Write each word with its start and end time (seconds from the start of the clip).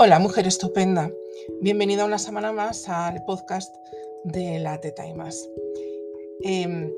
Hola, 0.00 0.20
mujer 0.20 0.46
estupenda. 0.46 1.10
Bienvenida 1.60 2.04
una 2.04 2.20
semana 2.20 2.52
más 2.52 2.88
al 2.88 3.24
podcast 3.24 3.74
de 4.22 4.60
la 4.60 4.80
Teta 4.80 5.04
y 5.04 5.12
más. 5.12 5.50
Em, 6.44 6.92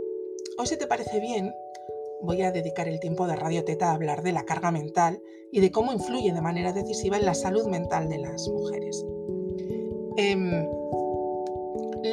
hoy, 0.58 0.66
si 0.66 0.76
te 0.76 0.86
parece 0.86 1.18
bien, 1.18 1.50
voy 2.20 2.42
a 2.42 2.52
dedicar 2.52 2.88
el 2.88 3.00
tiempo 3.00 3.26
de 3.26 3.36
Radio 3.36 3.64
Teta 3.64 3.88
a 3.88 3.94
hablar 3.94 4.22
de 4.22 4.32
la 4.32 4.44
carga 4.44 4.70
mental 4.70 5.22
y 5.50 5.60
de 5.60 5.70
cómo 5.70 5.94
influye 5.94 6.30
de 6.34 6.42
manera 6.42 6.74
decisiva 6.74 7.16
en 7.16 7.24
la 7.24 7.32
salud 7.32 7.66
mental 7.68 8.10
de 8.10 8.18
las 8.18 8.46
mujeres. 8.48 9.02
Em, 10.18 10.68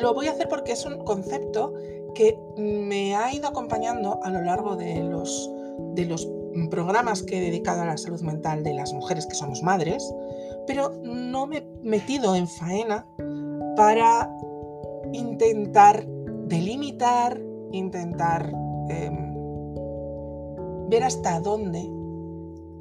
lo 0.01 0.13
voy 0.13 0.27
a 0.27 0.31
hacer 0.31 0.47
porque 0.47 0.71
es 0.71 0.85
un 0.85 1.03
concepto 1.03 1.73
que 2.15 2.39
me 2.55 3.13
ha 3.13 3.33
ido 3.33 3.49
acompañando 3.49 4.21
a 4.23 4.29
lo 4.29 4.41
largo 4.41 4.77
de 4.77 5.03
los, 5.03 5.51
de 5.95 6.05
los 6.05 6.29
programas 6.69 7.23
que 7.23 7.39
he 7.39 7.41
dedicado 7.41 7.81
a 7.81 7.85
la 7.85 7.97
salud 7.97 8.21
mental 8.21 8.63
de 8.63 8.73
las 8.73 8.93
mujeres 8.93 9.25
que 9.27 9.35
somos 9.35 9.61
madres, 9.61 10.03
pero 10.67 10.91
no 11.03 11.47
me 11.47 11.57
he 11.57 11.67
metido 11.81 12.35
en 12.35 12.47
faena 12.47 13.07
para 13.75 14.29
intentar 15.13 16.05
delimitar, 16.47 17.41
intentar 17.71 18.51
em, 18.89 19.33
ver 20.89 21.03
hasta 21.03 21.39
dónde 21.39 21.89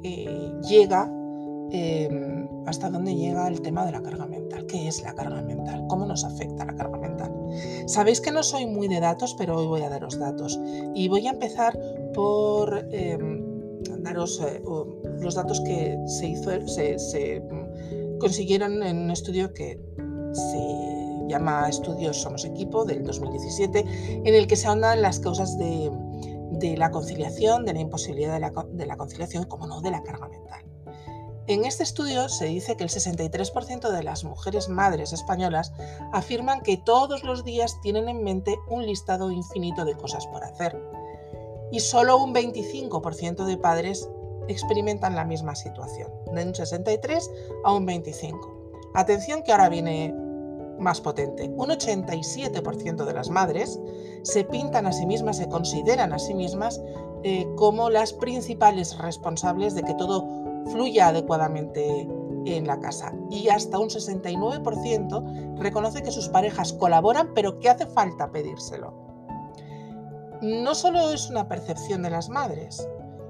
eh, 0.03 0.51
llega 0.67 1.11
em, 1.71 2.47
hasta 2.67 2.89
dónde 2.89 3.15
llega 3.15 3.47
el 3.47 3.61
tema 3.61 3.85
de 3.85 3.93
la 3.93 4.01
carga 4.01 4.25
mental. 4.25 4.65
¿Qué 4.67 4.89
es 4.89 5.01
la 5.01 5.15
carga 5.15 5.41
mental? 5.41 5.85
¿Cómo 5.87 6.05
nos 6.05 6.25
afecta 6.25 6.65
la 6.65 6.75
carga 6.75 6.97
mental? 6.97 7.33
Sabéis 7.85 8.19
que 8.19 8.31
no 8.31 8.43
soy 8.43 8.65
muy 8.65 8.89
de 8.89 8.99
datos, 8.99 9.35
pero 9.37 9.57
hoy 9.57 9.67
voy 9.67 9.81
a 9.83 9.89
daros 9.89 10.19
datos. 10.19 10.59
Y 10.93 11.07
voy 11.07 11.27
a 11.27 11.31
empezar 11.31 11.79
por 12.13 12.85
em, 12.91 13.41
daros 13.99 14.41
eh, 14.41 14.61
los 15.21 15.35
datos 15.35 15.61
que 15.61 15.97
se, 16.07 16.27
hizo, 16.27 16.51
se, 16.67 17.39
mm, 17.39 17.66
consiguieron 18.19 18.83
en 18.83 18.97
un 18.97 19.11
estudio 19.11 19.53
que 19.53 19.79
se 20.33 21.27
llama 21.27 21.67
Estudios 21.69 22.21
Somos 22.21 22.45
Equipo 22.45 22.85
del 22.85 23.03
2017, 23.03 23.85
en 24.25 24.33
el 24.33 24.47
que 24.47 24.55
se 24.55 24.67
ahondan 24.67 25.01
las 25.01 25.19
causas 25.19 25.57
de, 25.57 25.91
la 26.77 26.91
conciliación, 26.91 27.65
de 27.65 27.73
la 27.73 27.79
imposibilidad 27.79 28.33
de 28.33 28.39
la, 28.39 28.53
de 28.71 28.85
la 28.85 28.97
conciliación 28.97 29.45
como 29.45 29.67
no, 29.67 29.81
de 29.81 29.91
la 29.91 30.03
carga 30.03 30.27
mental. 30.27 30.65
En 31.47 31.63
este 31.63 31.83
estudio 31.83 32.27
se 32.27 32.45
dice 32.45 32.75
que 32.75 32.83
el 32.83 32.89
63% 32.89 33.89
de 33.89 34.03
las 34.03 34.25
mujeres 34.25 34.67
madres 34.67 35.13
españolas 35.13 35.71
afirman 36.11 36.61
que 36.61 36.75
todos 36.75 37.23
los 37.23 37.45
días 37.45 37.79
tienen 37.81 38.09
en 38.09 38.21
mente 38.21 38.57
un 38.69 38.85
listado 38.85 39.31
infinito 39.31 39.85
de 39.85 39.95
cosas 39.95 40.27
por 40.27 40.43
hacer 40.43 40.77
y 41.71 41.79
solo 41.79 42.17
un 42.17 42.33
25% 42.33 43.45
de 43.45 43.57
padres 43.57 44.09
experimentan 44.47 45.15
la 45.15 45.25
misma 45.25 45.55
situación, 45.55 46.11
de 46.33 46.43
un 46.45 46.55
63 46.55 47.31
a 47.63 47.73
un 47.73 47.85
25. 47.85 48.91
Atención 48.93 49.43
que 49.43 49.51
ahora 49.51 49.69
viene 49.69 50.13
más 50.79 51.01
potente. 51.01 51.49
Un 51.55 51.69
87% 51.69 53.05
de 53.05 53.13
las 53.13 53.29
madres 53.29 53.79
se 54.23 54.43
pintan 54.43 54.85
a 54.85 54.91
sí 54.91 55.05
mismas, 55.05 55.37
se 55.37 55.49
consideran 55.49 56.13
a 56.13 56.19
sí 56.19 56.33
mismas 56.33 56.81
eh, 57.23 57.47
como 57.55 57.89
las 57.89 58.13
principales 58.13 58.97
responsables 58.97 59.75
de 59.75 59.83
que 59.83 59.93
todo 59.95 60.25
fluya 60.71 61.07
adecuadamente 61.07 62.07
en 62.45 62.67
la 62.67 62.79
casa. 62.79 63.13
Y 63.29 63.49
hasta 63.49 63.79
un 63.79 63.89
69% 63.89 65.57
reconoce 65.57 66.03
que 66.03 66.11
sus 66.11 66.29
parejas 66.29 66.73
colaboran, 66.73 67.33
pero 67.33 67.59
que 67.59 67.69
hace 67.69 67.87
falta 67.87 68.31
pedírselo 68.31 69.07
no 70.41 70.75
solo 70.75 71.11
es 71.11 71.29
una 71.29 71.47
percepción 71.47 72.03
de 72.03 72.09
las 72.09 72.29
madres, 72.29 72.87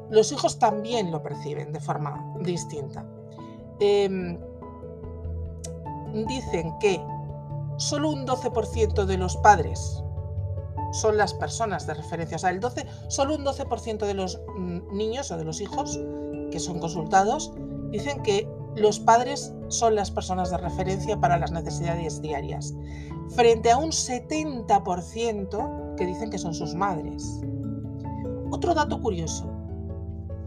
los 0.10 0.32
hijos 0.32 0.60
también 0.60 1.12
lo 1.12 1.22
perciben 1.22 1.74
de 1.74 1.80
forma 1.80 2.34
distinta. 2.42 3.06
Em, 3.80 4.40
dicen 6.28 6.74
que 6.80 7.02
solo 7.78 8.10
un 8.10 8.26
12% 8.26 9.06
de 9.06 9.18
los 9.18 9.38
padres 9.38 10.04
son 10.92 11.18
las 11.18 11.34
personas 11.34 11.86
de 11.86 11.94
referencia, 11.94 12.38
o 12.38 12.40
sea, 12.40 12.50
el 12.50 12.60
12, 12.60 12.86
solo 13.08 13.36
un 13.36 13.46
12% 13.46 14.06
de 14.06 14.14
los 14.14 14.42
mm, 14.58 14.96
niños 14.96 15.32
o 15.32 15.38
de 15.38 15.44
los 15.44 15.62
hijos 15.62 16.00
que 16.52 16.60
son 16.60 16.80
consultados 16.80 17.54
dicen 17.92 18.22
que 18.24 18.50
los 18.76 19.00
padres 19.00 19.54
son 19.70 19.96
las 19.96 20.12
personas 20.12 20.52
de 20.52 20.58
referencia 20.58 21.20
para 21.20 21.38
las 21.38 21.52
necesidades 21.52 22.22
diarias, 22.22 22.76
frente 23.30 23.72
a 23.72 23.78
un 23.78 23.90
70% 23.90 25.96
que 25.96 26.06
dicen 26.06 26.30
que 26.30 26.38
son 26.38 26.54
sus 26.54 26.76
madres. 26.76 27.42
Otro 28.52 28.74
dato 28.74 29.02
curioso, 29.02 29.50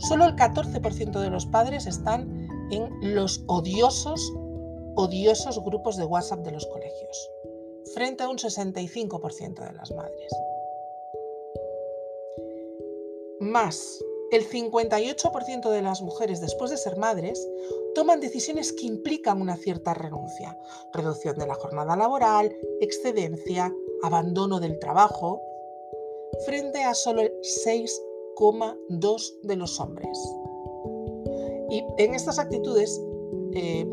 solo 0.01 0.27
el 0.27 0.35
14% 0.35 1.21
de 1.21 1.31
los 1.31 1.47
padres 1.47 1.87
están 1.87 2.49
en 2.71 3.15
los 3.15 3.43
odiosos, 3.47 4.33
odiosos 4.95 5.63
grupos 5.65 5.97
de 5.97 6.05
WhatsApp 6.05 6.41
de 6.41 6.53
los 6.53 6.67
colegios, 6.67 7.31
frente 7.95 8.25
a 8.25 8.29
un 8.29 8.39
65% 8.39 9.67
de 9.67 9.73
las 9.73 9.91
madres. 9.93 10.33
Más, 13.41 13.99
el 14.31 14.49
58% 14.49 15.71
de 15.71 15.83
las 15.83 16.03
mujeres 16.03 16.41
después 16.41 16.71
de 16.71 16.77
ser 16.77 16.97
madres 16.97 17.49
toman 17.95 18.21
decisiones 18.21 18.73
que 18.73 18.87
implican 18.87 19.41
una 19.41 19.57
cierta 19.57 19.95
renuncia, 19.95 20.57
reducción 20.93 21.37
de 21.37 21.47
la 21.47 21.55
jornada 21.55 21.97
laboral, 21.97 22.55
excedencia, 22.81 23.75
abandono 24.03 24.61
del 24.61 24.79
trabajo, 24.79 25.43
frente 26.47 26.85
a 26.85 26.95
solo 26.95 27.23
el 27.23 27.33
6,2 28.41 29.41
de 29.43 29.57
los 29.57 29.79
hombres. 29.81 30.19
Y 31.71 31.85
en 31.99 32.15
estas 32.15 32.39
actitudes 32.39 33.01
eh, 33.55 33.87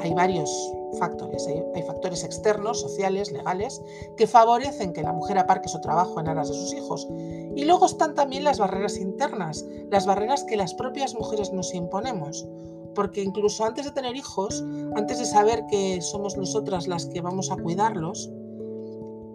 hay 0.00 0.12
varios 0.12 0.50
factores. 0.98 1.46
Hay, 1.46 1.82
factores 1.82 2.24
externos, 2.24 2.80
sociales, 2.80 3.32
legales, 3.32 3.82
que 4.16 4.26
favorecen 4.26 4.92
que 4.92 5.02
la 5.02 5.12
mujer 5.12 5.38
aparque 5.38 5.68
su 5.68 5.80
trabajo 5.80 6.20
en 6.20 6.28
aras 6.28 6.48
de 6.48 6.54
sus 6.54 6.74
hijos. 6.74 7.08
Y 7.56 7.64
luego 7.64 7.86
están 7.86 8.14
también 8.14 8.44
las 8.44 8.58
barreras 8.58 8.98
internas, 8.98 9.64
las 9.90 10.06
barreras 10.06 10.44
que 10.44 10.56
las 10.56 10.74
propias 10.74 11.14
mujeres 11.14 11.52
nos 11.52 11.74
imponemos. 11.74 12.46
Porque 12.94 13.22
incluso 13.22 13.64
antes 13.64 13.86
de 13.86 13.90
tener 13.90 14.14
hijos, 14.14 14.64
antes 14.94 15.18
de 15.18 15.24
saber 15.24 15.64
que 15.66 16.00
somos 16.00 16.36
nosotras 16.36 16.86
las 16.86 17.06
que 17.06 17.20
vamos 17.20 17.50
a 17.50 17.56
cuidarlos, 17.56 18.30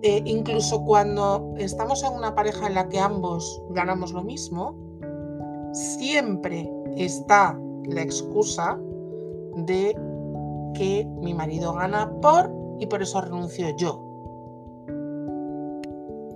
eh, 0.02 0.22
incluso 0.26 0.84
cuando 0.86 1.54
estamos 1.58 2.04
en 2.04 2.14
una 2.14 2.34
pareja 2.34 2.68
en 2.68 2.76
la 2.76 2.88
que 2.88 3.00
ambos 3.00 3.62
ganamos 3.72 4.14
lo 4.14 4.24
mismo, 4.24 4.76
siempre 5.74 6.72
está 6.96 7.60
la 7.86 8.02
excusa 8.02 8.80
de 9.56 9.94
que 10.74 11.06
mi 11.20 11.34
marido 11.34 11.74
gana 11.74 12.10
por 12.22 12.50
y 12.80 12.86
por 12.88 13.02
eso 13.02 13.20
renuncio 13.20 13.76
yo. 13.76 14.06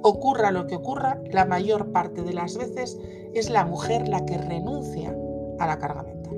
Ocurra 0.01 0.51
lo 0.51 0.67
que 0.67 0.75
ocurra, 0.75 1.21
la 1.31 1.45
mayor 1.45 1.93
parte 1.93 2.21
de 2.21 2.33
las 2.33 2.57
veces 2.57 2.99
es 3.33 3.49
la 3.49 3.63
mujer 3.65 4.09
la 4.09 4.25
que 4.25 4.37
renuncia 4.37 5.15
a 5.59 5.67
la 5.67 5.79
carga 5.79 6.03
mental. 6.03 6.37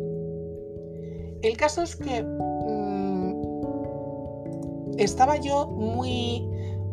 El 1.42 1.58
caso 1.58 1.82
es 1.82 1.96
que 1.96 2.22
mm, 2.24 3.34
estaba 5.00 5.38
yo 5.38 5.66
muy 5.68 6.48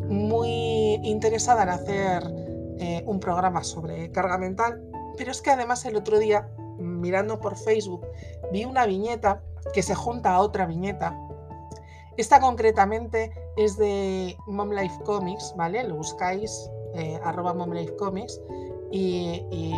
muy 0.07 0.99
interesada 1.03 1.63
en 1.63 1.69
hacer 1.69 2.23
eh, 2.79 3.03
un 3.05 3.19
programa 3.19 3.63
sobre 3.63 4.11
carga 4.11 4.37
mental, 4.37 4.81
pero 5.17 5.31
es 5.31 5.41
que 5.41 5.51
además 5.51 5.85
el 5.85 5.95
otro 5.95 6.19
día, 6.19 6.49
mirando 6.77 7.39
por 7.39 7.55
Facebook, 7.55 8.05
vi 8.51 8.65
una 8.65 8.85
viñeta 8.85 9.41
que 9.73 9.83
se 9.83 9.95
junta 9.95 10.33
a 10.33 10.39
otra 10.39 10.65
viñeta. 10.65 11.17
Esta 12.17 12.39
concretamente 12.39 13.31
es 13.57 13.77
de 13.77 14.37
Mom 14.47 14.71
Life 14.71 14.99
Comics, 15.03 15.53
¿vale? 15.57 15.83
Lo 15.87 15.95
buscáis, 15.95 16.69
eh, 16.93 17.19
arroba 17.23 17.53
Mom 17.53 17.71
Comics, 17.97 18.39
y, 18.91 19.73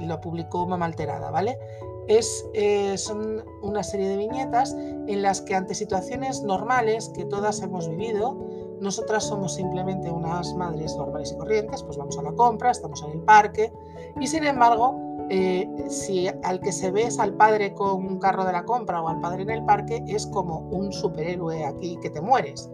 lo 0.00 0.20
publicó 0.20 0.66
Mamá 0.66 0.86
Alterada, 0.86 1.30
¿vale? 1.30 1.58
Es, 2.06 2.46
eh, 2.54 2.96
son 2.98 3.44
una 3.62 3.82
serie 3.82 4.08
de 4.08 4.16
viñetas 4.16 4.74
en 4.74 5.22
las 5.22 5.40
que 5.40 5.54
ante 5.54 5.74
situaciones 5.74 6.42
normales 6.42 7.10
que 7.14 7.24
todas 7.24 7.62
hemos 7.62 7.88
vivido, 7.88 8.36
nosotras 8.80 9.24
somos 9.24 9.54
simplemente 9.54 10.10
unas 10.10 10.54
madres 10.54 10.96
normales 10.96 11.32
y 11.32 11.36
corrientes, 11.36 11.82
pues 11.82 11.96
vamos 11.96 12.18
a 12.18 12.22
la 12.22 12.32
compra, 12.32 12.70
estamos 12.70 13.02
en 13.02 13.12
el 13.12 13.20
parque 13.20 13.72
y 14.20 14.26
sin 14.26 14.44
embargo, 14.44 14.98
eh, 15.30 15.68
si 15.88 16.28
al 16.28 16.60
que 16.60 16.72
se 16.72 16.90
ve 16.90 17.04
es 17.04 17.18
al 17.18 17.34
padre 17.34 17.74
con 17.74 18.04
un 18.04 18.18
carro 18.18 18.44
de 18.44 18.52
la 18.52 18.64
compra 18.64 19.02
o 19.02 19.08
al 19.08 19.20
padre 19.20 19.42
en 19.42 19.50
el 19.50 19.64
parque, 19.64 20.02
es 20.06 20.26
como 20.26 20.60
un 20.70 20.92
superhéroe 20.92 21.64
aquí 21.64 21.98
que 22.00 22.10
te 22.10 22.20
mueres. 22.20 22.70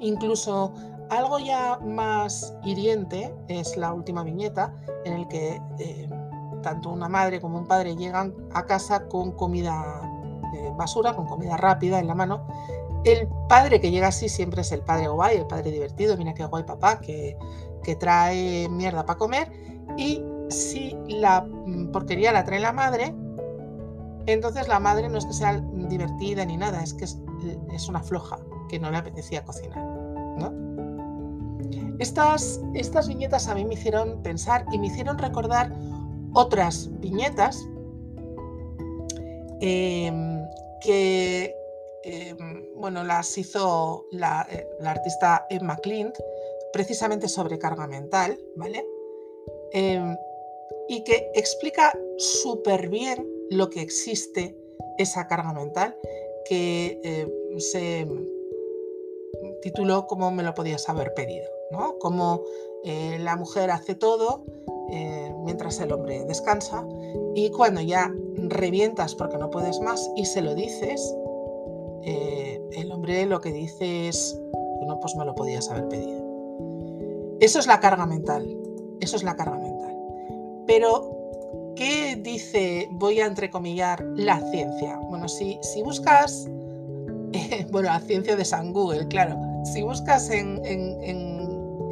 Incluso 0.00 0.72
algo 1.10 1.38
ya 1.38 1.78
más 1.78 2.54
hiriente 2.64 3.34
es 3.48 3.76
la 3.76 3.92
última 3.92 4.22
viñeta 4.22 4.74
en 5.04 5.14
el 5.14 5.28
que 5.28 5.60
eh, 5.78 6.08
tanto 6.62 6.90
una 6.90 7.08
madre 7.08 7.40
como 7.40 7.58
un 7.58 7.66
padre 7.66 7.96
llegan 7.96 8.34
a 8.54 8.66
casa 8.66 9.08
con 9.08 9.32
comida 9.32 10.02
eh, 10.54 10.72
basura, 10.76 11.14
con 11.14 11.26
comida 11.26 11.56
rápida 11.56 11.98
en 11.98 12.06
la 12.06 12.14
mano 12.14 12.46
el 13.04 13.28
padre 13.48 13.80
que 13.80 13.90
llega 13.90 14.08
así 14.08 14.28
siempre 14.28 14.60
es 14.60 14.72
el 14.72 14.82
padre 14.82 15.08
guay, 15.08 15.38
el 15.38 15.46
padre 15.46 15.70
divertido, 15.70 16.16
mira 16.16 16.34
qué 16.34 16.44
guay 16.44 16.64
papá, 16.64 17.00
que, 17.00 17.36
trae 17.98 18.68
mierda 18.68 19.04
para 19.04 19.18
comer. 19.18 19.50
Y 19.96 20.22
si 20.48 20.96
la 21.08 21.44
porquería 21.92 22.30
la 22.32 22.44
trae 22.44 22.60
la 22.60 22.72
madre, 22.72 23.14
Entonces 24.26 24.68
la 24.68 24.78
madre 24.78 25.08
no 25.08 25.18
es 25.18 25.26
que 25.26 25.32
sea 25.32 25.60
divertida 25.88 26.44
ni 26.44 26.56
nada, 26.56 26.82
es 26.82 26.94
que 26.94 27.04
es, 27.04 27.88
una 27.88 28.00
floja 28.00 28.38
que 28.68 28.78
no 28.78 28.90
le 28.90 28.98
apetecía 28.98 29.42
cocinar. 29.44 29.78
¿no? 30.38 30.52
Estas, 31.98 32.60
estas 32.74 33.08
viñetas 33.08 33.48
a 33.48 33.54
mí 33.54 33.64
me 33.64 33.74
hicieron 33.74 34.22
pensar 34.22 34.66
y 34.72 34.78
me 34.78 34.86
hicieron 34.86 35.18
recordar 35.18 35.72
otras 36.32 36.90
viñetas 37.00 37.66
em, 39.60 40.44
que 40.80 41.59
em, 42.04 42.68
bueno, 42.74 43.04
las 43.04 43.36
hizo 43.38 44.06
la, 44.10 44.46
eh, 44.50 44.68
la, 44.80 44.92
artista 44.92 45.46
Emma 45.50 45.76
Clint 45.76 46.16
precisamente 46.72 47.28
sobre 47.28 47.58
carga 47.58 47.86
mental, 47.86 48.38
¿vale? 48.56 48.86
Em, 49.72 50.16
y 50.88 51.04
que 51.04 51.30
explica 51.34 51.96
súper 52.16 52.88
bien 52.88 53.26
lo 53.50 53.70
que 53.70 53.80
existe 53.80 54.56
esa 54.98 55.26
carga 55.26 55.52
mental 55.52 55.96
que 56.44 57.00
eh, 57.04 57.26
se 57.58 58.06
tituló 59.62 60.06
como 60.06 60.30
me 60.30 60.42
lo 60.42 60.54
podías 60.54 60.88
haber 60.88 61.14
pedido, 61.14 61.48
¿no? 61.70 61.98
Como 61.98 62.42
eh, 62.84 63.18
la 63.20 63.36
mujer 63.36 63.70
hace 63.70 63.94
todo 63.94 64.44
eh, 64.90 65.32
mientras 65.44 65.78
el 65.80 65.92
hombre 65.92 66.24
descansa 66.24 66.84
y 67.34 67.50
cuando 67.50 67.80
ya 67.80 68.12
revientas 68.36 69.14
porque 69.14 69.38
no 69.38 69.50
puedes 69.50 69.80
más 69.80 70.10
y 70.16 70.24
se 70.24 70.42
lo 70.42 70.54
dices, 70.54 71.14
el 72.04 72.92
hombre 72.92 73.26
lo 73.26 73.40
que 73.40 73.52
dice 73.52 74.08
es, 74.08 74.40
no, 74.86 74.98
pues 75.00 75.14
me 75.16 75.24
lo 75.24 75.34
podías 75.34 75.70
haber 75.70 75.88
pedido. 75.88 76.20
Eso 77.40 77.58
es 77.58 77.66
la 77.66 77.80
carga 77.80 78.06
mental, 78.06 78.46
eso 79.00 79.16
es 79.16 79.22
la 79.22 79.36
carga 79.36 79.56
mental. 79.56 79.96
Pero, 80.66 81.72
¿qué 81.76 82.16
dice, 82.16 82.88
voy 82.92 83.20
a 83.20 83.26
entrecomillar, 83.26 84.04
la 84.14 84.40
ciencia? 84.50 84.98
Bueno, 85.08 85.28
si, 85.28 85.58
si 85.62 85.82
buscas, 85.82 86.48
bueno, 87.70 87.88
la 87.88 88.00
ciencia 88.00 88.36
de 88.36 88.44
San 88.44 88.72
Google, 88.72 89.08
claro, 89.08 89.36
si 89.64 89.82
buscas 89.82 90.30
en, 90.30 90.64
en 90.64 91.29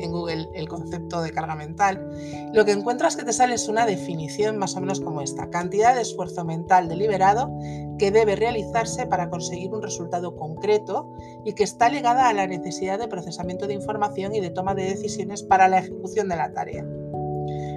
Google 0.06 0.48
el 0.54 0.68
concepto 0.68 1.20
de 1.20 1.32
carga 1.32 1.56
mental, 1.56 2.08
lo 2.52 2.64
que 2.64 2.72
encuentras 2.72 3.16
que 3.16 3.24
te 3.24 3.32
sale 3.32 3.54
es 3.54 3.68
una 3.68 3.86
definición 3.86 4.56
más 4.56 4.76
o 4.76 4.80
menos 4.80 5.00
como 5.00 5.20
esta, 5.20 5.50
cantidad 5.50 5.94
de 5.94 6.02
esfuerzo 6.02 6.44
mental 6.44 6.88
deliberado 6.88 7.50
que 7.98 8.10
debe 8.10 8.36
realizarse 8.36 9.06
para 9.06 9.28
conseguir 9.28 9.74
un 9.74 9.82
resultado 9.82 10.36
concreto 10.36 11.12
y 11.44 11.54
que 11.54 11.64
está 11.64 11.88
ligada 11.88 12.28
a 12.28 12.32
la 12.32 12.46
necesidad 12.46 12.98
de 12.98 13.08
procesamiento 13.08 13.66
de 13.66 13.74
información 13.74 14.34
y 14.34 14.40
de 14.40 14.50
toma 14.50 14.74
de 14.74 14.84
decisiones 14.84 15.42
para 15.42 15.68
la 15.68 15.78
ejecución 15.78 16.28
de 16.28 16.36
la 16.36 16.52
tarea. 16.52 16.86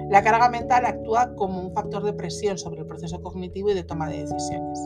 La 0.08 0.22
carga 0.22 0.48
mental 0.48 0.86
actúa 0.86 1.34
como 1.34 1.60
un 1.60 1.72
factor 1.72 2.04
de 2.04 2.12
presión 2.12 2.58
sobre 2.58 2.82
el 2.82 2.86
proceso 2.86 3.22
cognitivo 3.22 3.70
y 3.70 3.74
de 3.74 3.82
toma 3.82 4.08
de 4.08 4.18
decisiones. 4.18 4.78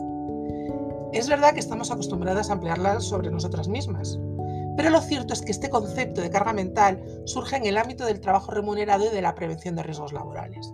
Es 1.13 1.29
verdad 1.29 1.53
que 1.53 1.59
estamos 1.59 1.91
acostumbradas 1.91 2.49
a 2.49 2.53
emplearla 2.53 2.99
sobre 2.99 3.31
nosotras 3.31 3.67
mismas, 3.67 4.19
pero 4.77 4.91
lo 4.91 5.01
cierto 5.01 5.33
es 5.33 5.41
que 5.41 5.51
este 5.51 5.69
concepto 5.69 6.21
de 6.21 6.29
carga 6.29 6.53
mental 6.53 7.03
surge 7.25 7.57
en 7.57 7.65
el 7.65 7.77
ámbito 7.77 8.05
del 8.05 8.21
trabajo 8.21 8.51
remunerado 8.51 9.05
y 9.05 9.09
de 9.09 9.21
la 9.21 9.35
prevención 9.35 9.75
de 9.75 9.83
riesgos 9.83 10.13
laborales. 10.13 10.71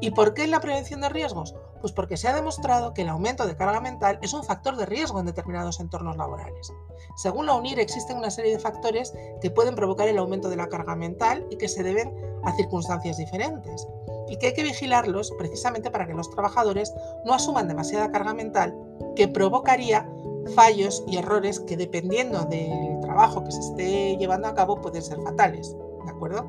¿Y 0.00 0.12
por 0.12 0.34
qué 0.34 0.44
en 0.44 0.52
la 0.52 0.60
prevención 0.60 1.00
de 1.00 1.08
riesgos? 1.08 1.54
Pues 1.80 1.92
porque 1.92 2.16
se 2.16 2.28
ha 2.28 2.34
demostrado 2.34 2.94
que 2.94 3.02
el 3.02 3.08
aumento 3.08 3.46
de 3.46 3.56
carga 3.56 3.80
mental 3.80 4.18
es 4.22 4.32
un 4.32 4.44
factor 4.44 4.76
de 4.76 4.86
riesgo 4.86 5.18
en 5.18 5.26
determinados 5.26 5.80
entornos 5.80 6.16
laborales. 6.16 6.72
Según 7.16 7.46
la 7.46 7.54
UNIR 7.54 7.80
existen 7.80 8.18
una 8.18 8.30
serie 8.30 8.52
de 8.52 8.60
factores 8.60 9.12
que 9.42 9.50
pueden 9.50 9.74
provocar 9.74 10.06
el 10.06 10.18
aumento 10.18 10.48
de 10.48 10.56
la 10.56 10.68
carga 10.68 10.94
mental 10.94 11.44
y 11.50 11.56
que 11.56 11.68
se 11.68 11.82
deben 11.82 12.14
a 12.44 12.54
circunstancias 12.54 13.16
diferentes 13.16 13.86
y 14.28 14.36
que 14.38 14.46
hay 14.46 14.54
que 14.54 14.62
vigilarlos 14.62 15.32
precisamente 15.36 15.90
para 15.90 16.06
que 16.06 16.14
los 16.14 16.30
trabajadores 16.30 16.94
no 17.24 17.34
asuman 17.34 17.66
demasiada 17.66 18.12
carga 18.12 18.32
mental 18.32 18.76
que 19.16 19.26
provocaría 19.26 20.08
fallos 20.54 21.02
y 21.06 21.16
errores 21.16 21.60
que 21.60 21.76
dependiendo 21.76 22.44
del 22.44 22.99
que 23.20 23.52
se 23.52 23.60
esté 23.60 24.16
llevando 24.16 24.48
a 24.48 24.54
cabo 24.54 24.80
pueden 24.80 25.02
ser 25.02 25.20
fatales, 25.20 25.76
¿de 26.04 26.10
acuerdo? 26.10 26.44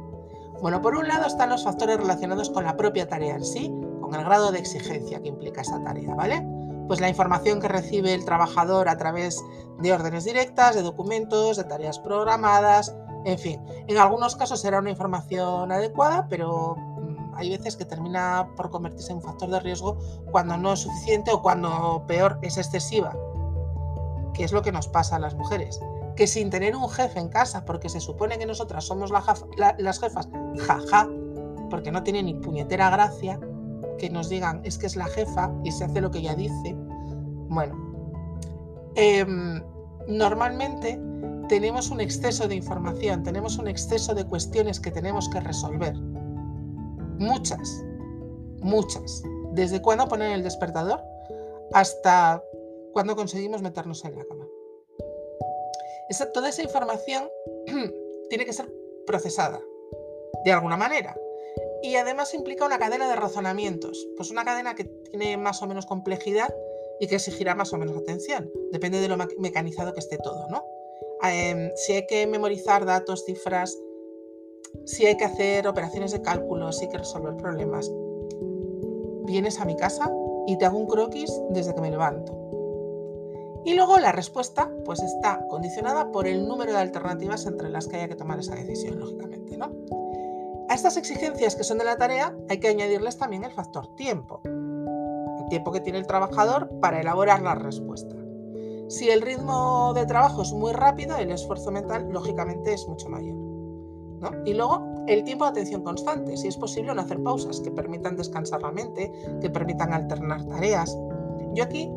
Bueno, 0.61 0.81
por 0.81 0.95
un 0.95 1.07
lado 1.07 1.25
están 1.25 1.49
los 1.49 1.63
factores 1.63 1.97
relacionados 1.97 2.49
con 2.49 2.63
la 2.63 2.77
propia 2.77 3.07
tarea 3.09 3.35
en 3.35 3.43
sí, 3.43 3.73
con 3.99 4.13
el 4.15 4.23
grado 4.23 4.51
de 4.51 4.59
exigencia 4.59 5.21
que 5.21 5.29
implica 5.29 5.61
esa 5.61 5.83
tarea, 5.83 6.15
¿vale? 6.15 6.45
Pues 6.87 7.01
la 7.01 7.09
información 7.09 7.59
que 7.59 7.67
recibe 7.67 8.13
el 8.13 8.23
trabajador 8.25 8.87
a 8.87 8.97
través 8.97 9.43
de 9.79 9.91
órdenes 9.91 10.23
directas, 10.23 10.75
de 10.75 10.81
documentos, 10.81 11.57
de 11.57 11.63
tareas 11.65 11.99
programadas, 11.99 12.95
en 13.25 13.37
fin, 13.37 13.61
en 13.87 13.97
algunos 13.97 14.35
casos 14.35 14.61
será 14.61 14.79
una 14.79 14.89
información 14.89 15.71
adecuada, 15.71 16.27
pero 16.29 16.75
mm, 16.77 17.35
hay 17.35 17.49
veces 17.49 17.75
que 17.75 17.85
termina 17.85 18.47
por 18.55 18.69
convertirse 18.69 19.11
en 19.11 19.17
un 19.17 19.23
factor 19.23 19.49
de 19.49 19.59
riesgo 19.59 19.97
cuando 20.31 20.57
no 20.57 20.73
es 20.73 20.79
suficiente 20.79 21.31
o 21.31 21.41
cuando 21.41 22.03
peor 22.07 22.39
es 22.41 22.57
excesiva 22.57 23.13
que 24.33 24.43
es 24.43 24.51
lo 24.51 24.61
que 24.61 24.71
nos 24.71 24.87
pasa 24.87 25.17
a 25.17 25.19
las 25.19 25.35
mujeres, 25.35 25.79
que 26.21 26.27
sin 26.27 26.51
tener 26.51 26.75
un 26.75 26.87
jefe 26.87 27.19
en 27.19 27.29
casa, 27.29 27.65
porque 27.65 27.89
se 27.89 27.99
supone 27.99 28.37
que 28.37 28.45
nosotras 28.45 28.85
somos 28.85 29.09
las 29.09 29.99
jefas, 29.99 30.29
jaja, 30.67 31.09
porque 31.71 31.91
no 31.91 32.03
tiene 32.03 32.21
ni 32.21 32.35
puñetera 32.35 32.91
gracia, 32.91 33.39
que 33.97 34.07
nos 34.11 34.29
digan 34.29 34.61
es 34.63 34.77
que 34.77 34.85
es 34.85 34.95
la 34.95 35.07
jefa 35.07 35.51
y 35.63 35.71
se 35.71 35.85
hace 35.85 35.99
lo 35.99 36.11
que 36.11 36.19
ella 36.19 36.35
dice. 36.35 36.75
Bueno, 37.49 37.73
em, 38.93 39.63
normalmente 40.07 41.01
tenemos 41.49 41.89
un 41.89 41.99
exceso 42.01 42.47
de 42.47 42.53
información, 42.53 43.23
tenemos 43.23 43.57
un 43.57 43.67
exceso 43.67 44.13
de 44.13 44.23
cuestiones 44.23 44.79
que 44.79 44.91
tenemos 44.91 45.27
que 45.27 45.39
resolver. 45.39 45.95
Muchas, 47.17 47.83
muchas. 48.61 49.23
¿Desde 49.53 49.81
cuándo 49.81 50.07
poner 50.07 50.33
el 50.33 50.43
despertador? 50.43 51.01
Hasta 51.73 52.43
cuando 52.93 53.15
conseguimos 53.15 53.63
meternos 53.63 54.05
en 54.05 54.19
la 54.19 54.23
cama. 54.23 54.40
Toda 56.33 56.49
esa 56.49 56.63
información 56.63 57.29
tiene 58.29 58.45
que 58.45 58.53
ser 58.53 58.71
procesada 59.05 59.61
de 60.45 60.51
alguna 60.51 60.77
manera. 60.77 61.15
Y 61.83 61.95
además 61.95 62.33
implica 62.33 62.65
una 62.65 62.77
cadena 62.77 63.09
de 63.09 63.15
razonamientos, 63.15 64.07
pues 64.15 64.29
una 64.29 64.45
cadena 64.45 64.75
que 64.75 64.85
tiene 64.85 65.37
más 65.37 65.61
o 65.61 65.67
menos 65.67 65.85
complejidad 65.85 66.53
y 66.99 67.07
que 67.07 67.15
exigirá 67.15 67.55
más 67.55 67.73
o 67.73 67.77
menos 67.77 67.97
atención. 67.97 68.51
Depende 68.71 68.99
de 68.99 69.07
lo 69.07 69.17
mecanizado 69.39 69.93
que 69.93 69.99
esté 69.99 70.17
todo, 70.17 70.47
¿no? 70.49 70.63
Em, 71.23 71.71
si 71.75 71.93
hay 71.93 72.05
que 72.05 72.27
memorizar 72.27 72.85
datos, 72.85 73.25
cifras, 73.25 73.77
si 74.85 75.05
hay 75.05 75.17
que 75.17 75.25
hacer 75.25 75.67
operaciones 75.67 76.11
de 76.11 76.21
cálculo, 76.21 76.71
si 76.71 76.85
hay 76.85 76.91
que 76.91 76.99
resolver 76.99 77.35
problemas, 77.37 77.91
vienes 79.25 79.59
a 79.59 79.65
mi 79.65 79.75
casa 79.75 80.11
y 80.47 80.57
te 80.57 80.65
hago 80.65 80.77
un 80.77 80.87
croquis 80.87 81.31
desde 81.49 81.73
que 81.73 81.81
me 81.81 81.91
levanto. 81.91 82.33
Y 83.63 83.75
luego 83.75 83.99
la 83.99 84.11
respuesta 84.11 84.69
pues 84.85 85.01
está 85.01 85.45
condicionada 85.47 86.11
por 86.11 86.27
el 86.27 86.47
número 86.47 86.71
de 86.71 86.79
alternativas 86.79 87.45
entre 87.45 87.69
las 87.69 87.87
que 87.87 87.97
haya 87.97 88.07
que 88.07 88.15
tomar 88.15 88.39
esa 88.39 88.55
decisión, 88.55 88.99
lógicamente. 88.99 89.57
¿no? 89.57 89.71
A 90.69 90.73
estas 90.73 90.97
exigencias 90.97 91.55
que 91.55 91.63
son 91.63 91.77
de 91.77 91.85
la 91.85 91.97
tarea 91.97 92.35
hay 92.49 92.59
que 92.59 92.69
añadirles 92.69 93.17
también 93.17 93.43
el 93.43 93.51
factor 93.51 93.95
tiempo, 93.95 94.41
el 94.45 95.47
tiempo 95.49 95.71
que 95.71 95.81
tiene 95.81 95.99
el 95.99 96.07
trabajador 96.07 96.69
para 96.79 97.01
elaborar 97.01 97.41
la 97.41 97.55
respuesta. 97.55 98.15
Si 98.87 99.09
el 99.09 99.21
ritmo 99.21 99.93
de 99.93 100.05
trabajo 100.05 100.41
es 100.41 100.51
muy 100.53 100.73
rápido, 100.73 101.15
el 101.17 101.31
esfuerzo 101.31 101.71
mental 101.71 102.09
lógicamente 102.11 102.73
es 102.73 102.87
mucho 102.87 103.09
mayor. 103.09 103.35
¿no? 103.35 104.31
Y 104.45 104.53
luego 104.53 104.85
el 105.07 105.23
tiempo 105.23 105.45
de 105.45 105.51
atención 105.51 105.83
constante, 105.83 106.37
si 106.37 106.47
es 106.47 106.57
posible 106.57 106.93
no 106.93 107.01
hacer 107.01 107.21
pausas 107.21 107.59
que 107.59 107.71
permitan 107.71 108.15
descansar 108.15 108.61
la 108.61 108.71
mente, 108.71 109.11
que 109.41 109.49
permitan 109.49 109.93
alternar 109.93 110.45
tareas. 110.45 110.97
Yo 111.53 111.63
aquí 111.63 111.89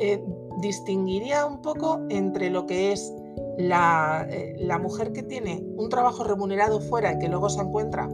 eh, 0.00 0.24
distinguiría 0.60 1.46
un 1.46 1.62
poco 1.62 2.00
entre 2.08 2.50
lo 2.50 2.66
que 2.66 2.92
es 2.92 3.12
eh, 3.60 4.56
la, 4.60 4.78
mujer 4.78 5.12
que 5.12 5.22
tiene 5.24 5.64
un 5.76 5.88
trabajo 5.88 6.22
remunerado 6.22 6.80
fuera 6.80 7.12
y 7.12 7.18
que 7.18 7.28
luego 7.28 7.48
se 7.48 7.60
encuentra 7.60 8.08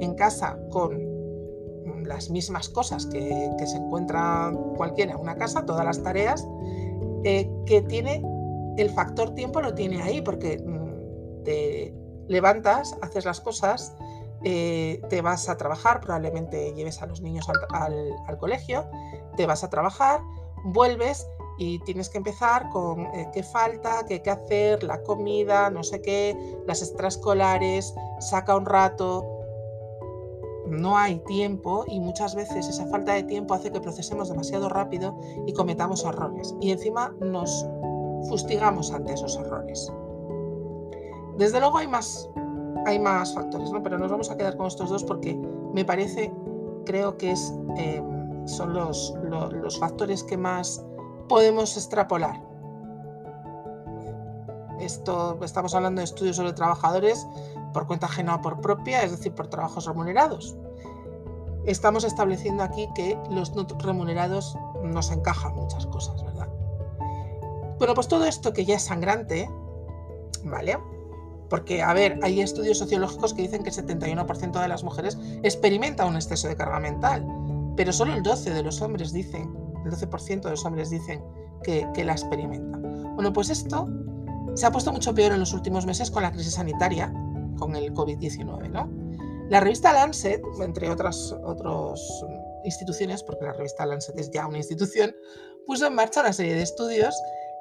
en 0.00 0.14
casa 0.14 0.58
con 0.70 1.06
las 2.04 2.30
mismas 2.30 2.70
cosas 2.70 3.04
que, 3.04 3.50
se 3.66 3.76
encuentra 3.76 4.50
cualquiera 4.76 5.12
en 5.12 5.18
una 5.18 5.36
casa, 5.36 5.66
todas 5.66 5.84
las 5.84 6.02
tareas, 6.02 6.46
eh, 7.24 7.50
que 7.66 7.82
tiene 7.82 8.22
el 8.78 8.90
factor 8.90 9.34
tiempo 9.34 9.60
lo 9.60 9.74
tiene 9.74 10.00
ahí, 10.00 10.22
porque 10.22 10.58
mm, 10.58 11.44
te 11.44 11.94
levantas, 12.28 12.96
haces 13.02 13.26
las 13.26 13.40
cosas, 13.40 13.94
eh, 14.44 15.02
te 15.10 15.20
vas 15.20 15.48
a 15.50 15.56
trabajar, 15.56 16.00
probablemente 16.00 16.72
lleves 16.74 17.02
a 17.02 17.06
los 17.06 17.20
niños 17.20 17.46
al 17.74 18.38
colegio, 18.38 18.86
te 19.36 19.46
vas 19.46 19.64
a 19.64 19.68
trabajar, 19.68 20.20
vuelves 20.64 21.26
y 21.58 21.80
tienes 21.80 22.08
que 22.08 22.18
empezar 22.18 22.68
con 22.70 23.00
eh, 23.00 23.28
qué 23.32 23.42
falta, 23.42 24.04
qué 24.06 24.14
hay 24.14 24.20
que 24.20 24.30
hacer, 24.30 24.84
la 24.84 25.02
comida, 25.02 25.68
no 25.70 25.82
sé 25.82 26.00
qué, 26.00 26.56
las 26.66 26.82
extraescolares, 26.82 27.94
saca 28.20 28.56
un 28.56 28.64
rato. 28.64 29.26
No 30.66 30.96
hay 30.96 31.18
tiempo 31.20 31.84
y 31.88 31.98
muchas 31.98 32.34
veces 32.34 32.68
esa 32.68 32.86
falta 32.86 33.14
de 33.14 33.24
tiempo 33.24 33.54
hace 33.54 33.72
que 33.72 33.80
procesemos 33.80 34.28
demasiado 34.28 34.68
rápido 34.68 35.18
y 35.46 35.52
cometamos 35.52 36.04
errores. 36.04 36.54
Y 36.60 36.70
encima 36.70 37.14
nos 37.20 37.66
fustigamos 38.28 38.92
ante 38.92 39.14
esos 39.14 39.36
errores. 39.36 39.90
Desde 41.38 41.58
luego 41.58 41.78
hay 41.78 41.88
más, 41.88 42.28
hay 42.86 42.98
más 42.98 43.34
factores, 43.34 43.70
¿no? 43.72 43.82
pero 43.82 43.98
nos 43.98 44.10
vamos 44.10 44.30
a 44.30 44.36
quedar 44.36 44.56
con 44.56 44.66
estos 44.66 44.90
dos 44.90 45.04
porque 45.04 45.34
me 45.72 45.84
parece, 45.84 46.32
creo 46.84 47.16
que 47.16 47.32
es... 47.32 47.52
Em, 47.76 48.18
son 48.48 48.72
los, 48.72 49.14
los 49.52 49.78
factores 49.78 50.24
que 50.24 50.36
más 50.36 50.82
podemos 51.28 51.76
extrapolar. 51.76 52.40
Estamos 54.80 55.74
hablando 55.74 56.00
de 56.00 56.04
estudios 56.04 56.36
sobre 56.36 56.52
trabajadores 56.52 57.26
por 57.72 57.86
cuenta 57.86 58.06
ajena 58.06 58.36
o 58.36 58.40
por 58.40 58.60
propia, 58.60 59.02
es 59.02 59.10
decir, 59.10 59.32
por 59.34 59.48
trabajos 59.48 59.86
remunerados. 59.86 60.56
Estamos 61.66 62.04
estableciendo 62.04 62.62
aquí 62.62 62.88
que 62.94 63.18
los 63.30 63.54
no 63.54 63.66
remunerados 63.78 64.56
nos 64.82 65.10
encajan 65.10 65.54
muchas 65.54 65.86
cosas, 65.86 66.24
¿verdad? 66.24 66.48
Bueno, 67.78 67.94
pues 67.94 68.08
todo 68.08 68.24
esto 68.24 68.52
que 68.52 68.64
ya 68.64 68.76
es 68.76 68.84
sangrante, 68.84 69.50
¿vale? 70.44 70.78
Porque, 71.50 71.82
a 71.82 71.92
ver, 71.92 72.18
hay 72.22 72.40
estudios 72.40 72.78
sociológicos 72.78 73.34
que 73.34 73.42
dicen 73.42 73.62
que 73.62 73.70
el 73.70 73.76
71% 73.76 74.60
de 74.60 74.68
las 74.68 74.84
mujeres 74.84 75.18
experimenta 75.42 76.06
un 76.06 76.16
exceso 76.16 76.48
de 76.48 76.56
carga 76.56 76.80
mental, 76.80 77.26
pero 77.76 77.92
solo 77.92 78.14
el 78.14 78.22
12% 78.22 78.52
de 78.52 78.62
los 78.62 78.80
hombres 78.80 79.12
dicen, 79.12 79.67
el 79.84 79.90
12% 79.90 80.42
de 80.42 80.50
los 80.50 80.64
hombres 80.64 80.90
dicen 80.90 81.22
que, 81.62 81.86
la 82.04 82.12
experimentan. 82.12 83.14
Bueno, 83.14 83.32
pues 83.32 83.50
esto 83.50 83.88
se 84.54 84.66
ha 84.66 84.72
puesto 84.72 84.92
mucho 84.92 85.14
peor 85.14 85.32
en 85.32 85.40
los 85.40 85.52
últimos 85.52 85.86
meses 85.86 86.10
con 86.10 86.22
la 86.22 86.32
crisis 86.32 86.54
sanitaria, 86.54 87.12
con 87.58 87.74
el 87.76 87.92
COVID-19, 87.92 88.70
¿no? 88.70 88.88
La 89.50 89.60
revista 89.60 89.92
Lancet, 89.92 90.42
entre 90.60 90.90
otras 90.90 91.34
instituciones, 92.64 93.22
porque 93.22 93.46
la 93.46 93.52
revista 93.52 93.86
Lancet 93.86 94.18
es 94.18 94.30
ya 94.30 94.46
una 94.46 94.58
institución, 94.58 95.14
puso 95.66 95.86
en 95.86 95.94
marcha 95.94 96.20
una 96.20 96.32
serie 96.32 96.54
de 96.54 96.62
estudios 96.62 97.14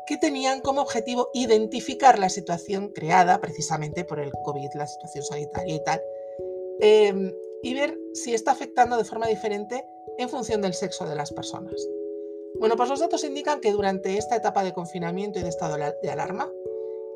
que 0.05 0.17
tenían 0.17 0.61
como 0.61 0.81
objetivo 0.81 1.29
identificar 1.33 2.17
la 2.17 2.29
situación 2.29 2.89
creada 2.93 3.39
precisamente 3.41 4.05
por 4.05 4.19
el 4.19 4.31
COVID, 4.31 4.69
la 4.75 4.87
situación 4.87 5.23
sanitaria 5.23 5.75
y 5.75 5.83
tal, 5.83 6.01
em, 6.79 7.33
y 7.61 7.73
ver 7.73 7.97
si 8.13 8.33
está 8.33 8.51
afectando 8.51 8.97
de 8.97 9.03
forma 9.03 9.27
diferente 9.27 9.85
en 10.17 10.29
función 10.29 10.61
del 10.61 10.73
sexo 10.73 11.05
de 11.05 11.15
las 11.15 11.31
personas. 11.31 11.75
Bueno, 12.59 12.75
pues 12.75 12.89
los 12.89 12.99
datos 12.99 13.23
indican 13.23 13.61
que 13.61 13.71
durante 13.71 14.17
esta 14.17 14.35
etapa 14.35 14.63
de 14.63 14.73
confinamiento 14.73 15.39
y 15.39 15.43
de 15.43 15.49
estado 15.49 15.77
de 15.77 16.09
alarma, 16.09 16.51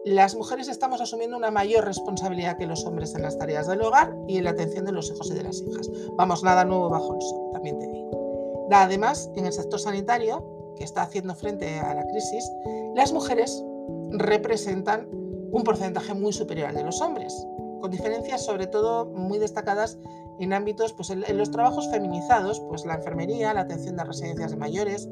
las 0.04 0.36
mujeres 0.36 0.68
estamos 0.68 1.00
asumiendo 1.02 1.38
una 1.38 1.52
mayor 1.52 1.86
responsabilidad 1.86 2.58
que 2.58 2.66
los 2.66 2.86
hombres 2.86 3.14
en 3.14 3.22
las 3.22 3.38
tareas 3.38 3.68
del 3.68 3.82
hogar 3.82 4.16
y 4.28 4.38
en 4.38 4.46
la 4.46 4.52
atención 4.52 4.86
de 4.86 4.92
los 4.92 5.10
hijos 5.10 5.30
y 5.30 5.36
de 5.36 5.44
las 5.44 5.62
hijas. 5.62 5.90
Vamos, 6.16 6.44
nada 6.44 6.66
nuevo 6.66 6.90
bajo 6.90 7.16
el 7.16 7.22
sol, 7.22 7.50
también 7.54 7.80
te 7.80 7.88
digo. 7.88 8.68
Además, 8.72 9.30
en 9.36 9.46
el 9.46 9.54
sector 9.54 9.80
sanitario, 9.80 10.74
que 10.78 10.84
está 10.84 11.04
haciendo 11.04 11.36
frente 11.36 11.80
a 11.80 11.94
la 11.94 12.08
crisis, 12.08 12.50
las 12.96 13.14
mujeres 13.14 13.64
representan 14.12 15.08
un 15.52 15.64
porcentaje 15.64 16.14
muy 16.14 16.34
superior 16.34 16.70
al 16.70 16.76
de 16.76 16.84
los 16.84 17.02
hombres, 17.02 17.36
con 17.82 17.92
diferencias 17.92 18.44
sobre 18.44 18.68
todo 18.68 19.06
muy 19.06 19.38
destacadas 19.38 19.98
en 20.42 20.54
ámbitos, 20.54 20.94
pues 20.94 21.10
en, 21.12 21.38
los 21.38 21.52
trabajos 21.52 21.90
feminizados, 21.90 22.60
pues 22.62 22.86
la 22.86 22.96
enfermería, 22.96 23.54
la 23.54 23.62
atención 23.62 23.96
de 23.96 24.04
residencias 24.04 24.52
de 24.52 24.58
mayores. 24.58 25.08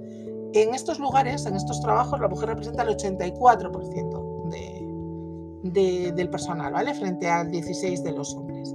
En 0.53 0.73
estos 0.73 0.99
lugares, 0.99 1.45
en 1.45 1.55
estos 1.55 1.79
trabajos, 1.81 2.19
la 2.19 2.27
mujer 2.27 2.49
representa 2.49 2.83
el 2.83 2.89
84% 2.89 4.29
del 5.63 6.29
personal, 6.29 6.73
¿vale? 6.73 6.93
Frente 6.95 7.29
al 7.29 7.51
16 7.51 8.03
de 8.03 8.11
los 8.11 8.33
hombres. 8.35 8.73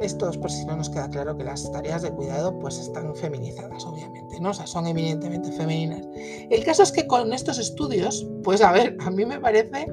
Esto 0.00 0.28
es 0.28 0.36
por 0.36 0.50
si 0.50 0.64
no 0.66 0.76
nos 0.76 0.90
queda 0.90 1.08
claro 1.08 1.36
que 1.36 1.44
las 1.44 1.70
tareas 1.70 2.02
de 2.02 2.10
cuidado 2.10 2.58
pues 2.58 2.78
están 2.78 3.14
feminizadas, 3.14 3.86
obviamente, 3.86 4.40
¿no? 4.40 4.50
O 4.50 4.54
sea, 4.54 4.66
son 4.66 4.86
evidentemente 4.86 5.52
femeninas. 5.52 6.06
El 6.50 6.64
caso 6.64 6.82
es 6.82 6.90
que 6.90 7.06
con 7.06 7.32
estos 7.32 7.58
estudios, 7.58 8.26
pues 8.42 8.60
a 8.60 8.72
ver, 8.72 8.96
a 9.00 9.10
mí 9.10 9.24
me 9.24 9.38
parece 9.38 9.86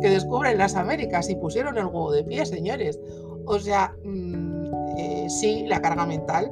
que 0.00 0.10
descubren 0.10 0.58
las 0.58 0.74
Américas 0.74 1.30
y 1.30 1.36
pusieron 1.36 1.78
el 1.78 1.86
huevo 1.86 2.12
de 2.12 2.24
pie, 2.24 2.44
señores. 2.44 2.98
O 3.46 3.58
sea, 3.58 3.94
mm, 4.04 4.98
eh, 4.98 5.26
sí, 5.28 5.64
la 5.66 5.80
carga 5.80 6.06
mental 6.06 6.50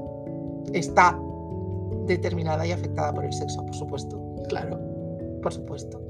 está 0.73 1.19
determinada 2.07 2.67
y 2.67 2.73
afectada 2.73 3.13
por 3.13 3.25
el 3.25 3.33
sexo, 3.33 3.65
por 3.65 3.75
supuesto, 3.75 4.21
claro, 4.49 4.79
por 5.43 5.53
supuesto. 5.53 6.01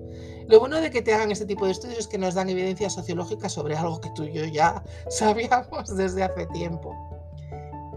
Lo 0.47 0.61
bueno 0.61 0.81
de 0.81 0.91
que 0.91 1.01
te 1.01 1.15
hagan 1.15 1.31
este 1.31 1.47
tipo 1.47 1.65
de 1.65 1.73
estudios 1.73 2.01
es 2.01 2.09
que 2.09 2.19
nos 2.19 2.35
dan 2.35 2.51
evidencia 2.51 2.91
sociológica 2.91 3.49
sobre 3.49 3.77
algo 3.77 4.01
que 4.01 4.11
tú 4.11 4.25
y 4.25 4.33
yo 4.33 4.45
ya 4.45 4.83
sabíamos 5.09 5.97
desde 5.97 6.23
hace 6.23 6.47
tiempo. 6.49 6.95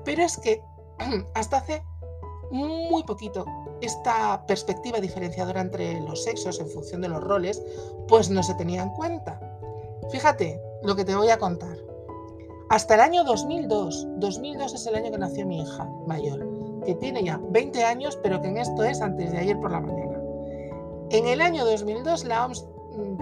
Pero 0.06 0.24
es 0.24 0.38
que 0.38 0.62
hasta 1.34 1.58
hace 1.58 1.84
muy 2.52 3.04
poquito 3.04 3.46
esta 3.82 4.46
perspectiva 4.48 5.00
diferenciadora 5.00 5.62
entre 5.62 6.00
los 6.02 6.24
sexos 6.24 6.60
en 6.60 6.70
función 6.70 7.02
de 7.02 7.10
los 7.10 7.24
roles, 7.24 7.62
pues 8.08 8.30
no 8.30 8.42
se 8.42 8.56
tenía 8.56 8.84
en 8.84 8.90
cuenta. 8.92 9.40
Fíjate 10.10 10.60
lo 10.84 10.96
que 10.96 11.04
te 11.04 11.16
voy 11.16 11.30
a 11.30 11.38
contar. 11.38 11.87
Hasta 12.70 12.96
el 12.96 13.00
año 13.02 13.24
2002, 13.24 14.08
2002 14.18 14.74
es 14.74 14.88
el 14.88 14.96
año 14.96 15.10
que 15.10 15.18
nació 15.18 15.46
mi 15.46 15.62
hija 15.62 15.90
mayor, 16.06 16.46
que 16.84 16.96
tiene 16.96 17.24
ya 17.24 17.40
20 17.42 17.86
años, 17.86 18.20
pero 18.22 18.42
que 18.42 18.50
en 18.50 18.58
esto 18.58 18.84
es 18.84 19.02
antes 19.02 19.32
de 19.32 19.38
ayer 19.38 19.58
por 19.62 19.72
la 19.72 19.80
mañana. 19.80 20.20
En 21.12 21.28
el 21.28 21.40
año 21.40 21.64
2002 21.64 22.26
la 22.26 22.46
OMS 22.46 22.68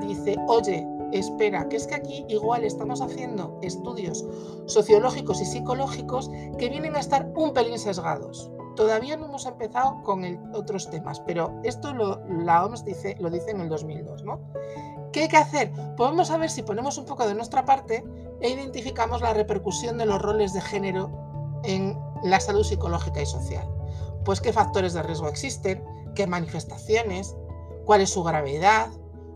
dice, 0.07 0.35
oye, 0.47 0.87
espera, 1.11 1.69
que 1.69 1.75
es 1.75 1.85
que 1.85 1.93
aquí 1.93 2.25
igual 2.27 2.63
estamos 2.63 3.01
haciendo 3.01 3.59
estudios 3.61 4.25
sociológicos 4.65 5.39
y 5.41 5.45
psicológicos 5.45 6.31
que 6.57 6.69
vienen 6.69 6.95
a 6.95 6.99
estar 6.99 7.31
un 7.35 7.53
pelín 7.53 7.77
sesgados. 7.77 8.49
Todavía 8.75 9.15
no 9.15 9.25
hemos 9.25 9.45
empezado 9.45 10.01
con 10.01 10.23
otros 10.55 10.89
temas, 10.89 11.19
pero 11.19 11.53
esto 11.63 11.93
lo, 11.93 12.19
la 12.27 12.65
OMS 12.65 12.83
dice, 12.83 13.15
lo 13.19 13.29
dice 13.29 13.51
en 13.51 13.61
el 13.61 13.69
2002, 13.69 14.23
¿no? 14.23 14.39
¿Qué 15.13 15.21
hay 15.21 15.27
que 15.29 15.37
hacer? 15.37 15.71
Podemos 15.95 16.29
saber 16.29 16.49
si 16.49 16.63
ponemos 16.63 16.97
un 16.97 17.05
poco 17.05 17.25
de 17.27 17.35
nuestra 17.35 17.63
parte 17.63 18.03
e 18.41 18.49
identificamos 18.49 19.21
la 19.21 19.33
repercusión 19.33 19.97
de 19.97 20.05
los 20.05 20.21
roles 20.21 20.53
de 20.53 20.61
género 20.61 21.11
en 21.63 21.97
la 22.23 22.39
salud 22.39 22.63
psicológica 22.63 23.21
y 23.21 23.25
social. 23.25 23.67
Pues 24.23 24.41
qué 24.41 24.53
factores 24.53 24.93
de 24.93 25.03
riesgo 25.03 25.27
existen, 25.27 25.83
qué 26.15 26.27
manifestaciones, 26.27 27.35
cuál 27.85 28.01
es 28.01 28.09
su 28.09 28.23
gravedad, 28.23 28.89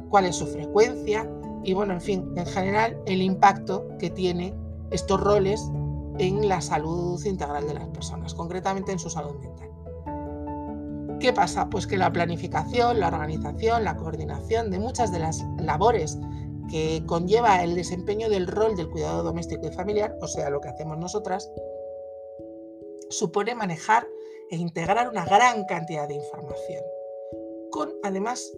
cuál 0.09 0.25
es 0.25 0.35
su 0.35 0.47
frecuencia 0.47 1.29
y 1.63 1.73
bueno, 1.73 1.93
en 1.93 2.01
fin, 2.01 2.33
en 2.35 2.45
general 2.45 3.01
el 3.05 3.21
impacto 3.21 3.87
que 3.99 4.09
tiene 4.09 4.55
estos 4.91 5.19
roles 5.19 5.69
en 6.17 6.47
la 6.47 6.61
salud 6.61 7.23
integral 7.25 7.67
de 7.67 7.75
las 7.75 7.87
personas, 7.89 8.33
concretamente 8.33 8.91
en 8.91 8.99
su 8.99 9.09
salud 9.09 9.35
mental. 9.39 9.69
¿Qué 11.19 11.33
pasa? 11.33 11.69
Pues 11.69 11.85
que 11.85 11.97
la 11.97 12.11
planificación, 12.11 12.99
la 12.99 13.09
organización, 13.09 13.83
la 13.83 13.97
coordinación 13.97 14.71
de 14.71 14.79
muchas 14.79 15.11
de 15.11 15.19
las 15.19 15.45
labores 15.57 16.17
que 16.69 17.03
conlleva 17.05 17.63
el 17.63 17.75
desempeño 17.75 18.29
del 18.29 18.47
rol 18.47 18.75
del 18.75 18.89
cuidado 18.89 19.23
doméstico 19.23 19.67
y 19.67 19.71
familiar, 19.71 20.17
o 20.21 20.27
sea, 20.27 20.49
lo 20.49 20.61
que 20.61 20.69
hacemos 20.69 20.97
nosotras, 20.97 21.51
supone 23.09 23.55
manejar 23.55 24.07
e 24.51 24.57
integrar 24.57 25.09
una 25.09 25.25
gran 25.25 25.65
cantidad 25.65 26.07
de 26.07 26.15
información 26.15 26.83
con 27.69 27.93
además 28.03 28.51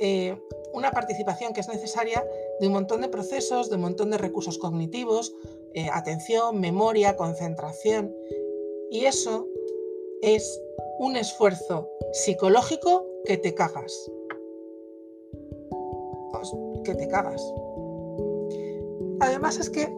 eh, 0.00 0.36
una 0.72 0.90
participación 0.90 1.52
que 1.52 1.60
es 1.60 1.68
necesaria 1.68 2.24
de 2.60 2.66
un 2.66 2.72
montón 2.72 3.02
de 3.02 3.08
procesos, 3.08 3.68
de 3.68 3.76
un 3.76 3.82
montón 3.82 4.10
de 4.10 4.18
recursos 4.18 4.58
cognitivos, 4.58 5.34
eh, 5.74 5.88
atención, 5.92 6.60
memoria, 6.60 7.16
concentración. 7.16 8.14
Y 8.90 9.04
eso 9.04 9.46
es 10.22 10.60
un 10.98 11.16
esfuerzo 11.16 11.88
psicológico 12.12 13.06
que 13.24 13.36
te 13.36 13.54
cagas. 13.54 14.10
Que 16.84 16.94
te 16.94 17.08
cagas. 17.08 17.42
Además 19.20 19.58
es 19.58 19.70
que 19.70 19.88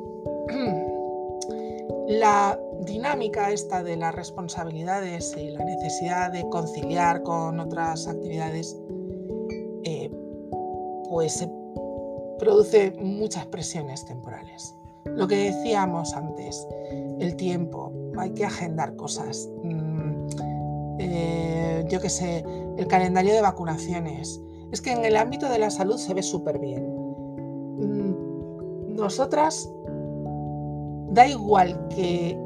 la 2.09 2.59
dinámica 2.81 3.51
esta 3.51 3.83
de 3.83 3.97
las 3.97 4.15
responsabilidades 4.15 5.35
y 5.37 5.51
la 5.51 5.65
necesidad 5.65 6.31
de 6.33 6.47
conciliar 6.51 7.23
con 7.23 7.59
otras 7.59 8.07
actividades, 8.07 8.79
eh, 9.85 10.11
pues 11.09 11.47
produce 12.39 12.93
muchas 13.01 13.47
presiones 13.47 14.05
temporales. 14.05 14.75
Lo 15.05 15.29
que 15.29 15.37
decíamos 15.37 16.15
antes, 16.15 16.67
el 17.19 17.37
tiempo, 17.37 17.93
hay 18.19 18.31
que 18.31 18.45
agendar 18.45 18.97
cosas. 18.97 19.49
Mm, 19.63 20.29
eh, 20.99 21.85
yo 21.89 22.01
qué 22.01 22.09
sé, 22.09 22.45
el 22.77 22.87
calendario 22.87 23.33
de 23.35 23.41
vacunaciones. 23.41 24.41
Es 24.73 24.81
que 24.81 24.93
en 24.93 25.05
el 25.05 25.17
ámbito 25.17 25.49
de 25.49 25.59
la 25.59 25.71
salud 25.71 25.97
se 25.97 26.15
ve 26.15 26.23
súper 26.23 26.59
bien. 26.59 26.85
Mm, 27.79 28.97
nosotras 28.97 29.69
Da 31.15 31.29
igual 31.29 31.79
que, 31.91 32.37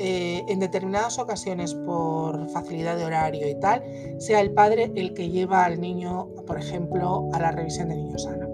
eh, 0.00 0.44
en 0.48 0.58
determinadas 0.58 1.20
ocasiones, 1.20 1.74
por 1.74 2.48
facilidad 2.48 2.96
de 2.96 3.04
horario 3.04 3.48
y 3.48 3.54
tal, 3.60 3.84
sea 4.18 4.40
el 4.40 4.50
padre 4.52 4.90
el 4.96 5.14
que 5.14 5.30
lleva 5.30 5.64
al 5.64 5.80
niño, 5.80 6.26
por 6.44 6.58
ejemplo, 6.58 7.28
a 7.32 7.38
la 7.38 7.52
revisión 7.52 7.90
de 7.90 7.96
niño 7.96 8.18
sano. 8.18 8.48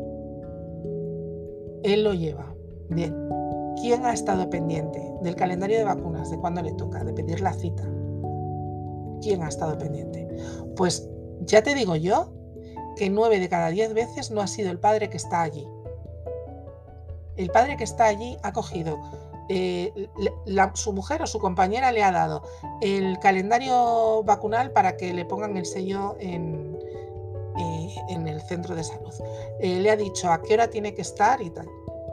Él 1.85 2.04
lo 2.04 2.12
lleva. 2.12 2.54
Bien. 2.90 3.16
¿Quién 3.80 4.04
ha 4.04 4.12
estado 4.12 4.50
pendiente 4.50 5.11
del 5.23 5.37
calendario 5.37 5.78
de 5.78 5.85
vacunas, 5.85 6.30
de 6.30 6.38
cuándo 6.38 6.61
le 6.61 6.73
toca, 6.73 7.02
de 7.02 7.14
pedir 7.14 7.40
la 7.40 7.54
cita? 7.54 7.85
¿Quién 9.23 9.42
ha 9.42 9.49
estado 9.49 9.78
pendiente? 9.78 10.28
Pues 10.76 11.09
ya 11.47 11.62
te 11.62 11.75
digo 11.75 11.97
yo 11.97 12.30
que 13.00 13.09
nueve 13.09 13.40
de 13.40 13.49
cada 13.49 13.71
diez 13.71 13.95
veces 13.95 14.30
no 14.30 14.42
ha 14.42 14.47
sido 14.47 14.71
el 14.71 14.78
padre 14.78 15.09
que 15.09 15.16
está 15.16 15.40
allí. 15.40 15.66
El 17.37 17.49
padre 17.49 17.78
que 17.78 17.85
está 17.85 18.04
allí 18.04 18.37
ha 18.42 18.52
cogido 18.52 18.99
eh, 19.49 19.90
su 20.75 20.92
mujer 20.92 21.23
o 21.23 21.26
su 21.26 21.38
compañera 21.38 21.92
le 21.92 22.02
ha 22.02 22.12
dado 22.12 22.42
el 22.83 23.19
calendario 23.21 24.23
vacunal 24.23 24.73
para 24.73 24.99
que 24.99 25.14
le 25.14 25.25
pongan 25.25 25.57
el 25.57 25.64
sello 25.64 26.14
en, 26.21 26.78
eh, 27.59 27.95
en 28.11 28.28
el 28.28 28.38
centro 28.42 28.75
de 28.75 28.85
salud. 28.85 29.14
Eh, 29.61 29.80
le 29.80 29.90
ha 29.90 29.97
dicho 29.97 30.30
a 30.30 30.42
qué 30.42 30.52
hora 30.52 30.69
tiene 30.69 30.92
que 30.92 31.00
estar 31.00 31.40
y 31.40 31.49
tal. 31.49 31.71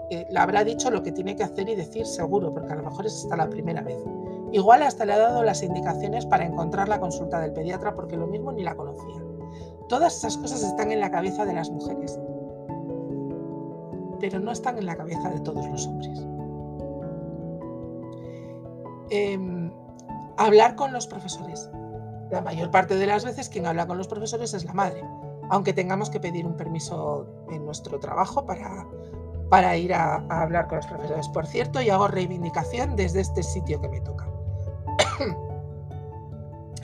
le 0.09 0.39
habrá 0.39 0.63
dicho 0.63 0.89
lo 0.89 1.03
que 1.03 1.11
tiene 1.11 1.35
que 1.35 1.43
hacer 1.43 1.67
y 1.67 1.75
decir 1.75 2.05
seguro, 2.05 2.53
porque 2.53 2.71
a 2.71 2.77
lo 2.77 2.83
mejor 2.83 3.05
es 3.05 3.13
hasta 3.13 3.35
la 3.35 3.49
primera 3.49 3.81
vez. 3.81 3.97
Igual 4.53 4.83
hasta 4.83 5.03
le 5.03 5.11
ha 5.11 5.17
dado 5.17 5.43
las 5.43 5.63
indicaciones 5.63 6.25
para 6.25 6.45
encontrar 6.45 6.87
la 6.87 7.01
consulta 7.01 7.41
del 7.41 7.51
pediatra 7.51 7.93
porque 7.93 8.15
lo 8.15 8.27
mismo 8.27 8.53
ni 8.53 8.63
la 8.63 8.73
conocía. 8.73 9.26
Todas 9.87 10.17
esas 10.17 10.37
cosas 10.37 10.63
están 10.63 10.91
en 10.91 10.99
la 10.99 11.09
cabeza 11.09 11.45
de 11.45 11.53
las 11.53 11.69
mujeres, 11.69 12.19
pero 14.19 14.39
no 14.39 14.51
están 14.51 14.77
en 14.77 14.85
la 14.85 14.97
cabeza 14.97 15.29
de 15.29 15.39
todos 15.39 15.65
los 15.67 15.87
hombres. 15.87 16.25
Em, 19.09 19.71
hablar 20.37 20.75
con 20.75 20.91
los 20.91 21.07
profesores. 21.07 21.69
La 22.29 22.41
mayor 22.41 22.69
parte 22.71 22.95
de 22.95 23.07
las 23.07 23.23
veces 23.23 23.47
quien 23.47 23.65
habla 23.65 23.87
con 23.87 23.97
los 23.97 24.09
profesores 24.09 24.53
es 24.53 24.65
la 24.65 24.73
madre, 24.73 25.01
aunque 25.49 25.71
tengamos 25.71 26.09
que 26.09 26.19
pedir 26.19 26.45
un 26.45 26.57
permiso 26.57 27.25
en 27.49 27.63
nuestro 27.63 27.99
trabajo 27.99 28.45
para, 28.45 28.85
para 29.49 29.77
ir 29.77 29.93
a, 29.93 30.15
hablar 30.29 30.67
con 30.67 30.77
los 30.77 30.87
profesores. 30.87 31.29
Por 31.29 31.47
cierto, 31.47 31.81
y 31.81 31.89
hago 31.89 32.09
reivindicación 32.09 32.97
desde 32.97 33.21
este 33.21 33.43
sitio 33.43 33.79
que 33.79 33.87
me 33.87 34.01
toca. 34.01 34.27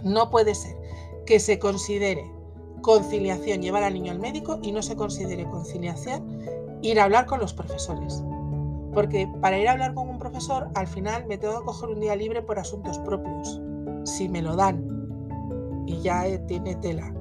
no 0.03 0.29
puede 0.29 0.55
ser 0.55 0.77
que 1.25 1.41
se 1.41 1.59
considere 1.59 2.31
conciliación 2.83 3.63
llevar 3.63 3.81
al 3.81 3.95
niño 3.95 4.11
al 4.11 4.19
médico 4.19 4.59
y 4.61 4.71
no 4.71 4.83
se 4.83 4.95
considere 4.95 5.49
conciliación 5.49 6.43
ir 6.83 6.99
a 6.99 7.05
hablar 7.05 7.25
con 7.25 7.39
los 7.39 7.53
profesores. 7.53 8.23
Porque 8.93 9.27
para 9.41 9.57
ir 9.57 9.67
a 9.67 9.71
hablar 9.71 9.95
con 9.95 10.07
un 10.07 10.19
profesor, 10.19 10.69
al 10.75 10.85
final 10.85 11.25
me 11.25 11.39
tengo 11.39 11.59
que 11.59 11.65
coger 11.65 11.89
un 11.89 11.99
día 11.99 12.15
libre 12.15 12.43
por 12.43 12.59
asuntos 12.59 12.99
propios, 12.99 13.59
si 14.03 14.29
me 14.29 14.43
lo 14.43 14.55
dan. 14.55 14.85
Y 15.87 15.99
ya 16.01 16.27
eh, 16.27 16.37
tiene 16.39 16.75
tela. 16.75 17.11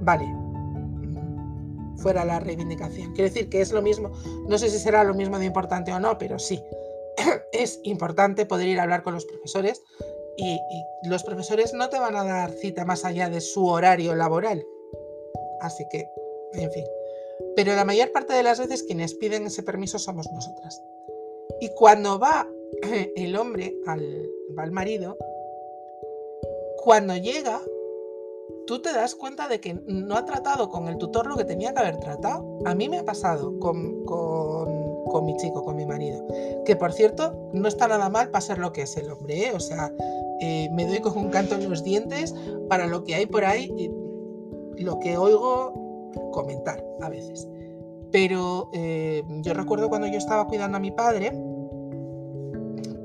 Vale, 0.00 0.26
mm, 0.26 1.98
fuera 1.98 2.24
la 2.24 2.40
reivindicación. 2.40 3.12
Quiero 3.12 3.28
decir 3.30 3.48
que 3.48 3.60
es 3.60 3.70
lo 3.70 3.82
mismo, 3.82 4.10
no 4.48 4.58
sé 4.58 4.68
si 4.70 4.78
será 4.78 5.04
lo 5.04 5.14
mismo 5.14 5.38
de 5.38 5.44
importante 5.44 5.92
o 5.92 6.00
no, 6.00 6.18
pero 6.18 6.38
sí, 6.38 6.60
es 7.52 7.78
importante 7.84 8.46
poder 8.46 8.68
ir 8.68 8.80
a 8.80 8.84
hablar 8.84 9.02
con 9.02 9.14
los 9.14 9.26
profesores 9.26 9.82
y, 10.36 10.54
y, 10.54 11.08
los 11.08 11.22
profesores 11.22 11.74
no 11.74 11.88
te 11.90 11.98
van 11.98 12.16
a 12.16 12.24
dar 12.24 12.50
cita 12.50 12.84
más 12.84 13.04
allá 13.04 13.28
de 13.28 13.40
su 13.40 13.66
horario 13.66 14.14
laboral. 14.14 14.64
Así 15.60 15.86
que, 15.90 16.08
en 16.54 16.70
fin. 16.70 16.84
Pero 17.56 17.74
la 17.74 17.84
mayor 17.84 18.12
parte 18.12 18.32
de 18.32 18.42
las 18.42 18.58
veces 18.58 18.82
quienes 18.82 19.14
piden 19.14 19.46
ese 19.46 19.62
permiso 19.62 19.98
somos 19.98 20.30
nosotras. 20.32 20.82
Y 21.60 21.70
cuando 21.70 22.18
va 22.18 22.48
el 23.16 23.36
hombre 23.36 23.74
al, 23.86 24.28
va 24.58 24.66
marido, 24.66 25.16
cuando 26.82 27.16
llega, 27.16 27.60
tú 28.66 28.80
te 28.80 28.92
das 28.92 29.14
cuenta 29.14 29.48
de 29.48 29.60
que 29.60 29.74
no 29.84 30.16
ha 30.16 30.24
tratado 30.24 30.70
con 30.70 30.88
el 30.88 30.96
tutor 30.96 31.26
lo 31.26 31.36
que 31.36 31.44
tenía 31.44 31.74
que 31.74 31.80
haber 31.80 31.98
tratado. 31.98 32.58
A 32.64 32.74
mí 32.74 32.88
me 32.88 32.98
ha 32.98 33.04
pasado 33.04 33.58
con, 33.58 34.04
con, 34.04 35.24
mi 35.24 35.36
chico, 35.36 35.62
con 35.62 35.76
mi 35.76 35.84
marido. 35.84 36.26
Que 36.64 36.76
por 36.76 36.92
cierto, 36.92 37.50
no 37.52 37.68
está 37.68 37.88
nada 37.88 38.08
mal 38.08 38.30
para 38.30 38.40
ser 38.40 38.58
lo 38.58 38.72
que 38.72 38.82
es 38.82 38.96
el 38.96 39.10
hombre. 39.10 39.48
¿eh? 39.48 39.52
O 39.54 39.60
sea, 39.60 39.92
eh, 40.40 40.70
me 40.72 40.86
doy 40.86 41.00
con 41.00 41.16
un 41.18 41.30
canto 41.30 41.56
en 41.56 41.68
los 41.68 41.84
dientes 41.84 42.34
para 42.68 42.86
lo 42.86 43.04
que 43.04 43.14
hay 43.14 43.26
por 43.26 43.44
ahí, 43.44 43.70
lo 44.84 44.98
que 44.98 45.16
oigo 45.16 46.10
comentar 46.32 46.84
a 47.00 47.08
veces. 47.08 47.48
Pero 48.10 48.70
eh, 48.72 49.22
yo 49.42 49.54
recuerdo 49.54 49.88
cuando 49.88 50.06
yo 50.08 50.18
estaba 50.18 50.46
cuidando 50.46 50.76
a 50.76 50.80
mi 50.80 50.90
padre, 50.90 51.32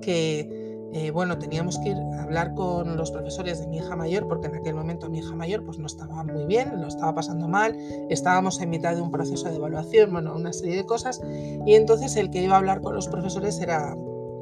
que, 0.01 0.87
eh, 0.93 1.11
bueno, 1.11 1.37
teníamos 1.37 1.77
que 1.79 1.89
ir 1.89 1.97
a 1.97 2.23
hablar 2.23 2.53
con 2.55 2.95
los 2.95 3.11
profesores 3.11 3.59
de 3.59 3.67
mi 3.67 3.77
hija 3.77 3.95
mayor, 3.95 4.27
porque 4.27 4.47
en 4.47 4.55
aquel 4.55 4.75
momento 4.75 5.09
mi 5.09 5.19
hija 5.19 5.35
mayor 5.35 5.63
pues 5.63 5.77
no 5.77 5.87
estaba 5.87 6.23
muy 6.23 6.45
bien, 6.45 6.81
lo 6.81 6.87
estaba 6.87 7.13
pasando 7.13 7.47
mal, 7.47 7.75
estábamos 8.09 8.61
en 8.61 8.69
mitad 8.69 8.95
de 8.95 9.01
un 9.01 9.11
proceso 9.11 9.49
de 9.49 9.55
evaluación, 9.55 10.11
bueno, 10.11 10.35
una 10.35 10.53
serie 10.53 10.77
de 10.77 10.85
cosas, 10.85 11.21
y 11.65 11.75
entonces 11.75 12.15
el 12.15 12.29
que 12.29 12.41
iba 12.41 12.55
a 12.55 12.57
hablar 12.57 12.81
con 12.81 12.95
los 12.95 13.07
profesores 13.07 13.59
era, 13.59 13.95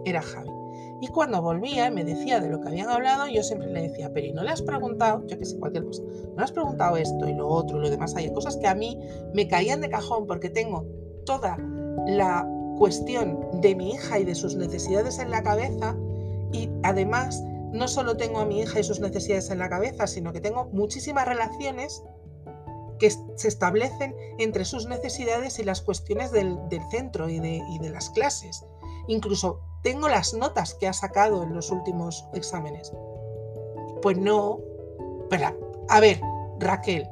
era 0.05 0.21
Javi. 0.21 0.62
Y 1.03 1.09
cuando 1.09 1.41
volvía 1.41 1.87
y 1.87 1.91
me 1.91 2.05
decía 2.05 2.39
de 2.39 2.47
lo 2.47 2.61
que 2.61 2.69
habían 2.69 2.89
hablado, 2.89 3.27
yo 3.27 3.43
siempre 3.43 3.69
le 3.69 3.89
decía, 3.89 4.09
pero 4.13 4.25
¿y 4.25 4.31
no 4.31 4.41
le 4.41 4.51
has 4.51 4.61
preguntado, 4.61 5.21
yo 5.27 5.37
que 5.37 5.43
sé, 5.43 5.59
cualquier 5.59 5.83
cosa, 5.83 6.01
no 6.01 6.37
le 6.37 6.43
has 6.43 6.53
preguntado 6.53 6.95
esto 6.95 7.27
y 7.27 7.33
lo 7.33 7.49
otro 7.49 7.77
y 7.77 7.81
lo 7.81 7.89
demás? 7.89 8.15
Hay 8.15 8.31
cosas 8.31 8.55
que 8.55 8.67
a 8.67 8.73
mí 8.73 8.97
me 9.33 9.45
caían 9.49 9.81
de 9.81 9.89
cajón 9.89 10.25
porque 10.27 10.49
tengo 10.49 10.85
toda 11.25 11.57
la 12.07 12.47
cuestión 12.77 13.37
de 13.59 13.75
mi 13.75 13.91
hija 13.91 14.17
y 14.17 14.23
de 14.23 14.33
sus 14.33 14.55
necesidades 14.55 15.19
en 15.19 15.29
la 15.29 15.43
cabeza 15.43 15.93
y 16.53 16.69
además 16.83 17.43
no 17.73 17.89
solo 17.89 18.15
tengo 18.15 18.39
a 18.39 18.45
mi 18.45 18.61
hija 18.61 18.79
y 18.79 18.85
sus 18.85 19.01
necesidades 19.01 19.49
en 19.49 19.59
la 19.59 19.67
cabeza, 19.67 20.07
sino 20.07 20.31
que 20.31 20.39
tengo 20.39 20.69
muchísimas 20.71 21.27
relaciones 21.27 22.01
que 22.97 23.09
se 23.09 23.49
establecen 23.49 24.15
entre 24.39 24.63
sus 24.63 24.87
necesidades 24.87 25.59
y 25.59 25.65
las 25.65 25.81
cuestiones 25.81 26.31
del, 26.31 26.57
centro 26.91 27.27
y 27.27 27.41
de, 27.41 27.61
y 27.69 27.79
de 27.79 27.89
las 27.89 28.09
clases. 28.09 28.63
Incluso 29.07 29.59
tengo 29.81 30.07
las 30.07 30.33
notas 30.33 30.73
que 30.75 30.87
ha 30.87 30.93
sacado 30.93 31.43
en 31.43 31.53
los 31.53 31.71
últimos 31.71 32.25
exámenes. 32.33 32.91
Pues 34.01 34.17
no, 34.17 34.59
pero 35.29 35.47
a 35.89 35.99
ver, 35.99 36.21
Raquel, 36.59 37.07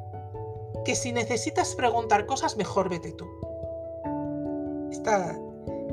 que 0.85 0.95
si 0.95 1.11
necesitas 1.11 1.75
preguntar 1.75 2.25
cosas, 2.25 2.57
mejor 2.57 2.89
vete 2.89 3.11
tú. 3.11 3.25
Está, 4.91 5.37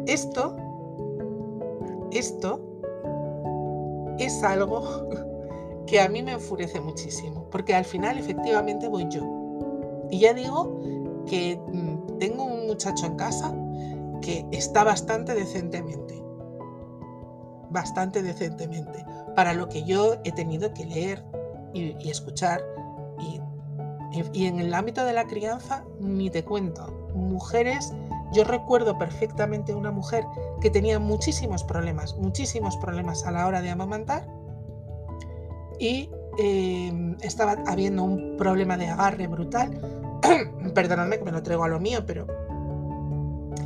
esto, 0.07 0.57
esto 2.11 2.61
es 4.19 4.43
algo 4.43 5.09
que 5.87 6.01
a 6.01 6.09
mí 6.09 6.23
me 6.23 6.33
enfurece 6.33 6.81
muchísimo, 6.81 7.47
porque 7.51 7.75
al 7.75 7.85
final 7.85 8.19
efectivamente 8.19 8.89
voy 8.89 9.07
yo. 9.11 9.23
Y 10.11 10.21
ya 10.21 10.33
digo 10.33 10.81
que 11.27 11.61
mm, 11.73 12.19
tengo 12.19 12.45
un 12.45 12.67
muchacho 12.67 13.07
en 13.07 13.17
casa 13.17 13.55
que 14.21 14.47
está 14.53 14.85
bastante 14.85 15.35
decentemente, 15.35 16.23
bastante 17.71 18.23
decentemente, 18.23 19.05
para 19.35 19.53
lo 19.53 19.69
que 19.69 19.85
yo 19.85 20.17
he 20.25 20.33
tenido 20.33 20.73
que 20.75 20.87
leer 20.87 21.25
y, 21.73 22.09
escuchar. 22.09 22.63
Y, 23.21 23.41
en 24.47 24.59
el 24.59 24.73
ámbito 24.73 25.05
de 25.05 25.13
la 25.13 25.27
crianza, 25.27 25.85
ni 26.01 26.31
te 26.31 26.43
cuento, 26.43 27.11
mujeres 27.15 27.93
yo 28.33 28.45
recuerdo 28.45 28.99
perfectamente 28.99 29.75
una 29.75 29.91
mujer 29.91 30.25
que 30.61 30.71
tenía 30.71 30.99
muchísimos 30.99 31.65
problemas, 31.65 32.17
muchísimos 32.17 32.77
problemas 32.77 33.25
a 33.25 33.31
la 33.31 33.47
hora 33.47 33.63
de 33.63 33.71
amamantar 33.71 34.27
y 35.79 36.11
em, 36.39 37.17
estaba 37.23 37.57
habiendo 37.67 38.03
un 38.03 38.37
problema 38.37 38.77
de 38.77 38.89
agarre 38.89 39.27
brutal. 39.29 39.81
Perdonadme 40.75 41.19
que 41.19 41.25
me 41.25 41.33
lo 41.33 41.43
traigo 41.43 41.65
a 41.65 41.69
lo 41.69 41.81
mío, 41.81 42.05
pero... 42.07 42.27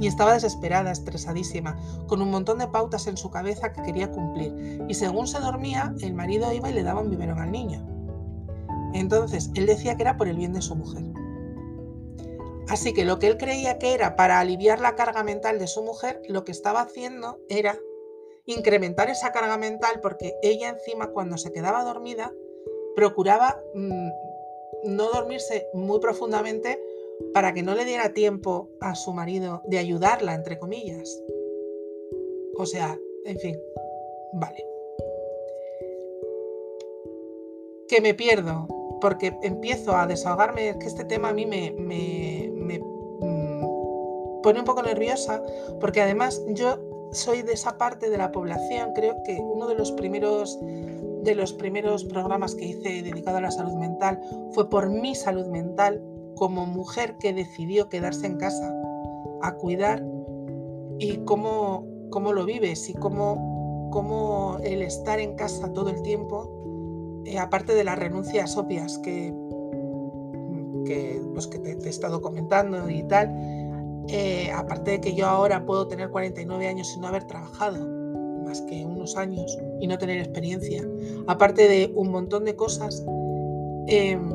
Y 0.00 0.07
estaba 0.07 0.35
desesperada, 0.35 0.90
estresadísima, 0.90 1.76
con 2.07 2.22
un 2.22 2.31
montón 2.31 2.59
de 2.59 2.68
pautas 2.68 3.07
en 3.07 3.16
su 3.16 3.31
cabeza 3.31 3.72
que 3.72 3.83
quería 3.83 4.11
cumplir. 4.11 4.85
Y 4.88 4.94
según 4.94 5.26
se 5.26 5.40
dormía, 5.40 5.94
el 6.00 6.14
marido 6.14 6.52
iba 6.52 6.70
y 6.70 6.74
le 6.74 6.83
daba 6.83 7.00
un 7.00 7.11
biberón 7.11 7.40
al 7.40 7.52
niño. 7.52 7.87
Entonces, 8.94 9.50
él 9.55 9.66
decía 9.66 9.96
que 9.96 10.02
era 10.02 10.16
por 10.16 10.28
el 10.28 10.37
bien 10.37 10.52
de 10.52 10.62
su 10.62 10.74
mujer. 10.74 11.05
Así 12.68 12.94
que 12.94 13.05
lo 13.05 13.18
que 13.18 13.26
él 13.26 13.37
creía 13.37 13.78
que 13.78 13.94
era 13.94 14.16
para 14.16 14.40
aliviar 14.40 14.81
la 14.81 14.94
carga 14.94 15.22
mental 15.22 15.59
de 15.59 15.66
su 15.66 15.83
mujer, 15.83 16.22
lo 16.28 16.44
que 16.44 16.52
estaba 16.52 16.81
haciendo 16.81 17.38
era 17.48 17.78
incrementar 18.46 19.11
esa 19.11 19.33
carga 19.33 19.57
mental 19.59 20.00
porque 20.00 20.35
ella 20.42 20.68
encima 20.68 21.09
cuando 21.09 21.37
se 21.37 21.52
quedaba 21.52 21.85
dormida 21.85 22.33
procuraba 22.96 23.61
mm, 23.74 24.09
no 24.85 25.11
dormirse 25.11 25.66
muy 25.74 26.00
profundamente 26.00 26.81
para 27.32 27.52
que 27.52 27.62
no 27.62 27.74
le 27.74 27.85
diera 27.85 28.12
tiempo 28.12 28.70
a 28.80 28.94
su 28.94 29.12
marido 29.12 29.62
de 29.66 29.78
ayudarla, 29.78 30.35
entre 30.35 30.58
comillas. 30.58 31.22
O 32.56 32.66
sea, 32.66 32.98
en 33.24 33.38
fin, 33.38 33.56
vale. 34.35 34.64
Que 37.88 38.00
me 38.00 38.14
pierdo, 38.14 38.66
porque 39.00 39.37
empiezo 39.42 39.96
a 39.96 40.06
desahogarme, 40.06 40.70
es 40.70 40.76
que 40.76 40.87
este 40.87 41.04
tema 41.04 41.30
a 41.30 41.32
mí 41.32 41.46
me, 41.46 41.72
me, 41.72 42.78
mm, 42.78 44.42
pone 44.42 44.61
un 44.61 44.64
poco 44.64 44.82
nerviosa, 44.82 45.42
porque 45.80 46.00
además 46.00 46.42
yo 46.48 46.78
soy 47.12 47.42
de 47.42 47.52
esa 47.52 47.76
parte 47.78 48.08
de 48.11 48.18
la 48.18 48.32
población, 48.32 48.92
creo 48.94 49.22
que 49.24 49.38
uno 49.38 49.68
de 49.68 49.74
los 49.74 49.92
primeros 49.92 50.58
de 51.22 51.37
los 51.37 51.52
primeros 51.52 52.04
programas 52.04 52.56
que 52.56 52.64
hice 52.64 53.02
dedicado 53.02 53.37
a 53.37 53.40
la 53.40 53.52
salud 53.52 53.74
mental 53.74 54.20
fue 54.52 54.68
por 54.68 54.90
mi 54.90 55.14
salud 55.14 55.46
mental 55.46 56.02
como 56.36 56.66
mujer 56.66 57.16
que 57.18 57.32
decidió 57.32 57.88
quedarse 57.88 58.26
en 58.26 58.36
casa 58.36 58.74
a 59.42 59.54
cuidar 59.54 60.04
y 60.98 61.18
cómo, 61.18 61.86
cómo 62.10 62.32
lo 62.32 62.44
vives 62.44 62.88
y 62.88 62.94
cómo, 62.94 63.88
cómo 63.92 64.58
el 64.62 64.82
estar 64.82 65.20
en 65.20 65.34
casa 65.34 65.72
todo 65.72 65.90
el 65.90 66.02
tiempo 66.02 66.62
eh, 67.24 67.38
aparte 67.38 67.74
de 67.74 67.84
las 67.84 67.98
renuncias 67.98 68.56
obvias 68.56 68.98
que, 68.98 69.32
que, 70.84 71.22
pues, 71.32 71.46
que 71.46 71.58
te, 71.58 71.70
he 71.72 71.88
estado 71.88 72.20
comentando 72.20 72.90
y 72.90 73.02
tal, 73.04 73.32
eh, 74.08 74.50
aparte 74.52 74.92
de 74.92 75.00
que 75.00 75.14
yo 75.14 75.26
ahora 75.26 75.64
puedo 75.64 75.86
tener 75.86 76.10
49 76.10 76.66
años 76.66 76.88
sin 76.88 77.02
no 77.02 77.08
haber 77.08 77.24
trabajado, 77.24 77.86
más 78.44 78.60
que 78.62 78.84
unos 78.84 79.16
años 79.16 79.56
y 79.80 79.86
no 79.86 79.98
tener 79.98 80.18
experiencia, 80.18 80.84
aparte 81.28 81.68
de 81.68 81.92
un 81.94 82.10
montón 82.10 82.44
de 82.44 82.56
cosas, 82.56 83.04
em, 83.86 84.32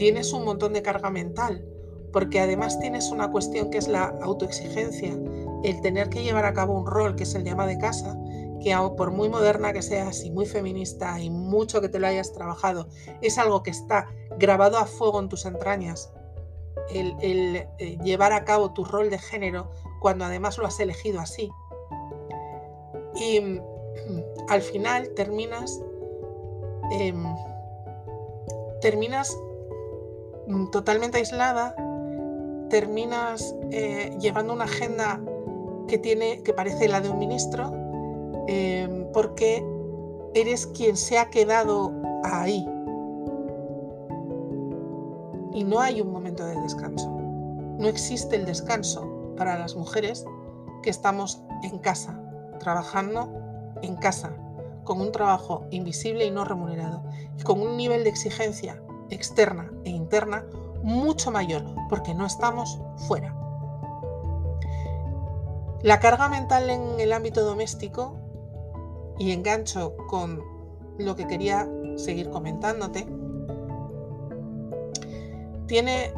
tienes 0.00 0.32
un 0.32 0.46
montón 0.46 0.72
de 0.72 0.80
carga 0.80 1.10
mental, 1.10 1.62
porque 2.10 2.40
además 2.40 2.80
tienes 2.80 3.10
una 3.10 3.30
cuestión 3.30 3.68
que 3.68 3.76
es 3.76 3.86
la 3.86 4.04
autoexigencia, 4.22 5.14
el 5.62 5.82
tener 5.82 6.08
que 6.08 6.22
llevar 6.22 6.46
a 6.46 6.54
cabo 6.54 6.72
un 6.72 6.86
rol 6.86 7.16
que 7.16 7.24
es 7.24 7.34
el 7.34 7.44
de 7.44 7.50
ama 7.50 7.66
de 7.66 7.76
casa, 7.76 8.18
que 8.64 8.74
por 8.96 9.10
muy 9.10 9.28
moderna 9.28 9.74
que 9.74 9.82
seas 9.82 10.24
y 10.24 10.30
muy 10.30 10.46
feminista 10.46 11.20
y 11.20 11.28
mucho 11.28 11.82
que 11.82 11.90
te 11.90 11.98
lo 11.98 12.06
hayas 12.06 12.32
trabajado, 12.32 12.88
es 13.20 13.36
algo 13.36 13.62
que 13.62 13.68
está 13.68 14.08
grabado 14.38 14.78
a 14.78 14.86
fuego 14.86 15.20
en 15.20 15.28
tus 15.28 15.44
entrañas. 15.44 16.10
El, 16.88 17.14
eh, 17.20 17.98
llevar 18.02 18.32
a 18.32 18.46
cabo 18.46 18.72
tu 18.72 18.84
rol 18.84 19.10
de 19.10 19.18
género 19.18 19.70
cuando 20.00 20.24
además 20.24 20.56
lo 20.56 20.66
has 20.66 20.80
elegido 20.80 21.20
así. 21.20 21.50
Y 23.16 23.38
mm, 23.38 23.60
al 24.48 24.62
final 24.62 25.10
terminas, 25.10 25.78
em, 26.90 27.22
terminas 28.80 29.36
totalmente 30.70 31.18
aislada, 31.18 31.74
terminas 32.68 33.54
eh, 33.70 34.16
llevando 34.20 34.52
una 34.52 34.64
agenda 34.64 35.20
que 35.88 35.98
tiene, 35.98 36.42
que 36.42 36.52
parece 36.52 36.88
la 36.88 37.00
de 37.00 37.10
un 37.10 37.18
ministro, 37.18 37.72
Em, 38.52 39.06
porque 39.12 39.64
eres 40.34 40.66
quien 40.66 40.96
se 40.96 41.18
ha 41.18 41.30
quedado 41.30 41.92
ahí. 42.24 42.66
Y 45.52 45.62
no 45.62 45.78
hay 45.78 46.00
un 46.00 46.10
momento 46.10 46.44
de 46.44 46.60
descanso. 46.60 47.08
No 47.78 47.86
existe 47.86 48.34
el 48.34 48.46
descanso 48.46 49.08
para 49.36 49.56
las 49.56 49.76
mujeres 49.76 50.24
que 50.82 50.90
estamos 50.90 51.44
en 51.62 51.78
casa, 51.78 52.20
trabajando 52.58 53.30
en 53.82 53.94
casa, 53.94 54.32
con 54.82 55.00
un 55.00 55.12
trabajo 55.12 55.66
invisible 55.70 56.24
y 56.24 56.32
no 56.32 56.44
remunerado, 56.44 57.04
y 57.38 57.44
con 57.44 57.60
un 57.60 57.76
nivel 57.76 58.02
de 58.02 58.10
exigencia 58.10 58.82
externa 59.10 59.70
e 59.84 59.90
interna 59.90 60.44
mucho 60.82 61.30
mayor, 61.30 61.64
porque 61.88 62.14
no 62.14 62.26
estamos 62.26 62.80
fuera. 63.08 63.34
La 65.82 65.98
carga 65.98 66.28
mental 66.28 66.70
en 66.70 67.00
el 67.00 67.12
ámbito 67.12 67.42
doméstico 67.44 68.16
y 69.18 69.32
engancho 69.32 69.96
con 70.08 70.42
lo 70.98 71.16
que 71.16 71.26
quería 71.26 71.68
seguir 71.96 72.30
comentándote, 72.30 73.06
tiene 75.66 76.12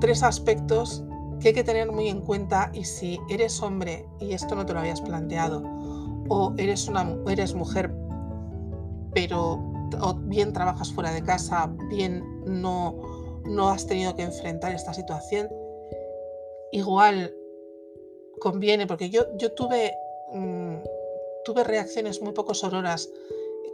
tres 0.00 0.22
aspectos 0.22 1.04
que 1.40 1.48
hay 1.48 1.54
que 1.54 1.64
tener 1.64 1.90
muy 1.90 2.08
en 2.08 2.20
cuenta 2.20 2.70
y 2.72 2.84
si 2.84 3.18
eres 3.28 3.60
hombre 3.62 4.06
y 4.20 4.32
esto 4.32 4.54
no 4.54 4.64
te 4.64 4.72
lo 4.72 4.78
habías 4.78 5.00
planteado 5.00 5.62
o 6.28 6.54
eres 6.56 6.86
una 6.88 7.16
eres 7.26 7.54
mujer 7.54 7.92
pero 9.12 9.60
bien 10.20 10.52
trabajas 10.52 10.92
fuera 10.92 11.12
de 11.12 11.22
casa, 11.22 11.70
bien 11.90 12.24
no 12.44 13.40
no 13.44 13.70
has 13.70 13.86
tenido 13.86 14.14
que 14.14 14.22
enfrentar 14.22 14.72
esta 14.72 14.94
situación, 14.94 15.48
igual 16.70 17.34
conviene 18.40 18.86
porque 18.86 19.10
yo 19.10 19.26
yo 19.36 19.52
tuve 19.52 19.92
mm, 20.32 20.76
tuve 21.44 21.64
reacciones 21.64 22.22
muy 22.22 22.32
poco 22.32 22.54
sororas 22.54 23.10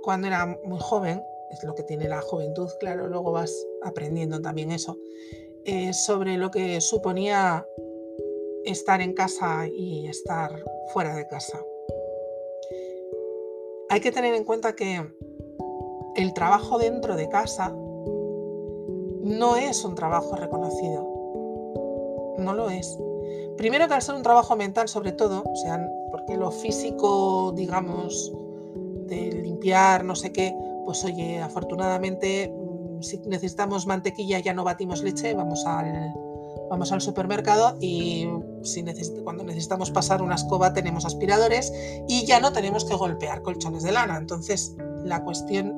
cuando 0.02 0.26
era 0.26 0.46
muy 0.64 0.78
joven, 0.80 1.22
es 1.50 1.62
lo 1.64 1.74
que 1.74 1.82
tiene 1.82 2.08
la 2.08 2.22
juventud, 2.22 2.68
claro, 2.80 3.08
luego 3.08 3.32
vas 3.32 3.52
aprendiendo 3.82 4.40
también 4.40 4.70
eso, 4.70 4.96
eh, 5.64 5.92
sobre 5.92 6.36
lo 6.38 6.50
que 6.50 6.80
suponía 6.80 7.66
estar 8.64 9.00
en 9.00 9.12
casa 9.14 9.66
y 9.66 10.06
estar 10.08 10.62
fuera 10.92 11.14
de 11.14 11.26
casa. 11.26 11.62
Hay 13.90 14.00
que 14.00 14.12
tener 14.12 14.34
en 14.34 14.44
cuenta 14.44 14.74
que 14.74 15.06
el 16.16 16.34
trabajo 16.34 16.78
dentro 16.78 17.16
de 17.16 17.28
casa 17.28 17.74
no 19.28 19.56
es 19.56 19.84
un 19.84 19.94
trabajo 19.94 20.34
reconocido. 20.36 21.06
No 22.38 22.54
lo 22.54 22.70
es. 22.70 22.98
Primero 23.56 23.88
que 23.88 23.94
al 23.94 24.02
ser 24.02 24.14
un 24.14 24.22
trabajo 24.22 24.56
mental 24.56 24.88
sobre 24.88 25.12
todo, 25.12 25.42
o 25.44 25.56
sea, 25.56 25.90
porque 26.10 26.36
lo 26.36 26.50
físico, 26.50 27.52
digamos, 27.54 28.32
de 29.06 29.32
limpiar, 29.32 30.04
no 30.04 30.14
sé 30.14 30.32
qué, 30.32 30.54
pues 30.84 31.04
oye, 31.04 31.40
afortunadamente 31.40 32.54
mm, 32.54 33.02
si 33.02 33.18
necesitamos 33.26 33.86
mantequilla 33.86 34.38
ya 34.38 34.54
no 34.54 34.64
batimos 34.64 35.02
leche, 35.02 35.34
vamos 35.34 35.66
al, 35.66 36.14
vamos 36.70 36.92
al 36.92 37.00
supermercado 37.00 37.76
y 37.80 38.28
cuando 39.24 39.44
necesitamos 39.44 39.90
pasar 39.90 40.22
una 40.22 40.36
escoba 40.36 40.72
tenemos 40.72 41.04
aspiradores 41.04 41.72
y 42.06 42.24
ya 42.26 42.40
no 42.40 42.52
tenemos 42.52 42.84
que 42.84 42.94
golpear 42.94 43.42
colchones 43.42 43.82
de 43.82 43.92
lana. 43.92 44.16
Entonces, 44.18 44.76
la 45.04 45.24
cuestión 45.24 45.77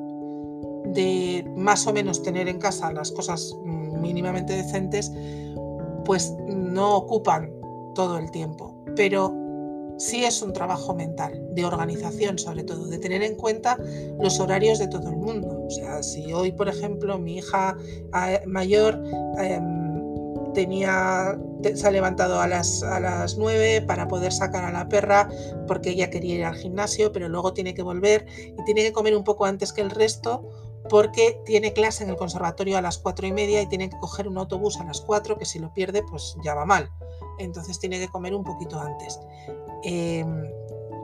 de 0.92 1.44
más 1.56 1.86
o 1.86 1.92
menos 1.92 2.22
tener 2.22 2.48
en 2.48 2.58
casa 2.58 2.92
las 2.92 3.12
cosas 3.12 3.54
mm, 3.64 4.00
mínimamente 4.00 4.54
decentes, 4.54 5.12
pues 6.04 6.34
no 6.48 6.96
ocupan 6.96 7.52
todo 7.94 8.18
el 8.18 8.30
tiempo, 8.30 8.74
pero 8.96 9.34
sí 10.00 10.24
es 10.24 10.40
un 10.40 10.52
trabajo 10.52 10.94
mental, 10.94 11.38
de 11.52 11.64
organización 11.64 12.38
sobre 12.38 12.64
todo, 12.64 12.86
de 12.86 12.98
tener 12.98 13.22
en 13.22 13.36
cuenta 13.36 13.78
los 14.18 14.40
horarios 14.40 14.78
de 14.78 14.88
todo 14.88 15.10
el 15.10 15.16
mundo. 15.16 15.64
O 15.66 15.70
sea, 15.70 16.02
si 16.02 16.32
hoy, 16.32 16.52
por 16.52 16.68
ejemplo, 16.68 17.18
mi 17.18 17.36
hija 17.36 17.76
eh, 18.26 18.40
mayor 18.46 19.02
em, 19.38 20.52
tenía, 20.54 21.38
se 21.74 21.86
ha 21.86 21.90
levantado 21.90 22.40
a 22.40 22.48
las, 22.48 22.82
a 22.82 22.98
las 22.98 23.36
9 23.36 23.82
para 23.82 24.08
poder 24.08 24.32
sacar 24.32 24.64
a 24.64 24.72
la 24.72 24.88
perra 24.88 25.28
porque 25.66 25.90
ella 25.90 26.10
quería 26.10 26.34
ir 26.34 26.44
al 26.44 26.54
gimnasio, 26.54 27.12
pero 27.12 27.28
luego 27.28 27.52
tiene 27.52 27.74
que 27.74 27.82
volver 27.82 28.26
y 28.58 28.64
tiene 28.64 28.82
que 28.82 28.92
comer 28.92 29.14
un 29.14 29.24
poco 29.24 29.44
antes 29.44 29.72
que 29.72 29.82
el 29.82 29.90
resto 29.90 30.48
porque 30.88 31.40
tiene 31.44 31.72
clase 31.72 32.04
en 32.04 32.10
el 32.10 32.16
conservatorio 32.16 32.78
a 32.78 32.82
las 32.82 32.98
cuatro 32.98 33.26
y 33.26 33.32
media 33.32 33.60
y 33.60 33.66
tiene 33.66 33.90
que 33.90 33.98
coger 33.98 34.26
un 34.28 34.38
autobús 34.38 34.78
a 34.80 34.84
las 34.84 35.00
4 35.00 35.36
que 35.38 35.44
si 35.44 35.58
lo 35.58 35.72
pierde 35.74 36.02
pues 36.02 36.36
ya 36.42 36.54
va 36.54 36.64
mal 36.64 36.90
entonces 37.40 37.78
tiene 37.78 37.98
que 37.98 38.08
comer 38.08 38.34
un 38.34 38.44
poquito 38.44 38.78
antes. 38.78 39.18
Em, 39.82 40.44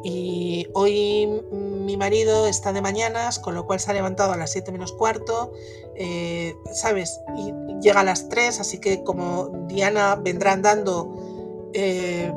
y 0.05 0.69
hoy 0.75 1.43
mi 1.51 1.97
marido 1.97 2.47
está 2.47 2.73
de 2.73 2.81
mañanas, 2.81 3.39
con 3.39 3.55
lo 3.55 3.67
cual 3.67 3.81
se 3.81 3.91
ha 3.91 3.95
levantado 3.95 4.33
a 4.33 4.37
las 4.37 4.53
7 4.53 4.71
menos 4.71 4.93
cuarto, 4.93 5.53
eh, 5.97 6.55
¿sabes? 6.73 7.21
Y 7.37 7.53
llega 7.81 8.01
a 8.01 8.05
las 8.05 8.29
3, 8.29 8.61
así 8.61 8.79
que 8.79 9.03
como 9.03 9.49
Diana 9.67 10.15
vendrá 10.15 10.53
andando, 10.53 11.71
eh, 11.73 12.33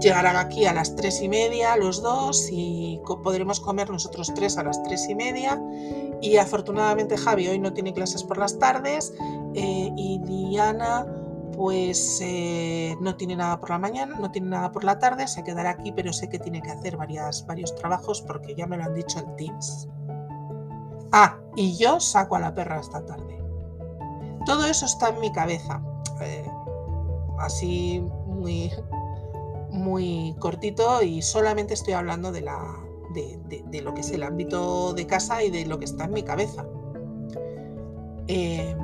llegarán 0.00 0.36
aquí 0.36 0.64
a 0.64 0.72
las 0.72 0.96
3 0.96 1.22
y 1.22 1.28
media 1.28 1.76
los 1.76 2.00
dos 2.00 2.48
y 2.50 3.02
podremos 3.22 3.60
comer 3.60 3.90
nosotros 3.90 4.32
tres 4.34 4.56
a 4.56 4.62
las 4.62 4.82
3 4.82 5.10
y 5.10 5.14
media. 5.14 5.62
Y 6.20 6.36
afortunadamente 6.36 7.16
Javi 7.16 7.48
hoy 7.48 7.58
no 7.58 7.72
tiene 7.72 7.92
clases 7.92 8.22
por 8.22 8.38
las 8.38 8.58
tardes 8.58 9.12
eh, 9.54 9.90
y 9.96 10.20
Diana 10.24 11.06
pues 11.56 12.20
eh, 12.22 12.96
no 13.00 13.16
tiene 13.16 13.36
nada 13.36 13.60
por 13.60 13.70
la 13.70 13.78
mañana, 13.78 14.16
no 14.18 14.30
tiene 14.30 14.48
nada 14.48 14.72
por 14.72 14.82
la 14.82 14.98
tarde, 14.98 15.28
se 15.28 15.44
quedará 15.44 15.70
aquí, 15.70 15.92
pero 15.92 16.12
sé 16.12 16.28
que 16.28 16.38
tiene 16.38 16.62
que 16.62 16.70
hacer 16.70 16.96
varias, 16.96 17.44
varios 17.46 17.74
trabajos 17.74 18.22
porque 18.22 18.54
ya 18.54 18.66
me 18.66 18.78
lo 18.78 18.84
han 18.84 18.94
dicho 18.94 19.18
en 19.18 19.36
Teams. 19.36 19.88
Ah, 21.12 21.38
y 21.56 21.76
yo 21.76 22.00
saco 22.00 22.36
a 22.36 22.40
la 22.40 22.54
perra 22.54 22.80
esta 22.80 23.04
tarde. 23.04 23.38
Todo 24.46 24.64
eso 24.64 24.86
está 24.86 25.10
en 25.10 25.20
mi 25.20 25.30
cabeza. 25.32 25.82
Eh, 26.22 26.50
así 27.38 28.00
muy, 28.26 28.72
muy 29.70 30.34
cortito 30.38 31.02
y 31.02 31.20
solamente 31.20 31.74
estoy 31.74 31.94
hablando 31.94 32.32
de, 32.32 32.42
la, 32.42 32.76
de, 33.14 33.80
lo 33.82 33.94
que 33.94 34.00
es 34.00 34.10
el 34.10 34.22
ámbito 34.22 34.92
de 34.94 35.06
casa 35.06 35.42
y 35.42 35.50
de 35.50 35.66
lo 35.66 35.78
que 35.78 35.84
está 35.84 36.04
en 36.04 36.12
mi 36.12 36.22
cabeza. 36.22 36.66
Eh, 38.26 38.76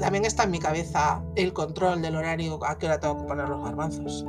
también 0.00 0.24
está 0.24 0.44
en 0.44 0.50
mi 0.50 0.58
cabeza 0.58 1.22
el 1.36 1.52
control 1.52 2.02
del 2.02 2.16
horario 2.16 2.58
a 2.64 2.78
qué 2.78 2.86
hora 2.86 2.98
tengo 2.98 3.18
que 3.18 3.24
poner 3.24 3.48
los 3.48 3.62
garbanzos. 3.62 4.24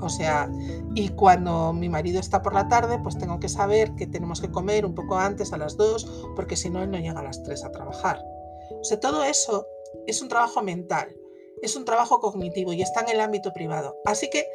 O 0.00 0.08
sea, 0.08 0.48
y 0.94 1.08
cuando 1.10 1.72
mi 1.72 1.88
marido 1.88 2.20
está 2.20 2.42
por 2.42 2.54
la 2.54 2.68
tarde, 2.68 2.98
pues 3.02 3.18
tengo 3.18 3.40
que 3.40 3.48
saber 3.48 3.94
que 3.96 4.06
tenemos 4.06 4.40
que 4.40 4.50
comer 4.50 4.86
un 4.86 4.94
poco 4.94 5.16
antes, 5.16 5.52
a 5.52 5.58
las 5.58 5.76
2, 5.76 6.32
porque 6.36 6.56
si 6.56 6.70
no, 6.70 6.82
él 6.82 6.90
no 6.90 6.98
llega 6.98 7.18
a 7.18 7.24
las 7.24 7.42
3 7.42 7.64
a 7.64 7.72
trabajar. 7.72 8.22
O 8.80 8.84
sea, 8.84 9.00
todo 9.00 9.24
eso 9.24 9.66
es 10.06 10.22
un 10.22 10.28
trabajo 10.28 10.62
mental, 10.62 11.08
es 11.62 11.76
un 11.76 11.84
trabajo 11.84 12.20
cognitivo 12.20 12.72
y 12.72 12.82
está 12.82 13.00
en 13.00 13.10
el 13.10 13.20
ámbito 13.20 13.52
privado. 13.52 13.96
Así 14.04 14.30
que 14.30 14.46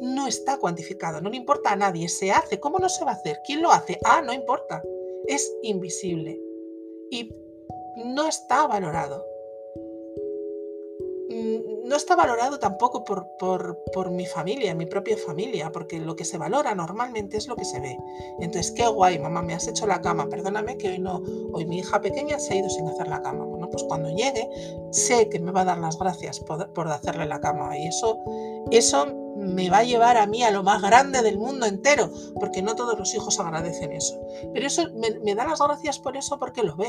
no 0.00 0.26
está 0.26 0.58
cuantificado, 0.58 1.20
no 1.20 1.30
le 1.30 1.36
importa 1.36 1.72
a 1.72 1.76
nadie, 1.76 2.08
se 2.08 2.30
hace. 2.30 2.60
¿Cómo 2.60 2.78
no 2.78 2.88
se 2.88 3.04
va 3.04 3.12
a 3.12 3.14
hacer? 3.14 3.40
¿Quién 3.44 3.62
lo 3.62 3.70
hace? 3.70 3.98
Ah, 4.04 4.22
no 4.22 4.32
importa. 4.32 4.82
Es 5.26 5.52
invisible. 5.62 6.40
Y 7.10 7.30
no 7.96 8.28
está 8.28 8.66
valorado. 8.66 9.24
No 11.92 11.98
está 11.98 12.16
valorado 12.16 12.58
tampoco 12.58 13.04
por, 13.04 13.36
por, 13.36 14.10
mi 14.10 14.24
familia, 14.24 14.74
mi 14.74 14.86
propia 14.86 15.14
familia, 15.14 15.70
porque 15.70 16.00
lo 16.00 16.16
que 16.16 16.24
se 16.24 16.38
valora 16.38 16.74
normalmente 16.74 17.36
es 17.36 17.48
lo 17.48 17.54
que 17.54 17.66
se 17.66 17.80
ve. 17.80 17.98
Entonces, 18.40 18.72
qué 18.72 18.86
guay, 18.86 19.18
mamá, 19.18 19.42
me 19.42 19.52
has 19.52 19.68
hecho 19.68 19.86
la 19.86 20.00
cama, 20.00 20.26
perdóname 20.30 20.78
que 20.78 20.88
hoy 20.88 20.98
no, 20.98 21.20
hoy 21.52 21.66
mi 21.66 21.80
hija 21.80 22.00
pequeña 22.00 22.38
se 22.38 22.54
ha 22.54 22.56
ido 22.56 22.70
sin 22.70 22.88
hacer 22.88 23.08
la 23.08 23.20
cama. 23.20 23.44
Bueno, 23.44 23.68
pues 23.68 23.82
cuando 23.82 24.08
llegue, 24.08 24.48
sé 24.90 25.28
que 25.28 25.38
me 25.38 25.52
va 25.52 25.60
a 25.60 25.64
dar 25.66 25.78
las 25.80 25.98
gracias 25.98 26.40
por, 26.40 26.72
por 26.72 26.88
hacerle 26.88 27.26
la 27.26 27.42
cama 27.42 27.76
y 27.76 27.88
eso, 27.88 28.18
eso 28.70 29.08
me 29.36 29.68
va 29.68 29.80
a 29.80 29.84
llevar 29.84 30.16
a 30.16 30.26
mí 30.26 30.42
a 30.42 30.50
lo 30.50 30.62
más 30.62 30.80
grande 30.80 31.20
del 31.20 31.36
mundo 31.36 31.66
entero, 31.66 32.10
porque 32.40 32.62
no 32.62 32.74
todos 32.74 32.98
los 32.98 33.14
hijos 33.14 33.38
agradecen 33.38 33.92
eso. 33.92 34.18
Pero 34.54 34.66
eso 34.66 34.84
me 34.94 35.34
da 35.34 35.44
las 35.44 35.60
gracias 35.60 35.98
por 35.98 36.16
eso 36.16 36.38
porque 36.38 36.62
lo 36.62 36.74
ve. 36.74 36.88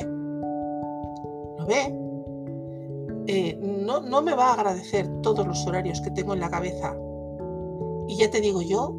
Lo 1.58 1.66
ve 1.66 2.03
eh, 3.28 3.58
no, 3.62 4.22
me 4.22 4.36
va 4.36 4.50
a 4.50 4.54
agradecer 4.54 5.08
todos 5.22 5.48
los 5.48 5.66
horarios 5.66 6.02
que 6.02 6.12
tengo 6.12 6.34
en 6.34 6.40
la 6.40 6.50
cabeza. 6.50 6.96
Y 8.08 8.18
ya 8.18 8.30
te 8.30 8.42
digo 8.42 8.62
yo 8.62 8.96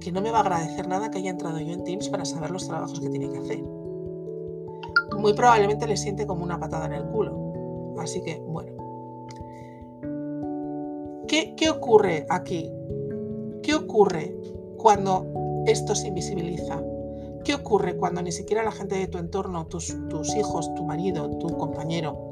que 0.00 0.10
no 0.10 0.20
me 0.20 0.30
va 0.30 0.38
a 0.38 0.40
agradecer 0.40 0.88
nada 0.88 1.10
que 1.10 1.18
haya 1.18 1.30
entrado 1.30 1.60
yo 1.60 1.72
en 1.72 1.84
Teams 1.84 2.08
para 2.08 2.24
saber 2.24 2.50
los 2.50 2.66
trabajos 2.66 2.98
que 2.98 3.10
tiene 3.10 3.30
que 3.30 3.38
hacer. 3.38 3.62
Muy 5.18 5.34
probablemente 5.34 5.86
le 5.86 5.96
siente 5.96 6.26
como 6.26 6.42
una 6.42 6.58
patada 6.58 6.86
en 6.86 6.94
el 6.94 7.04
culo. 7.04 7.94
Así 7.98 8.22
que, 8.22 8.40
bueno. 8.40 8.72
¿Qué, 11.28 11.70
ocurre 11.70 12.26
aquí? 12.28 12.70
¿Qué 13.62 13.74
ocurre 13.74 14.36
cuando 14.76 15.26
esto 15.66 15.94
se 15.94 16.08
invisibiliza? 16.08 16.82
¿Qué 17.44 17.54
ocurre 17.54 17.96
cuando 17.96 18.22
ni 18.22 18.32
siquiera 18.32 18.62
la 18.62 18.72
gente 18.72 18.96
de 18.96 19.06
tu 19.06 19.18
entorno, 19.18 19.66
tus 19.66 19.94
hijos, 20.36 20.74
tu 20.74 20.84
marido, 20.84 21.30
tu 21.38 21.48
compañero, 21.56 22.31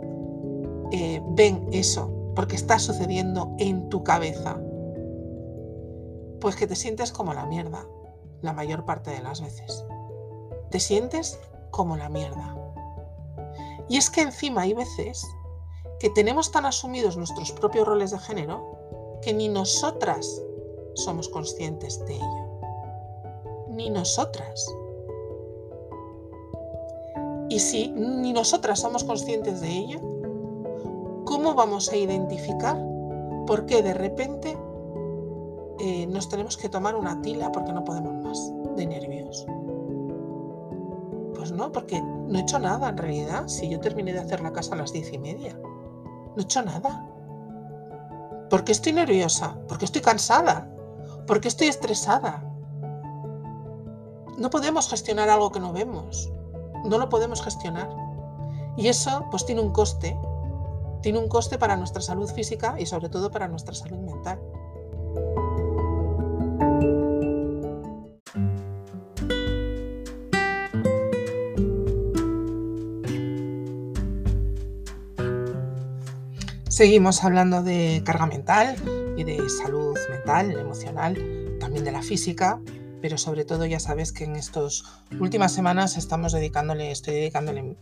eh, 0.92 1.22
ven 1.30 1.68
eso, 1.72 2.10
porque 2.34 2.56
está 2.56 2.78
sucediendo 2.78 3.54
en 3.58 3.88
tu 3.88 4.02
cabeza, 4.04 4.60
pues 6.40 6.56
que 6.56 6.66
te 6.66 6.76
sientes 6.76 7.12
como 7.12 7.34
la 7.34 7.46
mierda 7.46 7.86
la 8.42 8.52
mayor 8.52 8.84
parte 8.84 9.10
de 9.10 9.20
las 9.20 9.40
veces. 9.40 9.84
Te 10.70 10.80
sientes 10.80 11.38
como 11.70 11.96
la 11.96 12.08
mierda. 12.08 12.56
Y 13.88 13.96
es 13.96 14.10
que 14.10 14.22
encima 14.22 14.62
hay 14.62 14.74
veces 14.74 15.26
que 15.98 16.10
tenemos 16.10 16.50
tan 16.50 16.64
asumidos 16.64 17.16
nuestros 17.16 17.52
propios 17.52 17.86
roles 17.86 18.12
de 18.12 18.18
género 18.18 19.18
que 19.22 19.34
ni 19.34 19.48
nosotras 19.48 20.42
somos 20.94 21.28
conscientes 21.28 22.04
de 22.06 22.16
ello. 22.16 22.60
Ni 23.68 23.90
nosotras. 23.90 24.72
Y 27.48 27.58
si 27.58 27.88
ni 27.88 28.32
nosotras 28.32 28.78
somos 28.78 29.04
conscientes 29.04 29.60
de 29.60 29.68
ello, 29.68 30.19
¿Cómo 31.42 31.54
vamos 31.54 31.88
a 31.88 31.96
identificar 31.96 32.76
por 33.46 33.64
qué 33.64 33.82
de 33.82 33.94
repente 33.94 34.58
eh, 35.78 36.06
nos 36.06 36.28
tenemos 36.28 36.58
que 36.58 36.68
tomar 36.68 36.94
una 36.94 37.22
tila 37.22 37.50
porque 37.50 37.72
no 37.72 37.82
podemos 37.82 38.12
más 38.22 38.52
de 38.76 38.86
nervios? 38.86 39.46
Pues 41.34 41.50
no, 41.50 41.72
porque 41.72 42.02
no 42.02 42.38
he 42.38 42.42
hecho 42.42 42.58
nada 42.58 42.90
en 42.90 42.98
realidad. 42.98 43.48
Si 43.48 43.70
yo 43.70 43.80
terminé 43.80 44.12
de 44.12 44.18
hacer 44.18 44.42
la 44.42 44.52
casa 44.52 44.74
a 44.74 44.76
las 44.76 44.92
diez 44.92 45.14
y 45.14 45.18
media, 45.18 45.58
no 45.58 46.34
he 46.36 46.42
hecho 46.42 46.60
nada. 46.60 47.08
¿Por 48.50 48.62
qué 48.62 48.72
estoy 48.72 48.92
nerviosa? 48.92 49.56
Porque 49.66 49.86
estoy 49.86 50.02
cansada. 50.02 50.70
Porque 51.26 51.48
estoy 51.48 51.68
estresada. 51.68 52.44
No 54.36 54.50
podemos 54.50 54.90
gestionar 54.90 55.30
algo 55.30 55.50
que 55.52 55.60
no 55.60 55.72
vemos. 55.72 56.30
No 56.84 56.98
lo 56.98 57.08
podemos 57.08 57.40
gestionar. 57.40 57.88
Y 58.76 58.88
eso 58.88 59.24
pues 59.30 59.46
tiene 59.46 59.62
un 59.62 59.72
coste 59.72 60.18
tiene 61.02 61.18
un 61.18 61.28
coste 61.28 61.58
para 61.58 61.76
nuestra 61.76 62.02
salud 62.02 62.30
física 62.30 62.76
y 62.78 62.86
sobre 62.86 63.08
todo 63.08 63.30
para 63.30 63.48
nuestra 63.48 63.74
salud 63.74 63.98
mental. 63.98 64.38
Seguimos 76.68 77.24
hablando 77.24 77.62
de 77.62 78.00
carga 78.06 78.24
mental 78.24 78.74
y 79.16 79.24
de 79.24 79.50
salud 79.50 79.98
mental, 80.08 80.52
emocional, 80.52 81.58
también 81.60 81.84
de 81.84 81.92
la 81.92 82.00
física, 82.00 82.58
pero 83.02 83.18
sobre 83.18 83.44
todo 83.44 83.66
ya 83.66 83.78
sabes 83.80 84.12
que 84.12 84.24
en 84.24 84.36
estas 84.36 84.84
últimas 85.20 85.52
semanas 85.52 85.98
estamos 85.98 86.32
dedicándole, 86.32 86.90
estoy 86.90 87.16
dedicándole 87.16 87.76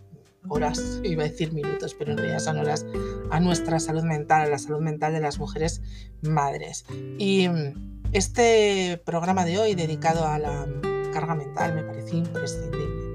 horas, 0.49 1.01
iba 1.03 1.25
a 1.25 1.29
decir 1.29 1.53
minutos, 1.53 1.95
pero 1.99 2.13
en 2.13 2.19
realidad 2.19 2.39
son 2.39 2.59
horas 2.59 2.87
a 3.31 3.41
nuestra 3.41 3.81
salud 3.81 4.03
mental, 4.03 4.43
a 4.43 4.47
la 4.47 4.59
salud 4.59 4.81
mental 4.81 5.13
de 5.13 5.21
las 5.21 5.39
mujeres 5.39 5.83
madres. 6.23 6.85
Y 7.19 7.49
mm, 7.49 8.01
este 8.13 9.03
programa 9.05 9.45
de 9.45 9.59
hoy 9.59 9.75
dedicado 9.75 10.27
a 10.27 10.39
la 10.39 10.67
carga 11.13 11.35
mental 11.35 11.75
me 11.75 11.83
parece 11.83 12.17
imprescindible. 12.17 13.13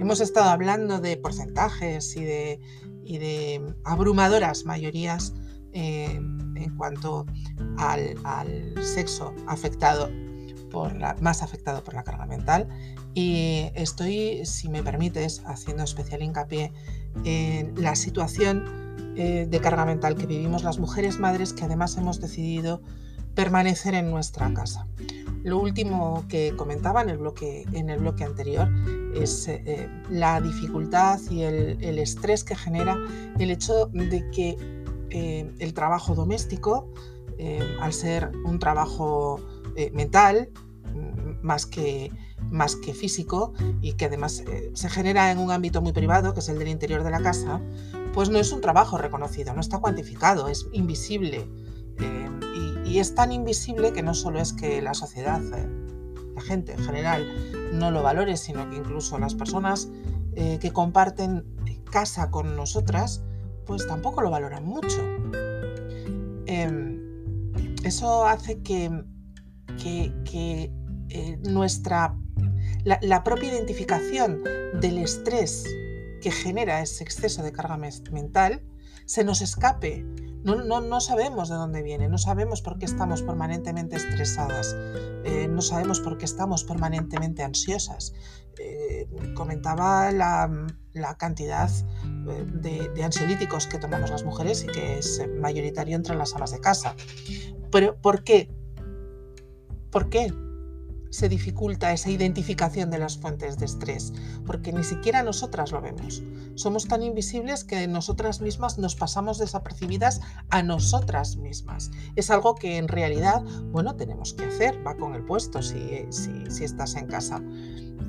Hemos 0.00 0.20
estado 0.20 0.50
hablando 0.50 0.98
de 1.00 1.16
porcentajes 1.16 2.16
y 2.16 2.24
de, 2.24 2.60
de 3.04 3.74
abrumadoras 3.84 4.64
mayorías 4.64 5.34
eh, 5.72 6.06
en 6.14 6.76
cuanto 6.76 7.26
al, 7.76 8.14
al 8.24 8.74
sexo 8.82 9.34
afectado 9.46 10.10
más 11.20 11.42
afectado 11.42 11.82
por 11.84 11.94
la 11.94 12.02
carga 12.04 12.26
mental 12.26 12.68
y 13.14 13.70
estoy, 13.74 14.44
si 14.46 14.68
me 14.68 14.82
permites, 14.82 15.42
haciendo 15.46 15.82
especial 15.82 16.22
hincapié 16.22 16.72
en 17.24 17.74
la 17.82 17.96
situación 17.96 18.64
eh, 19.16 19.46
de 19.48 19.60
carga 19.60 19.84
mental 19.84 20.14
que 20.14 20.26
vivimos 20.26 20.62
las 20.62 20.78
mujeres 20.78 21.18
madres 21.18 21.52
que 21.52 21.64
además 21.64 21.96
hemos 21.96 22.20
decidido 22.20 22.80
permanecer 23.34 23.94
en 23.94 24.10
nuestra 24.10 24.52
casa. 24.54 24.86
Lo 25.42 25.58
último 25.58 26.24
que 26.28 26.54
comentaba 26.56 27.02
en 27.02 27.10
el 27.10 27.18
bloque, 27.18 27.64
en 27.72 27.90
el 27.90 27.98
bloque 27.98 28.24
anterior 28.24 28.68
es 29.14 29.48
eh, 29.48 29.88
la 30.10 30.40
dificultad 30.40 31.18
y 31.30 31.42
el, 31.42 31.98
estrés 31.98 32.44
que 32.44 32.54
genera 32.54 32.96
el 33.38 33.50
hecho 33.50 33.86
de 33.92 34.30
que 34.30 34.56
eh, 35.10 35.50
el 35.58 35.74
trabajo 35.74 36.14
doméstico, 36.14 36.88
al 37.80 37.94
ser 37.94 38.30
un 38.44 38.58
trabajo 38.58 39.40
mental, 39.92 40.50
mm, 40.94 41.46
más 41.46 41.66
que 41.66 42.10
más 42.50 42.76
que 42.76 42.94
físico 42.94 43.52
y 43.80 43.94
que 43.94 44.06
además 44.06 44.40
eh, 44.40 44.70
se 44.74 44.88
genera 44.88 45.30
en 45.30 45.38
un 45.38 45.50
ámbito 45.50 45.82
muy 45.82 45.92
privado, 45.92 46.34
que 46.34 46.40
es 46.40 46.48
el 46.48 46.58
del 46.58 46.68
interior 46.68 47.04
de 47.04 47.10
la 47.10 47.20
casa, 47.20 47.60
pues 48.12 48.28
no 48.28 48.38
es 48.38 48.52
un 48.52 48.60
trabajo 48.60 48.98
reconocido, 48.98 49.54
no 49.54 49.60
está 49.60 49.78
cuantificado, 49.78 50.48
es 50.48 50.66
invisible. 50.72 51.48
Eh, 51.98 52.30
y, 52.86 52.98
es 52.98 53.14
tan 53.14 53.30
invisible 53.30 53.92
que 53.92 54.02
no 54.02 54.14
solo 54.14 54.40
es 54.40 54.52
que 54.52 54.82
la 54.82 54.94
sociedad, 54.94 55.40
eh, 55.56 55.68
la 56.34 56.40
gente 56.40 56.72
en 56.72 56.78
general, 56.78 57.24
no 57.72 57.92
lo 57.92 58.02
valore, 58.02 58.36
sino 58.36 58.68
que 58.68 58.76
incluso 58.76 59.18
las 59.18 59.34
personas 59.34 59.88
que 60.34 60.72
comparten 60.72 61.44
casa 61.90 62.30
con 62.30 62.56
nosotras, 62.56 63.22
pues 63.66 63.86
tampoco 63.86 64.22
lo 64.22 64.30
valoran 64.30 64.64
mucho. 64.64 65.02
Em, 66.46 66.98
eso 67.84 68.26
hace 68.26 68.62
que, 68.62 68.90
que 69.82 70.72
nuestra 71.48 72.14
la, 72.84 73.24
propia 73.24 73.50
identificación 73.50 74.42
del 74.80 74.98
estrés 74.98 75.64
que 76.20 76.30
genera 76.30 76.80
ese 76.80 77.04
exceso 77.04 77.42
de 77.42 77.52
carga 77.52 77.76
mental 77.76 78.62
se 79.06 79.24
nos 79.24 79.40
escape. 79.42 80.04
No, 80.42 80.56
no, 80.80 81.00
sabemos 81.00 81.50
de 81.50 81.56
dónde 81.56 81.82
viene, 81.82 82.08
no 82.08 82.16
sabemos 82.16 82.62
por 82.62 82.78
qué 82.78 82.86
estamos 82.86 83.20
permanentemente 83.20 83.96
estresadas, 83.96 84.74
eh, 85.24 85.46
no 85.50 85.60
sabemos 85.60 86.00
por 86.00 86.16
qué 86.16 86.24
estamos 86.24 86.64
permanentemente 86.64 87.42
ansiosas. 87.42 88.14
Eh, 88.58 89.06
comentaba 89.34 90.10
la, 90.12 90.48
cantidad 91.18 91.70
eh, 91.70 92.46
de, 92.54 92.88
de, 92.88 93.04
ansiolíticos 93.04 93.66
que 93.66 93.78
tomamos 93.78 94.08
las 94.08 94.24
mujeres 94.24 94.64
y 94.64 94.68
que 94.68 94.98
es 94.98 95.22
mayoritario 95.38 95.94
entre 95.94 96.16
las 96.16 96.34
amas 96.34 96.52
de 96.52 96.60
casa. 96.60 96.94
Pero 97.70 98.00
¿por 98.00 98.24
qué? 98.24 98.50
¿Por 99.90 100.08
qué? 100.08 100.32
se 101.10 101.28
dificulta 101.28 101.92
esa 101.92 102.10
identificación 102.10 102.90
de 102.90 102.98
las 102.98 103.18
fuentes 103.18 103.58
de 103.58 103.66
estrés, 103.66 104.12
porque 104.46 104.72
ni 104.72 104.84
siquiera 104.84 105.22
nosotras 105.22 105.72
lo 105.72 105.80
vemos. 105.80 106.22
Somos 106.54 106.86
tan 106.86 107.02
invisibles 107.02 107.64
que 107.64 107.86
nosotras 107.88 108.40
mismas 108.40 108.78
nos 108.78 108.94
pasamos 108.94 109.38
desapercibidas 109.38 110.20
a 110.50 110.62
nosotras 110.62 111.36
mismas. 111.36 111.90
Es 112.14 112.30
algo 112.30 112.54
que 112.54 112.78
en 112.78 112.88
realidad, 112.88 113.42
bueno, 113.72 113.96
tenemos 113.96 114.32
que 114.34 114.44
hacer, 114.44 114.86
va 114.86 114.96
con 114.96 115.14
el 115.14 115.24
puesto 115.24 115.62
si, 115.62 116.06
si, 116.10 116.64
estás 116.64 116.94
en 116.94 117.06
casa. 117.08 117.42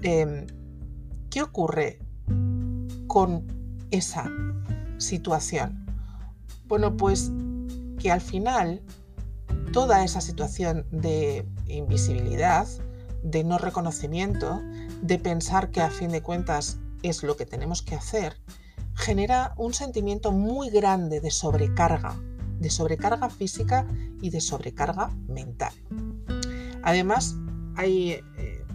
Em, 0.04 0.46
¿Qué 1.30 1.42
ocurre 1.42 2.00
con 3.08 3.48
esa 3.90 4.30
situación? 4.98 5.86
Bueno, 6.68 6.96
pues 6.96 7.32
que 8.00 8.12
al 8.12 8.22
final 8.22 8.82
toda 9.72 10.04
esa 10.04 10.22
situación 10.22 10.86
de 10.92 11.46
invisibilidad, 11.68 12.68
de 13.24 13.44
no 13.44 13.58
reconocimiento, 13.58 14.62
de 15.02 15.20
pensar 15.20 15.72
que 15.72 15.82
a 15.82 15.90
fin 15.90 16.12
de 16.12 16.22
cuentas 16.22 16.80
es 17.04 17.24
lo 17.24 17.38
que 17.38 17.46
tenemos 17.46 17.82
que 17.82 17.96
hacer, 17.96 18.38
genera 18.96 19.54
un 19.58 19.74
sentimiento 19.74 20.32
muy 20.32 20.70
grande 20.70 21.22
de 21.22 21.32
sobrecarga 21.32 22.16
de 22.62 22.70
sobrecarga 22.70 23.30
física 23.30 23.86
y 24.22 24.30
de 24.30 24.40
sobrecarga 24.40 25.10
mental. 25.28 25.74
Además, 26.84 27.36
hay 27.76 28.12
eh, 28.38 28.66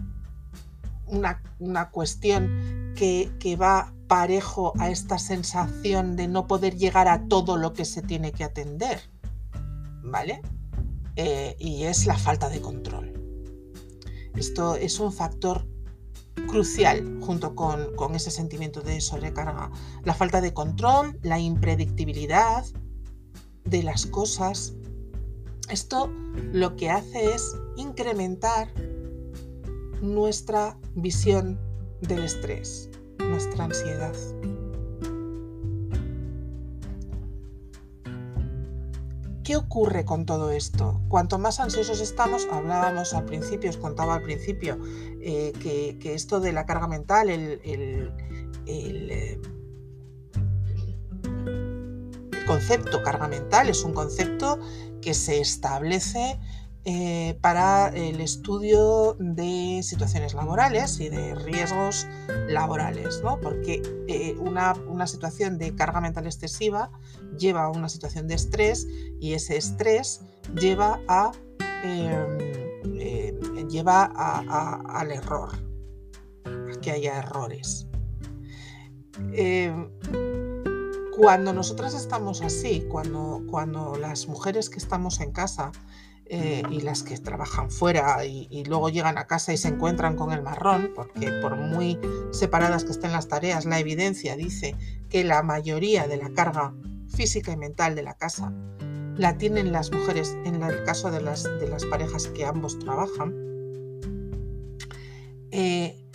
una, 1.07 1.89
cuestión 1.89 2.93
que, 2.95 3.57
va 3.59 3.93
parejo 4.07 4.73
a 4.79 4.89
esta 4.89 5.17
sensación 5.17 6.15
de 6.15 6.27
no 6.27 6.47
poder 6.47 6.75
llegar 6.75 7.07
a 7.07 7.27
todo 7.27 7.57
lo 7.57 7.73
que 7.73 7.85
se 7.85 8.01
tiene 8.01 8.31
que 8.31 8.43
atender, 8.43 9.01
¿vale? 10.03 10.41
Eh, 11.17 11.55
y 11.59 11.83
es 11.85 12.05
la 12.05 12.15
falta 12.15 12.47
de 12.47 12.61
control. 12.61 13.11
Esto 14.35 14.75
es 14.75 14.99
un 14.99 15.11
factor 15.11 15.67
crucial 16.47 17.19
junto 17.21 17.55
con, 17.55 17.95
con, 17.95 18.13
ese 18.13 18.29
sentimiento 18.29 18.81
de 18.81 19.01
sobrecarga. 19.01 19.71
La 20.03 20.13
falta 20.13 20.41
de 20.41 20.53
control, 20.53 21.17
la 21.23 21.39
impredictibilidad 21.39 22.63
de 23.65 23.81
las 23.81 24.05
cosas. 24.05 24.75
Esto 25.69 26.11
lo 26.53 26.75
que 26.75 26.91
hace 26.91 27.33
es 27.33 27.55
incrementar 27.77 28.71
nuestra 30.01 30.77
visión 30.93 31.59
del 32.01 32.25
estrés, 32.25 32.91
nuestra 33.17 33.65
ansiedad. 33.65 34.13
¿Qué 39.47 39.55
ocurre 39.55 40.03
con 40.03 40.25
todo 40.25 40.51
esto? 40.51 40.99
Cuanto 41.07 41.39
más 41.39 41.61
ansiosos 41.61 42.01
estamos, 42.01 42.45
hablábamos 42.51 43.13
al 43.13 43.23
principio, 43.23 43.69
os 43.69 43.77
contaba 43.77 44.15
al 44.15 44.21
principio, 44.21 44.77
eh, 45.21 45.53
que, 45.61 46.13
esto 46.13 46.41
de 46.41 46.51
la 46.51 46.65
carga 46.65 46.85
mental, 46.89 47.29
eh, 47.29 48.11
el 48.65 49.41
concepto 52.45 53.01
carga 53.01 53.29
mental 53.29 53.69
es 53.69 53.85
un 53.85 53.93
concepto 53.93 54.59
que 55.01 55.13
se 55.13 55.39
establece 55.39 56.37
eh, 56.89 57.37
para 57.41 57.89
el 57.89 58.21
estudio 58.21 59.17
de 59.19 59.81
situaciones 59.83 60.33
laborales 60.33 61.01
y 61.01 61.09
de 61.09 61.35
riesgos 61.35 62.07
laborales, 62.47 63.19
¿no? 63.21 63.41
porque 63.41 63.81
una, 64.39 64.73
situación 65.05 65.57
de 65.57 65.75
carga 65.75 65.99
mental 65.99 66.27
excesiva 66.27 66.89
lleva 67.37 67.63
a 67.63 67.69
una 67.69 67.89
situación 67.89 68.27
de 68.27 68.35
estrés 68.35 68.87
y 69.19 69.33
ese 69.33 69.57
estrés 69.57 70.21
lleva, 70.55 70.99
a, 71.07 71.31
em, 71.83 72.37
eh, 72.99 73.39
lleva 73.69 74.05
al 74.05 75.11
error, 75.11 75.49
a 76.45 76.79
que 76.81 76.91
haya 76.91 77.19
errores. 77.19 77.87
Em, 79.33 79.89
cuando 81.17 81.51
nosotras 81.51 81.95
estamos 81.95 82.41
así, 82.41 82.85
cuando, 82.89 83.41
cuando 83.49 83.95
las 83.95 84.27
mujeres 84.27 84.69
que 84.69 84.77
estamos 84.77 85.19
en 85.19 85.31
casa 85.31 85.71
eh, 86.29 86.61
y 86.69 86.81
las 86.81 87.03
que 87.03 87.17
trabajan 87.17 87.71
fuera 87.71 88.23
y, 88.25 88.63
luego 88.65 88.89
llegan 88.89 89.17
a 89.17 89.27
casa 89.27 89.53
y 89.53 89.57
se 89.57 89.69
encuentran 89.69 90.15
con 90.15 90.31
el 90.31 90.43
marrón, 90.43 90.91
porque 90.93 91.31
por 91.41 91.55
muy 91.55 91.97
separadas 92.31 92.83
que 92.83 92.91
estén 92.91 93.13
las 93.13 93.29
tareas, 93.29 93.65
la 93.65 93.79
evidencia 93.79 94.35
dice 94.35 94.75
que 95.09 95.23
la 95.23 95.41
mayoría 95.41 96.07
de 96.07 96.17
la 96.17 96.29
carga 96.31 96.73
física 97.09 97.51
y 97.51 97.57
mental 97.57 97.95
de 97.95 98.03
la 98.03 98.15
casa 98.15 98.53
la 99.17 99.37
tienen 99.37 99.71
las 99.71 99.91
mujeres 99.91 100.37
en 100.45 100.61
el 100.61 100.83
caso 100.83 101.09
de 101.09 101.21
las, 101.21 101.43
de 101.43 101.67
las 101.67 101.85
parejas 101.85 102.27
que 102.27 102.45
ambos 102.45 102.77
trabajan. 102.77 103.33
Eh, 105.51 106.05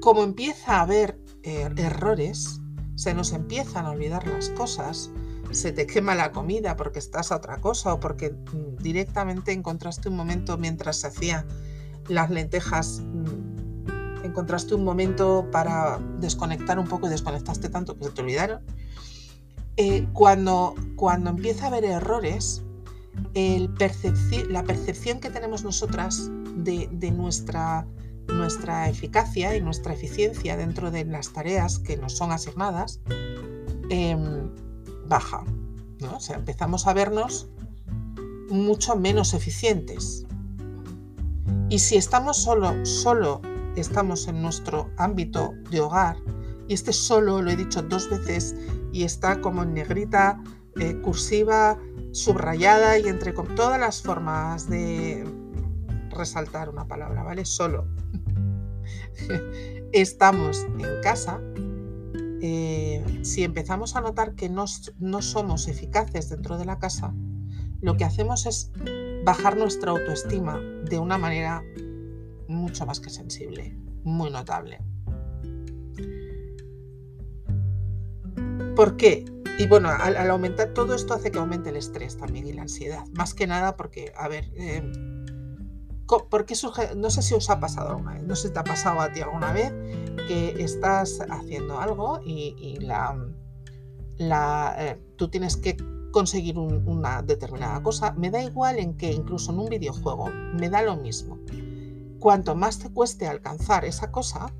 como 0.00 0.22
empieza 0.22 0.76
a 0.76 0.80
haber 0.82 1.18
eh, 1.42 1.68
errores, 1.76 2.60
se 2.94 3.14
nos 3.14 3.32
empiezan 3.32 3.86
a 3.86 3.90
olvidar 3.90 4.26
las 4.28 4.50
cosas, 4.50 5.10
se 5.50 5.72
te 5.72 5.86
quema 5.86 6.14
la 6.14 6.32
comida 6.32 6.76
porque 6.76 6.98
estás 6.98 7.32
a 7.32 7.36
otra 7.36 7.60
cosa 7.60 7.94
o 7.94 8.00
porque 8.00 8.30
mm, 8.30 8.76
directamente 8.76 9.52
encontraste 9.52 10.08
un 10.08 10.16
momento 10.16 10.58
mientras 10.58 10.98
se 10.98 11.08
hacía 11.08 11.44
las 12.08 12.30
lentejas, 12.30 13.00
mm, 13.00 14.24
encontraste 14.24 14.74
un 14.74 14.84
momento 14.84 15.48
para 15.50 15.98
desconectar 16.18 16.78
un 16.78 16.86
poco 16.86 17.08
y 17.08 17.10
desconectaste 17.10 17.68
tanto 17.68 17.96
que 17.98 18.04
se 18.04 18.10
te 18.10 18.20
olvidaron. 18.20 18.60
Eh, 19.82 20.06
cuando, 20.12 20.74
cuando 20.94 21.30
empieza 21.30 21.64
a 21.64 21.68
haber 21.68 21.86
errores, 21.86 22.62
la 23.34 24.62
percepción 24.62 25.20
que 25.20 25.30
tenemos 25.30 25.64
nosotras 25.64 26.30
de, 26.54 27.10
nuestra, 27.10 27.86
nuestra 28.28 28.90
eficacia 28.90 29.56
y 29.56 29.62
nuestra 29.62 29.94
eficiencia 29.94 30.58
dentro 30.58 30.90
de 30.90 31.06
las 31.06 31.32
tareas 31.32 31.78
que 31.78 31.96
nos 31.96 32.14
son 32.14 32.30
asignadas, 32.30 33.00
em, 33.88 34.50
baja. 35.08 35.44
¿no? 36.00 36.18
O 36.18 36.20
sea, 36.20 36.36
empezamos 36.36 36.86
a 36.86 36.92
vernos 36.92 37.48
mucho 38.50 38.96
menos 38.96 39.32
eficientes. 39.32 40.26
Y 41.70 41.78
si 41.78 41.96
estamos 41.96 42.36
solo, 42.36 42.84
solo 42.84 43.40
estamos 43.76 44.28
en 44.28 44.42
nuestro 44.42 44.90
ámbito 44.98 45.54
de 45.70 45.80
hogar, 45.80 46.18
y 46.70 46.74
este 46.74 46.92
solo 46.92 47.42
lo 47.42 47.50
he 47.50 47.56
dicho 47.56 47.82
dos 47.82 48.08
veces 48.08 48.54
y 48.92 49.02
está 49.02 49.40
como 49.40 49.64
en 49.64 49.74
negrita, 49.74 50.40
eh, 50.78 51.00
cursiva, 51.02 51.76
subrayada 52.12 52.96
y 52.96 53.08
entre 53.08 53.32
todas 53.32 53.80
las 53.80 54.00
formas 54.02 54.70
de 54.70 55.24
resaltar 56.10 56.68
una 56.68 56.86
palabra, 56.86 57.24
¿vale? 57.24 57.44
Solo. 57.44 57.88
estamos 59.92 60.64
en 60.78 61.02
casa, 61.02 61.40
eh, 62.40 63.04
si 63.22 63.42
empezamos 63.42 63.96
a 63.96 64.00
notar 64.00 64.36
que 64.36 64.48
no, 64.48 64.68
somos 64.68 65.66
eficaces 65.66 66.28
dentro 66.28 66.56
de 66.56 66.66
la 66.66 66.78
casa, 66.78 67.12
lo 67.80 67.96
que 67.96 68.04
hacemos 68.04 68.46
es 68.46 68.70
bajar 69.24 69.56
nuestra 69.56 69.90
autoestima 69.90 70.60
de 70.88 71.00
una 71.00 71.18
manera 71.18 71.64
mucho 72.46 72.86
más 72.86 73.00
que 73.00 73.10
sensible, 73.10 73.76
muy 74.04 74.30
notable. 74.30 74.78
¿Por 78.80 78.96
qué? 78.96 79.26
Y 79.58 79.66
bueno, 79.66 79.90
al, 79.90 80.16
aumentar 80.30 80.72
todo 80.72 80.94
esto 80.94 81.12
hace 81.12 81.30
que 81.30 81.38
aumente 81.38 81.68
el 81.68 81.76
estrés 81.76 82.16
también 82.16 82.46
y 82.46 82.54
la 82.54 82.62
ansiedad. 82.62 83.04
Más 83.12 83.34
que 83.34 83.46
nada 83.46 83.76
porque, 83.76 84.10
a 84.16 84.26
ver, 84.26 84.50
eh, 84.56 84.82
¿por 86.06 86.46
qué 86.46 86.54
surge? 86.54 86.94
No 86.96 87.10
sé 87.10 87.20
si 87.20 87.34
os 87.34 87.50
ha 87.50 87.60
pasado 87.60 87.90
alguna 87.90 88.14
vez, 88.14 88.22
no 88.22 88.34
sé 88.34 88.48
si 88.48 88.54
te 88.54 88.58
ha 88.58 88.64
pasado 88.64 89.02
a 89.02 89.12
ti 89.12 89.20
alguna 89.20 89.52
vez 89.52 89.70
que 90.26 90.64
estás 90.64 91.20
haciendo 91.28 91.78
algo 91.78 92.22
y, 92.24 92.78
la, 92.80 94.74
eh, 94.78 94.98
tú 95.16 95.28
tienes 95.28 95.58
que 95.58 95.76
conseguir 96.10 96.56
una 96.56 97.20
determinada 97.20 97.82
cosa, 97.82 98.12
me 98.12 98.30
da 98.30 98.42
igual 98.42 98.78
en 98.78 98.96
que 98.96 99.12
incluso 99.12 99.52
en 99.52 99.58
un 99.58 99.68
videojuego, 99.68 100.30
me 100.58 100.70
da 100.70 100.80
lo 100.80 100.96
mismo. 100.96 101.38
Cuanto 102.18 102.54
más 102.54 102.78
te 102.78 102.88
cueste 102.88 103.28
alcanzar 103.28 103.84
esa 103.84 104.10
cosa, 104.10 104.54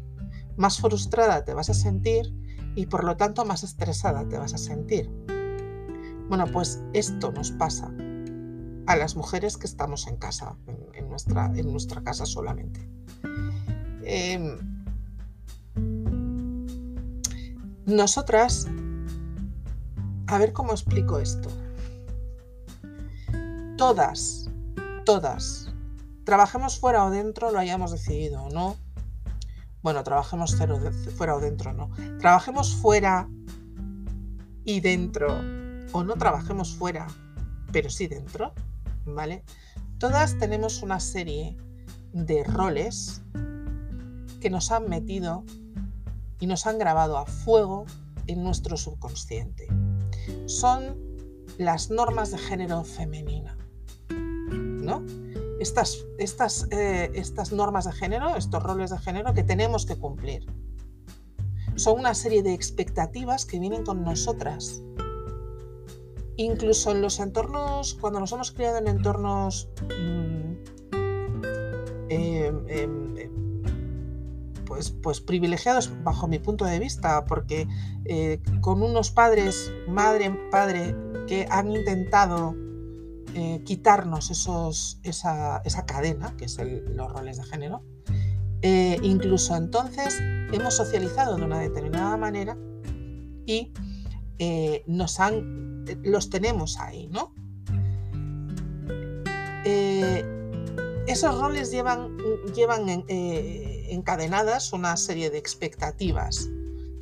más 0.58 0.78
frustrada 0.78 1.42
te 1.42 1.54
vas 1.54 1.70
a 1.70 1.74
sentir 1.74 2.38
y 2.74 2.86
por 2.86 3.04
lo 3.04 3.16
tanto 3.16 3.44
más 3.44 3.62
estresada 3.62 4.28
te 4.28 4.38
vas 4.38 4.54
a 4.54 4.58
sentir. 4.58 5.10
Bueno, 6.28 6.46
pues 6.52 6.82
esto 6.92 7.32
nos 7.32 7.50
pasa 7.52 7.90
a 8.86 8.96
las 8.96 9.16
mujeres 9.16 9.56
que 9.56 9.66
estamos 9.66 10.06
en 10.06 10.16
casa, 10.16 10.56
en, 10.94 11.08
nuestra, 11.08 12.02
casa 12.02 12.26
solamente. 12.26 12.88
Em, 14.02 14.58
nosotras, 17.86 18.68
a 20.26 20.38
ver 20.38 20.52
cómo 20.52 20.72
explico 20.72 21.18
esto. 21.18 21.48
Todas, 23.76 24.50
todas, 25.04 25.72
trabajemos 26.24 26.78
fuera 26.78 27.04
o 27.04 27.10
dentro, 27.10 27.50
lo 27.50 27.58
hayamos 27.58 27.92
decidido 27.92 28.42
o 28.42 28.50
no. 28.50 28.76
Bueno, 29.82 30.02
trabajemos 30.04 30.56
fuera 31.16 31.36
o 31.36 31.40
dentro, 31.40 31.72
no. 31.72 31.90
Trabajemos 32.18 32.74
fuera 32.74 33.28
y 34.64 34.80
dentro, 34.80 35.28
o 35.92 36.04
no 36.04 36.14
trabajemos 36.14 36.74
fuera, 36.74 37.06
pero 37.72 37.88
sí 37.88 38.06
dentro, 38.06 38.52
¿vale? 39.06 39.44
Todas 39.98 40.38
tenemos 40.38 40.82
una 40.82 41.00
serie 41.00 41.56
de 42.12 42.44
roles 42.44 43.22
que 44.40 44.50
nos 44.50 44.70
han 44.70 44.88
metido 44.88 45.44
y 46.40 46.46
nos 46.46 46.66
han 46.66 46.78
grabado 46.78 47.18
a 47.18 47.26
fuego 47.26 47.86
en 48.26 48.42
nuestro 48.42 48.76
subconsciente. 48.76 49.68
Son 50.46 50.96
las 51.58 51.90
normas 51.90 52.30
de 52.30 52.38
género 52.38 52.84
femenina. 52.84 53.56
¿no? 54.80 55.04
Estas, 55.60 56.06
estas, 56.16 56.66
eh, 56.70 57.10
estas 57.12 57.52
normas 57.52 57.84
de 57.84 57.92
género, 57.92 58.34
estos 58.34 58.62
roles 58.62 58.90
de 58.90 58.98
género 58.98 59.34
que 59.34 59.42
tenemos 59.42 59.84
que 59.84 59.94
cumplir. 59.94 60.46
Son 61.76 62.00
una 62.00 62.14
serie 62.14 62.42
de 62.42 62.54
expectativas 62.54 63.44
que 63.44 63.60
vienen 63.60 63.84
con 63.84 64.02
nosotras. 64.02 64.82
Incluso 66.36 66.92
en 66.92 67.02
los 67.02 67.20
entornos, 67.20 67.92
cuando 68.00 68.20
nos 68.20 68.32
hemos 68.32 68.52
criado 68.52 68.78
en 68.78 68.88
entornos 68.88 69.68
mm, 69.84 70.52
em, 72.08 72.68
em, 72.68 73.30
pues, 74.64 74.92
pues 74.92 75.20
privilegiados 75.20 75.92
bajo 76.02 76.26
mi 76.26 76.38
punto 76.38 76.64
de 76.64 76.78
vista, 76.78 77.26
porque 77.26 77.68
eh, 78.06 78.40
con 78.62 78.82
unos 78.82 79.10
padres, 79.10 79.70
madre, 79.86 80.30
padre, 80.50 80.96
que 81.26 81.46
han 81.50 81.70
intentado 81.70 82.54
eh, 83.34 83.62
quitarnos 83.64 84.30
esos, 84.30 85.00
esa, 85.02 85.62
cadena, 85.86 86.36
que 86.36 86.46
es 86.46 86.58
los 86.58 87.12
roles 87.12 87.38
de 87.38 87.44
género, 87.44 87.82
eh, 88.62 88.98
incluso 89.02 89.56
entonces 89.56 90.18
hemos 90.52 90.74
socializado 90.74 91.36
de 91.36 91.44
una 91.44 91.60
determinada 91.60 92.16
manera 92.16 92.56
y 93.46 93.72
nos 94.86 95.20
han, 95.20 95.84
los 96.02 96.30
tenemos 96.30 96.78
ahí, 96.78 97.08
¿no? 97.08 97.34
esos 101.10 101.38
roles 101.40 101.72
llevan, 101.72 102.16
llevan 102.54 103.04
eh, 103.08 103.88
encadenadas 103.90 104.72
una 104.72 104.96
serie 104.96 105.30
de 105.30 105.38
expectativas 105.38 106.48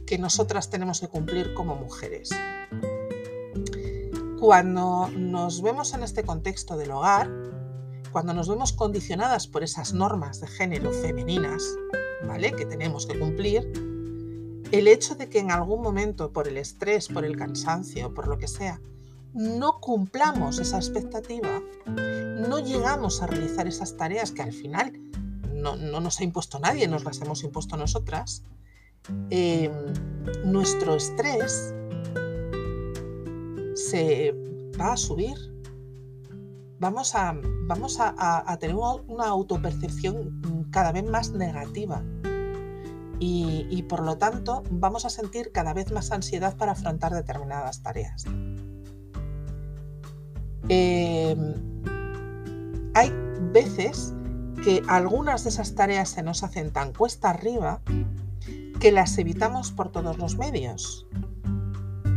que 0.06 0.18
nosotras 0.18 0.70
tenemos 0.70 1.00
que 1.00 1.08
cumplir 1.08 1.52
como 1.52 1.76
mujeres. 1.76 2.30
Cuando 4.40 5.08
nos 5.16 5.62
vemos 5.62 5.94
en 5.94 6.04
este 6.04 6.22
contexto 6.22 6.76
del 6.76 6.92
hogar, 6.92 7.28
cuando 8.12 8.32
nos 8.32 8.48
vemos 8.48 8.72
condicionadas 8.72 9.48
por 9.48 9.64
esas 9.64 9.92
normas 9.92 10.40
de 10.40 10.46
género 10.46 10.92
femeninas, 10.92 11.64
¿vale? 12.24 12.52
Que 12.52 12.64
tenemos 12.64 13.06
que 13.06 13.18
cumplir, 13.18 13.70
el 14.70 14.86
hecho 14.86 15.16
de 15.16 15.28
que 15.28 15.40
en 15.40 15.50
algún 15.50 15.82
momento, 15.82 16.32
por 16.32 16.46
el 16.46 16.56
estrés, 16.56 17.08
por 17.08 17.24
el 17.24 17.36
cansancio, 17.36 18.14
por 18.14 18.28
lo 18.28 18.38
que 18.38 18.46
sea, 18.46 18.80
no 19.34 19.80
cumplamos 19.80 20.60
esa 20.60 20.76
expectativa, 20.76 21.60
no 21.86 22.60
llegamos 22.60 23.22
a 23.22 23.26
realizar 23.26 23.66
esas 23.66 23.96
tareas 23.96 24.30
que 24.30 24.42
al 24.42 24.52
final 24.52 24.92
no, 25.52 25.76
nos 25.76 26.20
ha 26.20 26.24
impuesto 26.24 26.60
nadie, 26.60 26.86
nos 26.86 27.04
las 27.04 27.20
hemos 27.20 27.42
impuesto 27.42 27.76
nosotras, 27.76 28.44
em, 29.30 29.72
nuestro 30.44 30.94
estrés 30.94 31.74
se 33.90 34.34
va 34.78 34.92
a 34.92 34.96
subir. 34.96 35.36
Vamos 36.78 37.14
a, 37.14 37.34
vamos 37.66 37.98
a, 38.00 38.56
tener 38.60 38.76
una 38.76 39.26
autopercepción 39.26 40.68
cada 40.70 40.92
vez 40.92 41.04
más 41.04 41.32
negativa. 41.32 42.02
Y, 43.20 43.82
por 43.88 44.04
lo 44.04 44.16
tanto 44.16 44.62
vamos 44.70 45.04
a 45.04 45.10
sentir 45.10 45.50
cada 45.50 45.74
vez 45.74 45.90
más 45.90 46.12
ansiedad 46.12 46.56
para 46.56 46.72
afrontar 46.72 47.12
determinadas 47.12 47.82
tareas. 47.82 48.24
Em, 50.68 51.54
hay 52.94 53.12
veces 53.52 54.14
que 54.62 54.82
algunas 54.86 55.44
de 55.44 55.50
esas 55.50 55.74
tareas 55.74 56.10
se 56.10 56.22
nos 56.22 56.42
hacen 56.42 56.70
tan 56.70 56.92
cuesta 56.92 57.30
arriba 57.30 57.80
que 58.78 58.92
las 58.92 59.18
evitamos 59.18 59.72
por 59.72 59.90
todos 59.90 60.18
los 60.18 60.36
medios. 60.36 61.06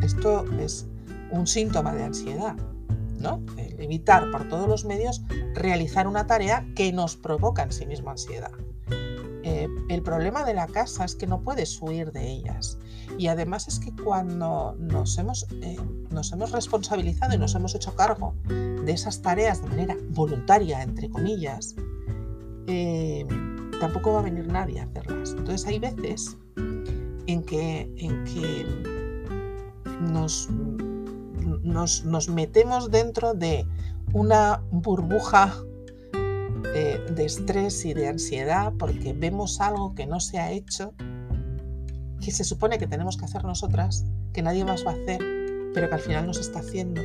Esto 0.04 0.46
es 0.60 0.88
un 1.32 1.48
síntoma 1.48 1.94
de 1.94 2.04
ansiedad, 2.04 2.56
¿no? 3.20 3.44
Evitar 3.58 4.30
por 4.32 4.48
todos 4.48 4.68
los 4.68 4.86
medios 4.86 5.22
realizar 5.54 6.08
una 6.08 6.28
tarea 6.28 6.66
que 6.76 6.92
nos 6.92 7.16
provoca 7.16 7.64
en 7.64 7.72
sí 7.72 7.86
mismo 7.86 8.12
ansiedad. 8.12 8.52
Eh, 9.44 9.68
el 9.90 10.04
problema 10.04 10.44
de 10.44 10.54
la 10.54 10.68
casa 10.68 11.04
es 11.04 11.16
que 11.16 11.26
no 11.26 11.42
puedes 11.42 11.82
huir 11.82 12.12
de 12.12 12.30
ellas. 12.30 12.78
Y 13.18 13.28
además 13.28 13.68
es 13.68 13.80
que 13.80 13.92
cuando 14.04 14.76
nos 14.80 15.18
hemos, 15.18 15.48
eh, 15.62 15.78
nos 16.12 16.32
hemos 16.32 16.52
responsabilizado 16.52 17.36
y 17.36 17.38
nos 17.38 17.56
hemos 17.56 17.76
hecho 17.76 17.96
cargo 17.96 18.34
de 18.48 18.92
esas 18.92 19.22
tareas 19.22 19.62
de 19.62 19.70
manera 19.70 19.98
voluntaria, 20.10 20.82
entre 20.82 21.10
comillas, 21.10 21.76
eh, 22.68 23.26
tampoco 23.80 24.14
va 24.14 24.20
a 24.20 24.24
venir 24.24 24.48
nadie 24.48 24.80
a 24.80 24.84
hacerlas. 24.84 25.32
Entonces 25.32 25.68
hay 25.68 25.80
veces 25.80 26.38
en 27.28 27.44
que, 27.44 27.92
en 27.98 28.24
que 28.26 28.66
nos, 30.02 30.50
nos, 31.64 32.06
nos 32.06 32.30
metemos 32.30 32.92
dentro 32.92 33.34
de 33.34 33.66
una 34.14 34.62
burbuja 34.72 35.54
eh, 36.74 37.00
de 37.16 37.26
estrés 37.26 37.84
y 37.86 37.94
de 37.94 38.08
ansiedad 38.08 38.74
porque 38.78 39.14
vemos 39.14 39.60
algo 39.62 39.96
que 39.96 40.06
no 40.06 40.20
se 40.20 40.40
ha 40.40 40.52
hecho, 40.52 40.94
que 42.22 42.32
se 42.32 42.44
supone 42.44 42.78
que 42.78 42.88
tenemos 42.88 43.18
que 43.18 43.26
hacer 43.26 43.44
nosotras, 43.44 44.06
que 44.34 44.42
nadie 44.42 44.64
más 44.64 44.86
va 44.86 44.92
a 44.92 44.96
hacer, 44.96 45.20
pero 45.74 45.90
que 45.90 45.96
al 45.96 46.02
final 46.02 46.28
no 46.28 46.34
se 46.34 46.42
está 46.42 46.60
haciendo. 46.60 47.02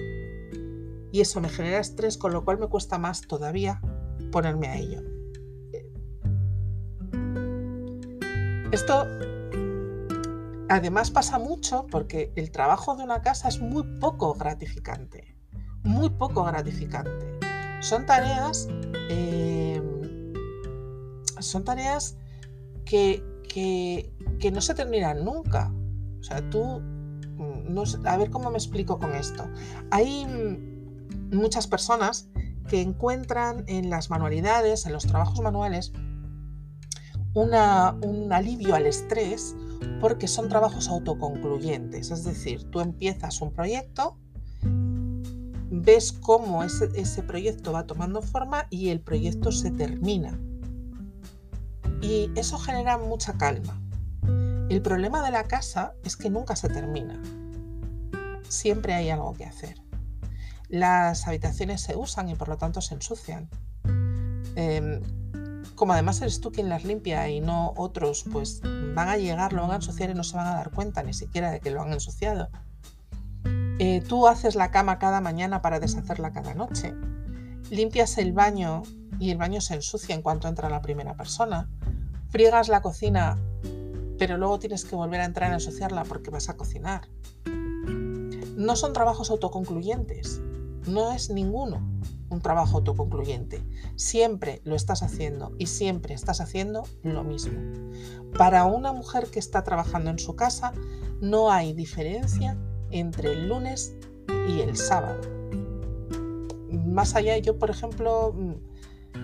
Y 1.10 1.20
eso 1.20 1.40
me 1.40 1.48
genera 1.48 1.78
estrés, 1.78 2.18
con 2.18 2.32
lo 2.32 2.44
cual 2.44 2.58
me 2.58 2.66
cuesta 2.68 2.98
más 2.98 3.22
todavía 3.22 3.80
ponerme 4.30 4.68
a 4.68 4.76
ello. 4.76 5.00
Esto 8.72 9.06
además 10.68 11.10
pasa 11.10 11.38
mucho 11.38 11.86
porque 11.90 12.32
el 12.36 12.50
trabajo 12.50 12.96
de 12.96 13.04
una 13.04 13.22
casa 13.22 13.48
es 13.48 13.60
muy 13.60 13.82
poco 14.00 14.34
gratificante, 14.34 15.36
muy 15.82 16.10
poco 16.10 16.44
gratificante. 16.44 17.38
Son 17.80 18.06
tareas 18.06 18.68
Em, 19.08 20.32
son 21.38 21.64
tareas 21.64 22.16
que, 22.84 23.22
no 24.52 24.60
se 24.60 24.74
terminan 24.74 25.24
nunca. 25.24 25.72
O 26.20 26.22
sea, 26.22 26.48
tú, 26.50 26.80
mm, 26.80 27.72
no, 27.72 27.84
a 28.04 28.16
ver 28.16 28.30
cómo 28.30 28.50
me 28.50 28.58
explico 28.58 28.98
con 28.98 29.14
esto. 29.14 29.48
Hay 29.90 30.26
mm, 30.26 31.36
muchas 31.36 31.66
personas 31.66 32.28
que 32.68 32.80
encuentran 32.80 33.64
en 33.68 33.90
las 33.90 34.10
manualidades, 34.10 34.86
en 34.86 34.92
los 34.92 35.06
trabajos 35.06 35.40
manuales, 35.40 35.92
una, 37.34 37.92
un 38.02 38.32
alivio 38.32 38.74
al 38.74 38.86
estrés 38.86 39.54
porque 40.00 40.28
son 40.28 40.48
trabajos 40.48 40.88
autoconcluyentes. 40.88 42.10
Es 42.10 42.24
decir, 42.24 42.64
tú 42.70 42.80
empiezas 42.80 43.40
un 43.40 43.52
proyecto 43.52 44.16
ves 45.70 46.12
cómo 46.12 46.62
ese, 46.62 47.22
proyecto 47.22 47.72
va 47.72 47.86
tomando 47.86 48.22
forma 48.22 48.66
y 48.70 48.90
el 48.90 49.00
proyecto 49.00 49.52
se 49.52 49.70
termina. 49.70 50.38
Y 52.00 52.30
eso 52.36 52.58
genera 52.58 52.98
mucha 52.98 53.36
calma. 53.36 53.80
El 54.68 54.82
problema 54.82 55.24
de 55.24 55.30
la 55.30 55.44
casa 55.44 55.94
es 56.04 56.16
que 56.16 56.30
nunca 56.30 56.56
se 56.56 56.68
termina. 56.68 57.20
Siempre 58.48 58.94
hay 58.94 59.10
algo 59.10 59.32
que 59.34 59.44
hacer. 59.44 59.80
Las 60.68 61.26
habitaciones 61.26 61.80
se 61.80 61.96
usan 61.96 62.28
y 62.28 62.34
por 62.34 62.48
lo 62.48 62.56
tanto 62.56 62.80
se 62.80 62.94
ensucian. 62.94 63.48
Em, 64.56 65.00
como 65.76 65.92
además 65.92 66.20
eres 66.22 66.40
tú 66.40 66.50
quien 66.50 66.68
las 66.68 66.84
limpia 66.84 67.28
y 67.28 67.40
no 67.40 67.74
otros, 67.76 68.24
pues 68.32 68.62
van 68.94 69.08
a 69.08 69.16
llegar, 69.16 69.52
lo 69.52 69.62
van 69.62 69.72
a 69.72 69.76
ensuciar 69.76 70.10
y 70.10 70.14
no 70.14 70.24
se 70.24 70.36
van 70.36 70.48
a 70.48 70.54
dar 70.56 70.70
cuenta 70.72 71.02
ni 71.02 71.12
siquiera 71.12 71.50
de 71.50 71.60
que 71.60 71.70
lo 71.70 71.82
han 71.82 71.92
ensuciado. 71.92 72.48
Eh, 73.78 74.02
tú 74.08 74.26
haces 74.26 74.54
la 74.54 74.70
cama 74.70 74.98
cada 74.98 75.20
mañana 75.20 75.60
para 75.60 75.78
deshacerla 75.78 76.32
cada 76.32 76.54
noche. 76.54 76.94
Limpias 77.70 78.16
el 78.18 78.32
baño 78.32 78.82
y 79.18 79.30
el 79.30 79.38
baño 79.38 79.60
se 79.60 79.74
ensucia 79.74 80.14
en 80.14 80.22
cuanto 80.22 80.48
entra 80.48 80.70
la 80.70 80.80
primera 80.80 81.14
persona. 81.14 81.68
Friegas 82.30 82.68
la 82.68 82.80
cocina, 82.80 83.38
pero 84.18 84.38
luego 84.38 84.58
tienes 84.58 84.84
que 84.84 84.96
volver 84.96 85.20
a 85.20 85.26
entrar 85.26 85.50
a 85.52 85.54
ensuciarla 85.54 86.04
porque 86.04 86.30
vas 86.30 86.48
a 86.48 86.56
cocinar. 86.56 87.08
No 88.56 88.76
son 88.76 88.94
trabajos 88.94 89.30
autoconcluyentes. 89.30 90.40
No 90.86 91.12
es 91.12 91.28
ninguno 91.28 91.82
un 92.28 92.40
trabajo 92.40 92.78
autoconcluyente. 92.78 93.62
Siempre 93.96 94.60
lo 94.64 94.74
estás 94.74 95.02
haciendo 95.02 95.52
y 95.58 95.66
siempre 95.66 96.14
estás 96.14 96.40
haciendo 96.40 96.84
lo 97.02 97.24
mismo. 97.24 97.58
Para 98.36 98.64
una 98.64 98.92
mujer 98.92 99.28
que 99.30 99.38
está 99.38 99.64
trabajando 99.64 100.10
en 100.10 100.18
su 100.18 100.36
casa, 100.36 100.72
no 101.20 101.50
hay 101.50 101.72
diferencia 101.72 102.58
entre 102.90 103.32
el 103.32 103.48
lunes 103.48 103.94
y 104.48 104.60
el 104.60 104.76
sábado. 104.76 105.20
Más 106.70 107.14
allá, 107.14 107.36
yo 107.38 107.58
por 107.58 107.70
ejemplo, 107.70 108.34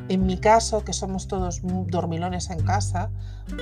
en 0.08 0.26
mi 0.26 0.38
caso, 0.38 0.84
que 0.84 0.92
somos 0.92 1.28
todos 1.28 1.60
dormilones 1.62 2.50
en 2.50 2.64
casa, 2.64 3.12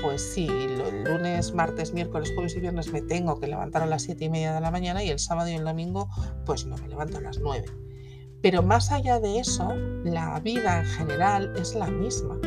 pues 0.02 0.22
sí, 0.34 0.46
el 0.46 1.04
lunes, 1.04 1.52
martes, 1.54 1.92
miércoles, 1.92 2.32
jueves 2.34 2.54
y 2.56 2.60
viernes 2.60 2.92
me 2.92 3.02
tengo 3.02 3.38
que 3.40 3.46
levantar 3.46 3.82
a 3.82 3.86
las 3.86 4.02
siete 4.02 4.26
y 4.26 4.30
media 4.30 4.54
de 4.54 4.60
la 4.60 4.70
mañana 4.70 5.02
y 5.02 5.10
el 5.10 5.18
sábado 5.18 5.48
y 5.48 5.54
el 5.54 5.64
domingo 5.64 6.08
pues 6.46 6.66
no 6.66 6.76
me 6.76 6.88
levanto 6.88 7.18
a 7.18 7.20
las 7.20 7.38
9. 7.38 7.89
Pero 8.42 8.62
más 8.62 8.90
allá 8.90 9.20
de 9.20 9.38
eso, 9.38 9.74
la 10.04 10.40
vida 10.40 10.80
en 10.80 10.86
general 10.86 11.54
es 11.56 11.74
la 11.74 11.86
misma. 11.86 12.38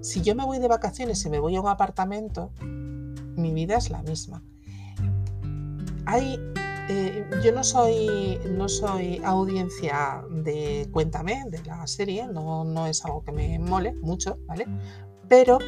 Si 0.00 0.22
yo 0.22 0.34
me 0.34 0.44
voy 0.44 0.58
de 0.58 0.68
vacaciones 0.68 1.24
y 1.24 1.30
me 1.30 1.38
voy 1.38 1.56
a 1.56 1.60
un 1.60 1.68
apartamento, 1.68 2.50
mi 2.60 3.52
vida 3.52 3.76
es 3.76 3.90
la 3.90 4.02
misma. 4.02 4.42
Hay 6.06 6.38
eh, 6.92 7.24
yo 7.44 7.52
no 7.52 7.62
soy, 7.62 8.40
no 8.50 8.68
soy 8.68 9.22
audiencia 9.24 10.24
de 10.28 10.88
Cuéntame, 10.90 11.44
de 11.48 11.62
la 11.62 11.86
serie, 11.86 12.26
no, 12.26 12.64
no 12.64 12.88
es 12.88 13.04
algo 13.04 13.22
que 13.22 13.30
me 13.30 13.60
mole 13.60 13.94
mucho, 14.02 14.38
¿vale? 14.48 14.66
Pero 15.28 15.58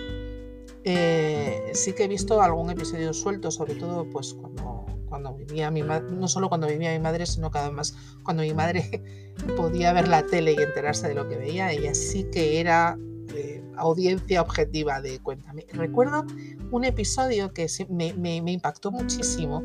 eh, 0.82 1.70
sí 1.74 1.92
que 1.92 2.04
he 2.04 2.08
visto 2.08 2.42
algún 2.42 2.70
episodio 2.70 3.12
suelto, 3.12 3.52
sobre 3.52 3.76
todo 3.76 4.04
pues 4.10 4.34
cuando, 4.34 4.84
cuando 5.12 5.34
vivía 5.34 5.70
mi 5.70 5.82
madre, 5.82 6.06
no 6.10 6.26
solo 6.26 6.48
cuando 6.48 6.66
vivía 6.68 6.90
mi 6.90 6.98
madre, 6.98 7.26
sino 7.26 7.50
que 7.50 7.58
además 7.58 7.94
cuando 8.22 8.44
mi 8.44 8.54
madre 8.54 9.02
podía 9.58 9.92
ver 9.92 10.08
la 10.08 10.24
tele 10.24 10.52
y 10.52 10.62
enterarse 10.62 11.06
de 11.06 11.14
lo 11.14 11.28
que 11.28 11.36
veía, 11.36 11.70
ella 11.70 11.92
sí 11.92 12.24
que 12.32 12.60
era, 12.60 12.96
eh, 13.34 13.62
audiencia 13.76 14.40
objetiva 14.40 15.02
de 15.02 15.18
Cuéntame. 15.18 15.66
Recuerdo 15.74 16.24
un 16.70 16.84
episodio 16.84 17.52
que 17.52 17.66
me, 17.90 18.14
me 18.14 18.52
impactó 18.52 18.90
muchísimo, 18.90 19.62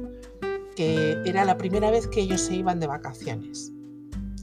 que 0.75 1.17
era 1.23 1.45
la 1.45 1.57
primera 1.57 1.91
vez 1.91 2.07
que 2.07 2.19
ellos 2.19 2.41
se 2.41 2.55
iban 2.55 2.81
de 2.81 2.87
vacaciones, 2.87 3.71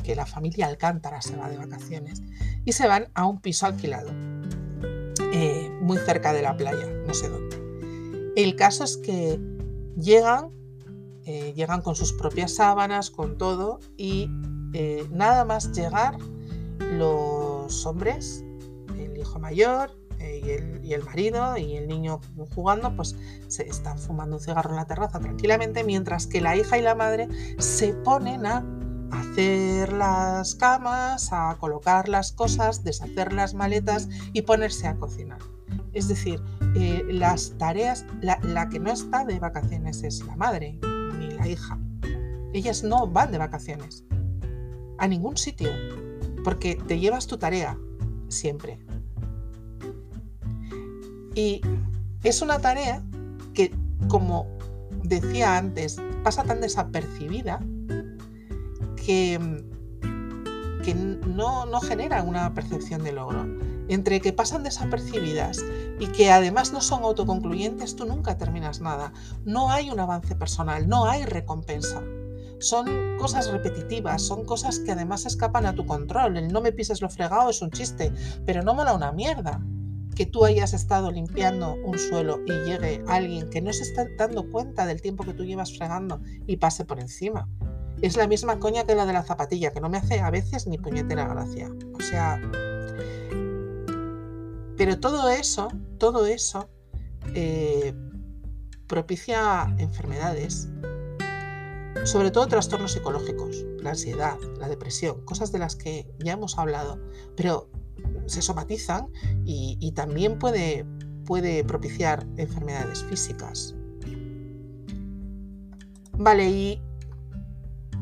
que 0.03 0.17
la 0.17 0.25
familia 0.25 0.69
Alcántara 0.69 1.21
se 1.21 1.37
va 1.37 1.51
de 1.51 1.59
vacaciones 1.59 2.23
y 2.65 2.73
se 2.73 2.89
van 2.89 3.09
a 3.13 3.27
un 3.27 3.43
piso 3.43 3.67
alquilado, 3.67 4.11
eh, 5.35 5.71
muy 5.83 5.99
cerca 5.99 6.33
de 6.33 6.41
la 6.41 6.57
playa, 6.57 6.89
no 7.07 7.13
sé 7.13 7.29
dónde. 7.29 7.63
El 8.37 8.57
caso 8.57 8.85
es 8.85 8.97
que 8.97 9.39
llegan, 9.97 10.51
eh, 11.27 11.53
llegan 11.55 11.83
con 11.83 11.95
sus 11.95 12.13
propias 12.13 12.55
sábanas, 12.55 13.11
con 13.11 13.39
todo, 13.39 13.81
y 13.97 14.29
eh, 14.73 15.07
nada 15.11 15.45
más 15.45 15.73
llegar, 15.73 16.19
los 16.79 17.87
hombres, 17.87 18.45
el 18.99 19.17
hijo 19.17 19.39
mayor 19.39 19.91
y 20.21 20.51
el, 20.51 20.85
y, 20.85 20.95
el, 20.95 21.03
marido 21.05 21.57
y 21.57 21.77
el 21.77 21.87
niño 21.87 22.21
jugando, 22.55 22.95
pues 22.97 23.15
se 23.49 23.69
están 23.69 23.99
fumando 23.99 24.37
un 24.37 24.43
cigarro 24.43 24.71
en 24.71 24.77
la 24.77 24.87
terraza 24.87 25.21
tranquilamente, 25.21 25.85
mientras 25.85 26.27
que 26.27 26.41
la 26.41 26.57
hija 26.57 26.79
y 26.79 26.83
la 26.83 26.95
madre 26.95 27.29
se 27.59 27.93
ponen 27.93 28.47
a 28.47 28.65
hacer 29.15 29.93
las 29.93 30.55
camas, 30.55 31.33
a 31.33 31.57
colocar 31.61 32.09
las 32.09 32.33
cosas, 32.33 32.85
deshacer 32.85 33.33
las 33.33 33.55
maletas 33.55 34.09
y 34.33 34.43
ponerse 34.43 34.87
a 34.87 34.97
cocinar. 34.97 35.39
Es 35.93 36.09
decir, 36.09 36.43
eh, 36.75 37.05
las 37.09 37.57
tareas, 37.59 38.05
la, 38.21 38.69
que 38.69 38.81
no 38.81 38.91
está 38.91 39.25
de 39.25 39.39
vacaciones 39.39 40.03
es 40.03 40.25
la 40.25 40.37
madre 40.37 40.79
hija. 41.47 41.79
Ellas 42.53 42.83
no 42.85 43.07
van 43.07 43.33
de 43.33 43.39
vacaciones 43.39 44.05
a 44.99 45.09
ningún 45.09 45.37
sitio 45.37 45.71
porque 46.45 46.77
te 46.87 46.99
llevas 46.99 47.27
tu 47.27 47.39
tarea 47.39 47.79
siempre. 48.29 48.79
Y 51.35 51.61
es 52.23 52.43
una 52.43 52.61
tarea 52.61 53.03
que, 53.55 53.75
como 54.09 54.47
decía 55.03 55.57
antes, 55.59 56.01
pasa 56.23 56.45
tan 56.45 56.61
desapercibida 56.61 57.61
que, 58.97 59.39
que 60.85 60.95
no, 60.95 61.67
no 61.67 61.81
genera 61.81 62.23
una 62.23 62.55
percepción 62.55 63.03
de 63.03 63.13
logro. 63.13 63.64
Entre 63.89 64.21
que 64.21 64.33
pasan 64.33 64.63
desapercibidas 64.63 65.63
y 66.01 66.07
que 66.09 66.31
además 66.31 66.73
no 66.73 66.81
son 66.81 67.03
autoconcluyentes, 67.03 67.97
tú 67.97 68.07
nunca 68.07 68.39
terminas 68.39 68.81
nada. 68.81 69.13
No 69.45 69.71
hay 69.71 69.91
un 69.91 70.01
avance 70.01 70.35
personal, 70.35 70.89
no 70.89 71.07
hay 71.07 71.25
recompensa. 71.25 72.03
Son 72.61 73.19
cosas 73.19 73.51
repetitivas, 73.51 74.23
son 74.23 74.45
cosas 74.45 74.79
que 74.79 74.93
además 74.93 75.27
escapan 75.27 75.67
a 75.67 75.75
tu 75.75 75.85
control. 75.85 76.37
El 76.37 76.53
no 76.53 76.61
me 76.61 76.73
pises 76.73 77.03
lo 77.03 77.11
fregado 77.11 77.51
es 77.51 77.61
un 77.61 77.71
chiste, 77.71 78.13
pero 78.47 78.63
no 78.63 78.75
mola 78.75 78.95
una 78.95 79.13
mierda 79.13 79.61
que 80.15 80.27
tú 80.27 80.45
hayas 80.45 80.73
estado 80.73 81.11
limpiando 81.11 81.75
un 81.85 81.99
suelo 81.99 82.39
y 82.47 82.53
llegue 82.65 83.03
alguien 83.09 83.51
que 83.51 83.61
no 83.61 83.73
se 83.73 83.83
está 83.83 84.07
dando 84.17 84.49
cuenta 84.51 84.87
del 84.87 85.03
tiempo 85.03 85.25
que 85.25 85.35
tú 85.35 85.45
llevas 85.45 85.77
fregando 85.77 86.21
y 86.47 86.57
pase 86.57 86.85
por 86.85 87.01
encima. 87.01 87.49
Es 88.01 88.17
la 88.17 88.27
misma 88.27 88.59
coña 88.59 88.85
que 88.85 88.95
la 88.95 89.07
de 89.07 89.13
la 89.13 89.25
zapatilla, 89.25 89.73
que 89.73 89.81
no 89.81 89.89
me 89.89 89.99
hace 89.99 90.21
a 90.21 90.31
veces 90.31 90.67
ni 90.67 90.79
puñetera 90.79 91.27
gracia. 91.27 91.71
O 91.95 92.01
sea... 92.01 92.41
Pero 94.77 94.99
todo 94.99 95.29
eso, 95.31 95.69
todo 95.99 96.27
eso 96.27 96.69
eh, 97.35 97.95
propicia 98.87 99.75
enfermedades, 99.79 100.69
sobre 102.05 102.31
todo 102.31 102.47
trastornos 102.47 102.93
psicológicos, 102.93 103.65
la 103.81 103.91
ansiedad, 103.91 104.37
la 104.59 104.69
depresión, 104.69 105.25
cosas 105.25 105.53
de 105.53 105.59
las 105.59 105.77
que 105.77 106.11
ya 106.19 106.33
hemos 106.33 106.59
hablado, 106.59 107.01
pero 107.37 107.71
se 108.27 108.43
somatizan 108.43 109.09
y, 109.45 109.93
también 109.93 110.39
puede, 110.39 110.85
puede 111.25 111.65
propiciar 111.65 112.27
enfermedades 112.37 113.05
físicas. 113.05 113.75
Vale, 116.17 116.49
y 116.49 116.83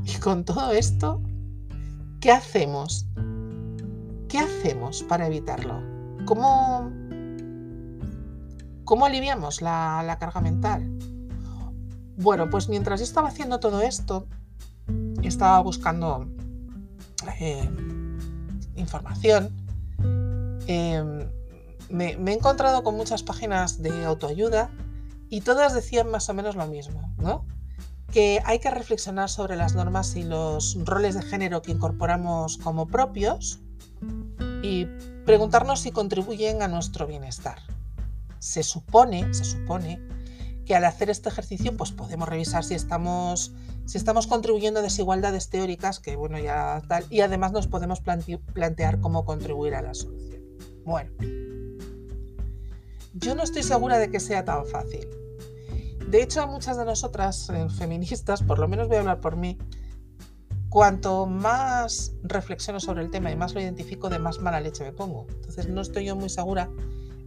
y 0.05 0.19
con 0.19 0.45
todo 0.45 0.73
esto, 0.73 1.23
¿qué 2.21 2.33
hacemos? 2.33 3.07
¿Qué 4.29 4.39
hacemos 4.39 5.03
para 5.05 5.27
evitarlo? 5.27 5.92
¿Cómo, 6.25 6.91
cómo 8.85 9.07
aliviamos 9.07 9.61
la, 9.63 10.17
carga 10.21 10.41
mental? 10.41 10.99
Bueno, 12.17 12.51
pues 12.51 12.69
mientras 12.69 13.01
yo 13.01 13.05
estaba 13.05 13.29
haciendo 13.29 13.61
todo 13.61 13.81
esto, 13.81 14.27
estaba 15.23 15.61
buscando 15.61 16.29
eh, 17.41 17.69
información. 18.77 19.51
Em, 20.67 21.29
me, 21.91 22.17
me, 22.17 22.33
he 22.33 22.35
encontrado 22.35 22.83
con 22.83 22.97
muchas 22.97 23.23
páginas 23.23 23.83
de 23.83 24.05
autoayuda 24.05 24.71
y 25.29 25.41
todas 25.41 25.75
decían 25.75 26.11
más 26.11 26.29
o 26.29 26.35
menos 26.35 26.55
lo 26.57 26.67
mismo, 26.67 27.13
¿no? 27.19 27.45
que 28.13 28.43
hay 28.45 28.59
que 28.59 28.71
reflexionar 28.71 29.31
sobre 29.31 29.57
las 29.57 29.75
normas 29.75 30.15
y 30.17 30.23
los 30.23 30.77
roles 30.85 31.15
de 31.15 31.23
género 31.23 31.63
que 31.63 31.73
incorporamos 31.73 32.59
como 32.59 32.87
propios 32.87 33.62
y 34.63 34.87
preguntarnos 35.27 35.81
si 35.81 35.91
contribuyen 35.91 36.63
a 36.63 36.69
nuestro 36.69 37.07
bienestar. 37.07 37.59
Se 38.39 38.63
supone, 38.63 39.33
se 39.35 39.45
supone 39.45 40.01
que 40.65 40.75
al 40.75 40.85
hacer 40.85 41.11
este 41.11 41.29
ejercicio 41.29 41.77
pues 41.77 41.93
podemos 41.93 42.29
revisar 42.29 42.65
si 42.65 42.75
estamos, 42.75 43.53
si 43.85 43.99
estamos 43.99 44.27
contribuyendo 44.27 44.81
a 44.81 44.83
desigualdades 44.83 45.51
teóricas, 45.51 46.01
que 46.01 46.17
bueno, 46.17 46.39
ya 46.39 46.83
tal, 46.89 47.05
y 47.11 47.21
además 47.21 47.53
nos 47.53 47.67
podemos 47.67 48.01
plantear 48.01 49.01
cómo 49.01 49.25
contribuir 49.25 49.75
a 49.75 49.83
la 49.83 49.95
solución. 49.95 50.43
Bueno, 50.85 51.11
yo 53.15 53.35
no 53.35 53.43
estoy 53.43 53.63
segura 53.63 53.99
de 53.99 54.11
que 54.11 54.21
sea 54.21 54.45
tan 54.45 54.67
fácil. 54.67 55.07
De 56.09 56.23
hecho, 56.23 56.43
a 56.43 56.47
muchas 56.47 56.77
de 56.77 56.85
nosotras, 56.85 57.49
eh, 57.51 57.69
feministas, 57.71 58.43
por 58.43 58.59
lo 58.59 58.69
menos 58.69 58.89
voy 58.89 58.97
a 58.97 59.01
hablar 59.01 59.21
por 59.21 59.37
mí, 59.37 59.59
cuanto 60.73 61.27
más 61.27 62.13
reflexiono 62.23 62.81
sobre 62.81 63.03
el 63.03 63.11
tema 63.11 63.31
y 63.31 63.37
más 63.37 63.55
lo 63.55 63.61
identifico, 63.61 64.09
de 64.09 64.19
más 64.19 64.41
mala 64.41 64.61
leche 64.61 64.85
me 64.85 64.93
pongo. 64.93 65.27
Entonces 65.29 65.69
no 65.69 65.81
estoy 65.81 66.07
yo 66.07 66.17
muy 66.17 66.29
segura 66.29 66.71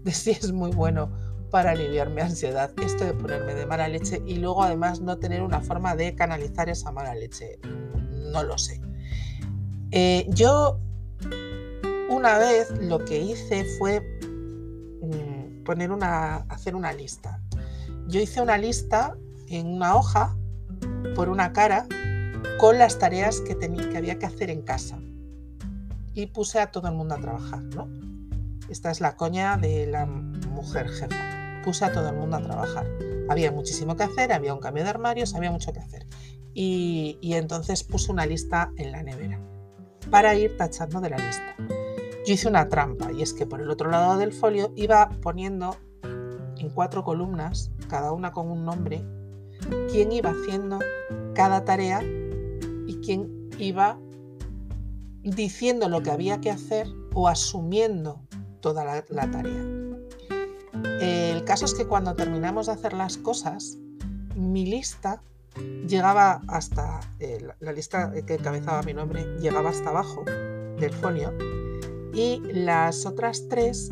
de 0.04 0.12
si 0.12 0.32
es 0.32 0.52
muy 0.52 0.72
bueno 0.72 1.12
para 1.52 1.72
aliviar 1.72 2.10
mi 2.10 2.22
ansiedad 2.22 2.72
esto 2.82 3.06
de 3.06 3.14
ponerme 3.14 3.54
de 3.54 3.66
mala 3.66 3.88
leche 3.88 4.22
y 4.26 4.36
luego 4.36 4.64
además 4.64 5.00
no 5.00 5.18
tener 5.18 5.42
una 5.42 5.62
forma 5.62 5.96
de 5.96 6.16
canalizar 6.16 6.70
esa 6.70 6.92
mala 6.92 7.14
leche. 7.16 7.60
No 8.32 8.44
lo 8.44 8.58
sé. 8.58 8.82
Eh, 9.92 10.26
yo 10.30 10.80
una 12.10 12.38
vez 12.38 12.72
lo 12.82 13.06
que 13.06 13.20
hice 13.20 13.64
fue 13.78 14.02
mm, 15.02 15.64
poner 15.64 15.92
una, 15.92 16.38
hacer 16.50 16.76
una 16.76 16.92
lista 16.92 17.40
yo 18.08 18.22
hice 18.22 18.42
una 18.42 18.58
lista 18.58 19.18
en 19.48 19.68
una 19.68 19.96
hoja 19.96 20.36
por 21.16 21.30
una 21.30 21.54
cara 21.54 21.88
con 22.60 22.78
las 22.78 23.00
tareas 23.00 23.42
que, 23.42 23.56
tenía, 23.56 23.90
que 23.90 23.98
había 23.98 24.20
que 24.20 24.26
hacer 24.26 24.50
en 24.50 24.62
casa. 24.62 25.00
Y 26.14 26.28
puse 26.28 26.60
a 26.60 26.72
todo 26.72 26.88
el 26.88 26.96
mundo 26.96 27.16
a 27.16 27.20
trabajar, 27.20 27.64
¿no? 27.64 27.90
Esta 28.70 28.90
es 28.90 29.02
la 29.02 29.16
coña 29.16 29.58
de 29.58 29.86
la 29.86 30.06
mujer 30.06 30.88
jefa. 30.90 31.62
Puse 31.64 31.86
a 31.86 31.92
todo 31.92 32.10
el 32.10 32.16
mundo 32.16 32.38
a 32.38 32.42
trabajar. 32.42 32.86
Había 33.30 33.52
muchísimo 33.52 33.96
que 33.96 34.04
hacer, 34.04 34.32
había 34.32 34.54
un 34.54 34.60
cambio 34.60 34.84
de 34.84 34.90
armarios, 34.90 35.36
había 35.36 35.52
mucho 35.52 35.74
que 35.74 35.80
hacer. 35.80 36.08
Y, 36.54 37.18
y 37.22 37.34
entonces 37.34 37.84
puse 37.84 38.12
una 38.12 38.26
lista 38.26 38.72
en 38.78 38.92
la 38.92 39.04
nevera 39.04 39.40
para 40.10 40.36
ir 40.36 40.56
tachando 40.58 41.02
de 41.02 41.10
la 41.10 41.18
lista. 41.18 41.56
Yo 42.26 42.34
hice 42.34 42.48
una 42.48 42.70
trampa 42.70 43.12
y 43.12 43.22
es 43.22 43.34
que 43.34 43.46
por 43.46 43.62
el 43.62 43.70
otro 43.70 43.90
lado 43.90 44.18
del 44.18 44.32
folio 44.32 44.72
iba 44.76 45.10
poniendo 45.22 45.76
en 46.58 46.70
cuatro 46.70 47.04
columnas, 47.04 47.72
cada 47.90 48.14
una 48.14 48.32
con 48.32 48.50
un 48.50 48.66
nombre, 48.66 49.04
quién 49.92 50.12
iba 50.12 50.32
haciendo 50.32 50.80
cada 51.34 51.66
tarea 51.66 52.02
y 53.06 53.16
quién 53.16 53.50
iba 53.60 53.98
diciendo 55.24 55.90
lo 55.90 56.02
que 56.04 56.12
había 56.12 56.40
que 56.42 56.52
hacer 56.52 56.88
o 57.14 57.28
asumiendo 57.28 58.22
toda 58.62 58.84
la, 58.84 59.32
tarea. 59.32 59.64
El 61.00 61.44
caso 61.46 61.66
es 61.66 61.74
que 61.74 61.86
cuando 61.86 62.16
terminamos 62.16 62.68
de 62.68 62.74
hacer 62.74 62.94
las 62.94 63.18
cosas, 63.18 63.78
mi 64.36 64.66
lista 64.66 65.22
llegaba 65.88 66.42
hasta, 66.48 67.00
eh, 67.20 67.48
la 67.60 67.72
lista 67.72 68.12
que 68.26 68.36
encabezaba 68.36 68.82
mi 68.84 68.94
nombre, 68.94 69.26
llegaba 69.40 69.70
hasta 69.70 69.90
abajo 69.90 70.24
del 70.26 70.94
folio 70.94 71.34
y 72.14 72.42
las 72.52 73.06
otras 73.06 73.48
tres 73.50 73.92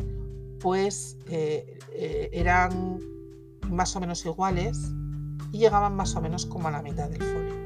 pues 0.60 1.16
eh, 1.28 1.78
eh, 1.92 2.30
eran 2.32 2.98
más 3.70 3.94
o 3.96 4.00
menos 4.00 4.24
iguales 4.26 4.78
y 5.52 5.58
llegaban 5.58 5.94
más 5.94 6.14
o 6.16 6.20
menos 6.20 6.46
como 6.46 6.68
a 6.68 6.70
la 6.70 6.82
mitad 6.82 7.08
del 7.08 7.22
folio. 7.22 7.63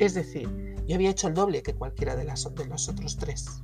Es 0.00 0.14
decir, 0.14 0.48
yo 0.88 0.94
había 0.94 1.10
hecho 1.10 1.28
el 1.28 1.34
doble 1.34 1.62
que 1.62 1.74
cualquiera 1.74 2.16
de, 2.16 2.24
los 2.24 2.46
otros 2.46 3.16
tres. 3.18 3.62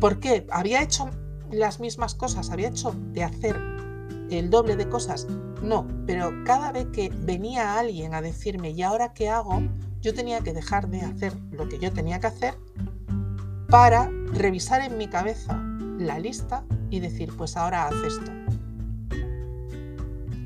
¿Por 0.00 0.18
qué? 0.18 0.46
¿Había 0.50 0.82
hecho 0.82 1.10
las 1.50 1.78
mismas 1.78 2.14
cosas? 2.14 2.50
¿Había 2.50 2.68
hecho 2.68 2.96
de 3.12 3.22
hacer 3.22 3.60
el 4.30 4.48
doble 4.48 4.76
de 4.76 4.88
cosas? 4.88 5.26
No, 5.62 5.86
pero 6.06 6.32
cada 6.46 6.72
vez 6.72 6.86
que 6.86 7.10
venía 7.10 7.78
alguien 7.78 8.14
a 8.14 8.22
decirme, 8.22 8.70
¿y 8.70 8.80
ahora 8.80 9.12
qué 9.12 9.28
hago? 9.28 9.62
Yo 10.00 10.14
tenía 10.14 10.40
que 10.40 10.54
dejar 10.54 10.88
de 10.88 11.02
hacer 11.02 11.34
lo 11.50 11.68
que 11.68 11.78
yo 11.78 11.92
tenía 11.92 12.18
que 12.18 12.28
hacer 12.28 12.54
para 13.68 14.10
revisar 14.32 14.80
en 14.80 14.96
mi 14.96 15.06
cabeza 15.06 15.62
la 15.98 16.18
lista 16.18 16.64
y 16.88 17.00
decir, 17.00 17.30
pues 17.36 17.58
ahora 17.58 17.88
haz 17.88 17.94
esto. 18.06 18.32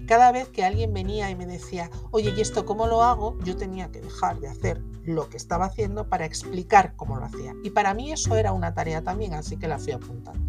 Cada 0.09 0.33
vez 0.33 0.49
que 0.49 0.65
alguien 0.65 0.93
venía 0.93 1.31
y 1.31 1.37
me 1.37 1.47
decía, 1.47 1.91
oye, 2.11 2.35
¿y 2.37 2.41
esto 2.41 2.67
cómo 2.67 2.89
lo 2.89 3.03
hago? 3.03 3.39
Yo 3.45 3.57
tenía 3.57 3.91
que 3.93 4.01
dejar 4.01 4.41
de 4.41 4.49
hacer 4.49 4.83
lo 5.07 5.29
que 5.29 5.37
estaba 5.37 5.67
haciendo 5.67 6.09
para 6.09 6.25
explicar 6.25 6.95
cómo 6.97 7.17
lo 7.17 7.25
hacía. 7.25 7.55
Y 7.63 7.71
para 7.71 7.95
mí 7.95 8.13
eso 8.13 8.37
era 8.37 8.53
una 8.53 8.75
tarea 8.75 9.03
también, 9.03 9.35
así 9.35 9.57
que 9.57 9.69
la 9.69 9.79
fui 9.79 9.93
apuntando. 9.93 10.41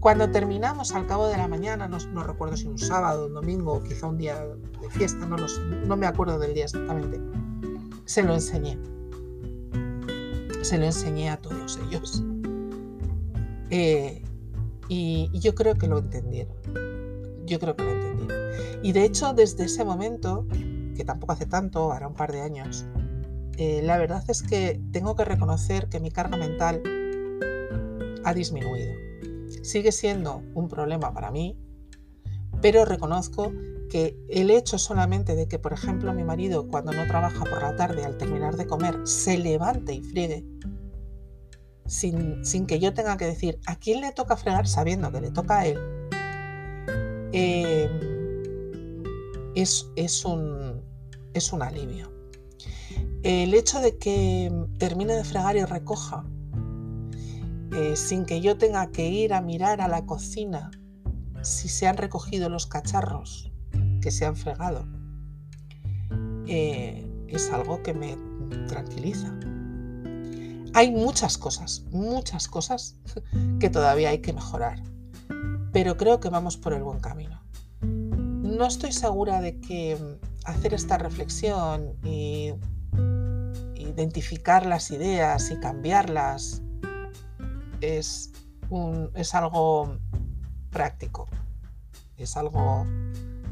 Cuando 0.00 0.30
terminamos 0.30 0.92
al 0.92 1.06
cabo 1.06 1.26
de 1.26 1.36
la 1.36 1.48
mañana, 1.48 1.88
no, 1.88 2.22
recuerdo 2.22 2.56
si 2.56 2.66
un 2.66 2.78
sábado, 2.78 3.26
un 3.26 3.34
domingo 3.34 3.82
quizá 3.82 4.06
un 4.06 4.18
día 4.18 4.40
de 4.80 4.90
fiesta, 4.90 5.26
no 5.26 5.36
no 5.36 5.96
me 5.96 6.06
acuerdo 6.06 6.38
del 6.38 6.54
día 6.54 6.64
exactamente, 6.64 7.20
se 8.04 8.22
lo 8.22 8.34
enseñé. 8.34 8.78
Se 10.62 10.78
lo 10.78 10.84
enseñé 10.84 11.30
a 11.30 11.36
todos 11.36 11.78
ellos. 11.86 12.22
Eh, 13.70 14.22
y, 14.88 15.30
yo 15.38 15.54
creo 15.54 15.74
que 15.74 15.88
lo 15.88 15.98
entendieron. 15.98 16.56
Yo 17.44 17.58
creo 17.58 17.76
que 17.76 17.82
lo 17.82 17.90
entendieron. 17.90 18.36
Y 18.82 18.92
de 18.92 19.04
hecho, 19.04 19.32
desde 19.32 19.64
ese 19.64 19.84
momento, 19.84 20.46
que 20.96 21.04
tampoco 21.04 21.32
hace 21.32 21.46
tanto, 21.46 21.92
ahora 21.92 22.08
un 22.08 22.14
par 22.14 22.32
de 22.32 22.40
años, 22.40 22.86
eh, 23.56 23.80
la 23.82 23.98
verdad 23.98 24.22
es 24.28 24.42
que 24.42 24.80
tengo 24.92 25.16
que 25.16 25.24
reconocer 25.24 25.88
que 25.88 26.00
mi 26.00 26.10
carga 26.10 26.36
mental 26.36 26.82
ha 28.24 28.34
disminuido. 28.34 28.92
Sigue 29.62 29.92
siendo 29.92 30.42
un 30.54 30.68
problema 30.68 31.12
para 31.12 31.30
mí, 31.30 31.56
pero 32.60 32.84
reconozco 32.84 33.52
que 33.88 34.16
el 34.28 34.50
hecho 34.50 34.78
solamente 34.78 35.34
de 35.36 35.46
que, 35.48 35.58
por 35.58 35.72
ejemplo, 35.72 36.12
mi 36.12 36.24
marido 36.24 36.66
cuando 36.68 36.92
no 36.92 37.06
trabaja 37.06 37.44
por 37.44 37.62
la 37.62 37.76
tarde 37.76 38.04
al 38.04 38.18
terminar 38.18 38.56
de 38.56 38.66
comer 38.66 38.98
se 39.04 39.38
levante 39.38 39.94
y 39.94 40.02
friegue, 40.02 40.44
sin, 41.86 42.66
que 42.66 42.78
yo 42.80 42.94
tenga 42.94 43.16
que 43.16 43.26
decir 43.26 43.58
a 43.66 43.76
quién 43.76 44.00
le 44.00 44.12
toca 44.12 44.36
fregar 44.36 44.66
sabiendo 44.66 45.12
que 45.12 45.20
le 45.20 45.30
toca 45.30 45.60
a 45.60 45.66
él, 45.66 45.78
eh, 47.32 47.88
es, 49.54 50.24
un 50.24 51.62
alivio. 51.62 52.15
El 53.22 53.54
hecho 53.54 53.80
de 53.80 53.98
que 53.98 54.52
termine 54.78 55.14
de 55.14 55.24
fregar 55.24 55.56
y 55.56 55.64
recoja 55.64 56.24
eh, 57.72 57.96
sin 57.96 58.24
que 58.24 58.40
yo 58.40 58.56
tenga 58.56 58.90
que 58.90 59.08
ir 59.08 59.34
a 59.34 59.40
mirar 59.40 59.80
a 59.80 59.88
la 59.88 60.06
cocina 60.06 60.70
si 61.42 61.68
se 61.68 61.86
han 61.86 61.96
recogido 61.96 62.48
los 62.48 62.66
cacharros 62.66 63.52
que 64.00 64.10
se 64.10 64.24
han 64.24 64.36
fregado, 64.36 64.86
eh, 66.46 67.04
es 67.28 67.50
algo 67.52 67.82
que 67.82 67.92
me 67.92 68.16
tranquiliza. 68.68 69.32
Hay 70.74 70.90
muchas 70.90 71.38
cosas, 71.38 71.84
muchas 71.90 72.48
cosas 72.48 72.96
que 73.60 73.70
todavía 73.70 74.10
hay 74.10 74.18
que 74.18 74.32
mejorar, 74.32 74.82
pero 75.72 75.96
creo 75.96 76.20
que 76.20 76.28
vamos 76.28 76.56
por 76.56 76.72
el 76.72 76.82
buen 76.82 77.00
camino. 77.00 77.42
No 77.82 78.66
estoy 78.66 78.92
segura 78.92 79.40
de 79.40 79.60
que 79.60 79.98
hacer 80.44 80.74
esta 80.74 80.98
reflexión 80.98 81.96
y 82.04 82.52
identificar 83.96 84.66
las 84.66 84.90
ideas 84.90 85.50
y 85.50 85.58
cambiarlas 85.58 86.62
es, 87.80 88.32
algo 89.32 89.98
práctico, 90.70 91.26
es 92.18 92.36
algo 92.36 92.86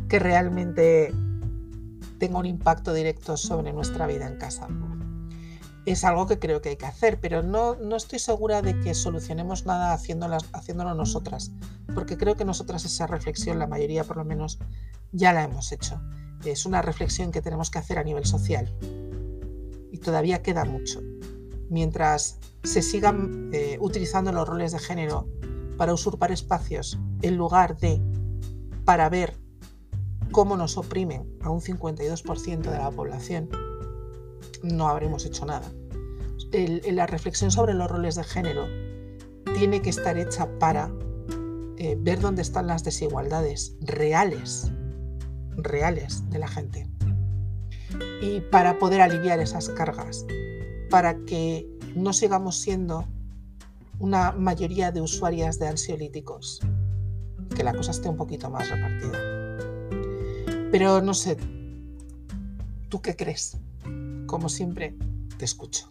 que 0.09 0.19
realmente 0.19 1.15
tenga 2.19 2.39
un 2.39 2.47
impacto 2.47 2.93
directo 2.93 3.39
sobre 3.39 3.73
nuestra 3.73 4.07
vida 4.07 4.27
en 4.27 4.37
casa. 4.37 4.69
Es 5.87 6.05
algo 6.05 6.27
que 6.27 6.39
creo 6.39 6.61
que 6.61 6.71
hay 6.71 6.77
que 6.77 6.87
hacer, 6.87 7.21
pero 7.21 7.43
no, 7.43 7.77
no 7.77 7.97
estoy 7.97 8.19
segura 8.19 8.61
de 8.61 8.79
que 8.81 8.95
solucionemos 8.95 9.65
nada 9.67 9.93
haciéndolo 9.93 10.95
nosotras, 10.95 11.53
porque 11.95 12.19
creo 12.19 12.37
que 12.37 12.45
nosotras 12.45 12.85
esa 12.85 13.07
reflexión, 13.07 13.59
la 13.59 13.67
mayoría 13.67 14.05
por 14.05 14.17
lo 14.19 14.25
menos, 14.25 14.59
ya 15.13 15.33
la 15.33 15.45
hemos 15.45 15.73
hecho. 15.73 16.01
Es 16.45 16.67
una 16.67 16.83
reflexión 16.83 17.33
que 17.33 17.41
tenemos 17.41 17.71
que 17.71 17.79
hacer 17.79 17.99
a 17.99 18.05
nivel 18.05 18.27
social 18.27 18.75
y 19.95 19.99
todavía 19.99 20.43
queda 20.43 20.65
mucho. 20.65 21.01
Mientras 21.71 22.41
se 22.65 22.83
sigan 22.83 23.51
eh, 23.53 23.79
utilizando 23.81 24.33
los 24.33 24.49
roles 24.49 24.73
de 24.73 24.81
género 24.81 25.29
para 25.79 25.95
usurpar 25.95 26.33
espacios 26.33 26.99
en 27.23 27.37
lugar 27.37 27.77
de 27.77 28.03
para 28.85 29.09
ver 29.09 29.39
cómo 30.33 30.57
nos 30.57 30.77
oprimen 30.77 31.33
a 31.43 31.51
un 31.51 31.61
52% 31.61 32.59
de 32.59 32.77
la 32.77 32.91
población, 32.91 33.49
no 34.65 34.89
habremos 34.89 35.25
hecho 35.27 35.47
nada. 35.47 35.71
la 36.53 37.07
reflexión 37.07 37.53
sobre 37.53 37.75
los 37.75 37.89
roles 37.89 38.17
de 38.17 38.25
género 38.25 38.67
tiene 39.57 39.81
que 39.81 39.91
estar 39.91 40.19
hecha 40.19 40.49
para 40.59 40.91
eh, 41.79 41.97
ver 42.01 42.19
dónde 42.19 42.43
están 42.43 42.67
las 42.67 42.83
desigualdades 42.83 43.77
reales, 43.81 44.73
reales 45.57 46.29
de 46.31 46.39
la 46.41 46.49
gente. 46.49 46.94
Y 48.21 48.41
para 48.41 48.79
poder 48.79 49.01
aliviar 49.01 49.41
esas 49.41 49.69
cargas, 49.71 50.27
para 50.91 51.17
que 51.25 51.67
no 51.95 52.13
sigamos 52.13 52.57
siendo 52.57 53.07
una 53.99 54.33
mayoría 54.33 54.91
de 54.93 55.01
usuarias 55.01 55.59
de 55.59 55.69
ansiolíticos, 55.69 56.61
que 57.55 57.63
la 57.63 57.75
cosa 57.75 57.93
esté 57.93 58.09
un 58.09 58.17
poquito 58.17 58.51
más 58.51 58.69
repartida. 58.69 59.19
Pero 60.71 61.01
no 61.01 61.15
sé, 61.15 61.37
¿tú 62.89 63.01
qué 63.01 63.15
crees? 63.15 63.57
Como 64.27 64.49
siempre, 64.49 64.97
te 65.39 65.45
escucho. 65.45 65.89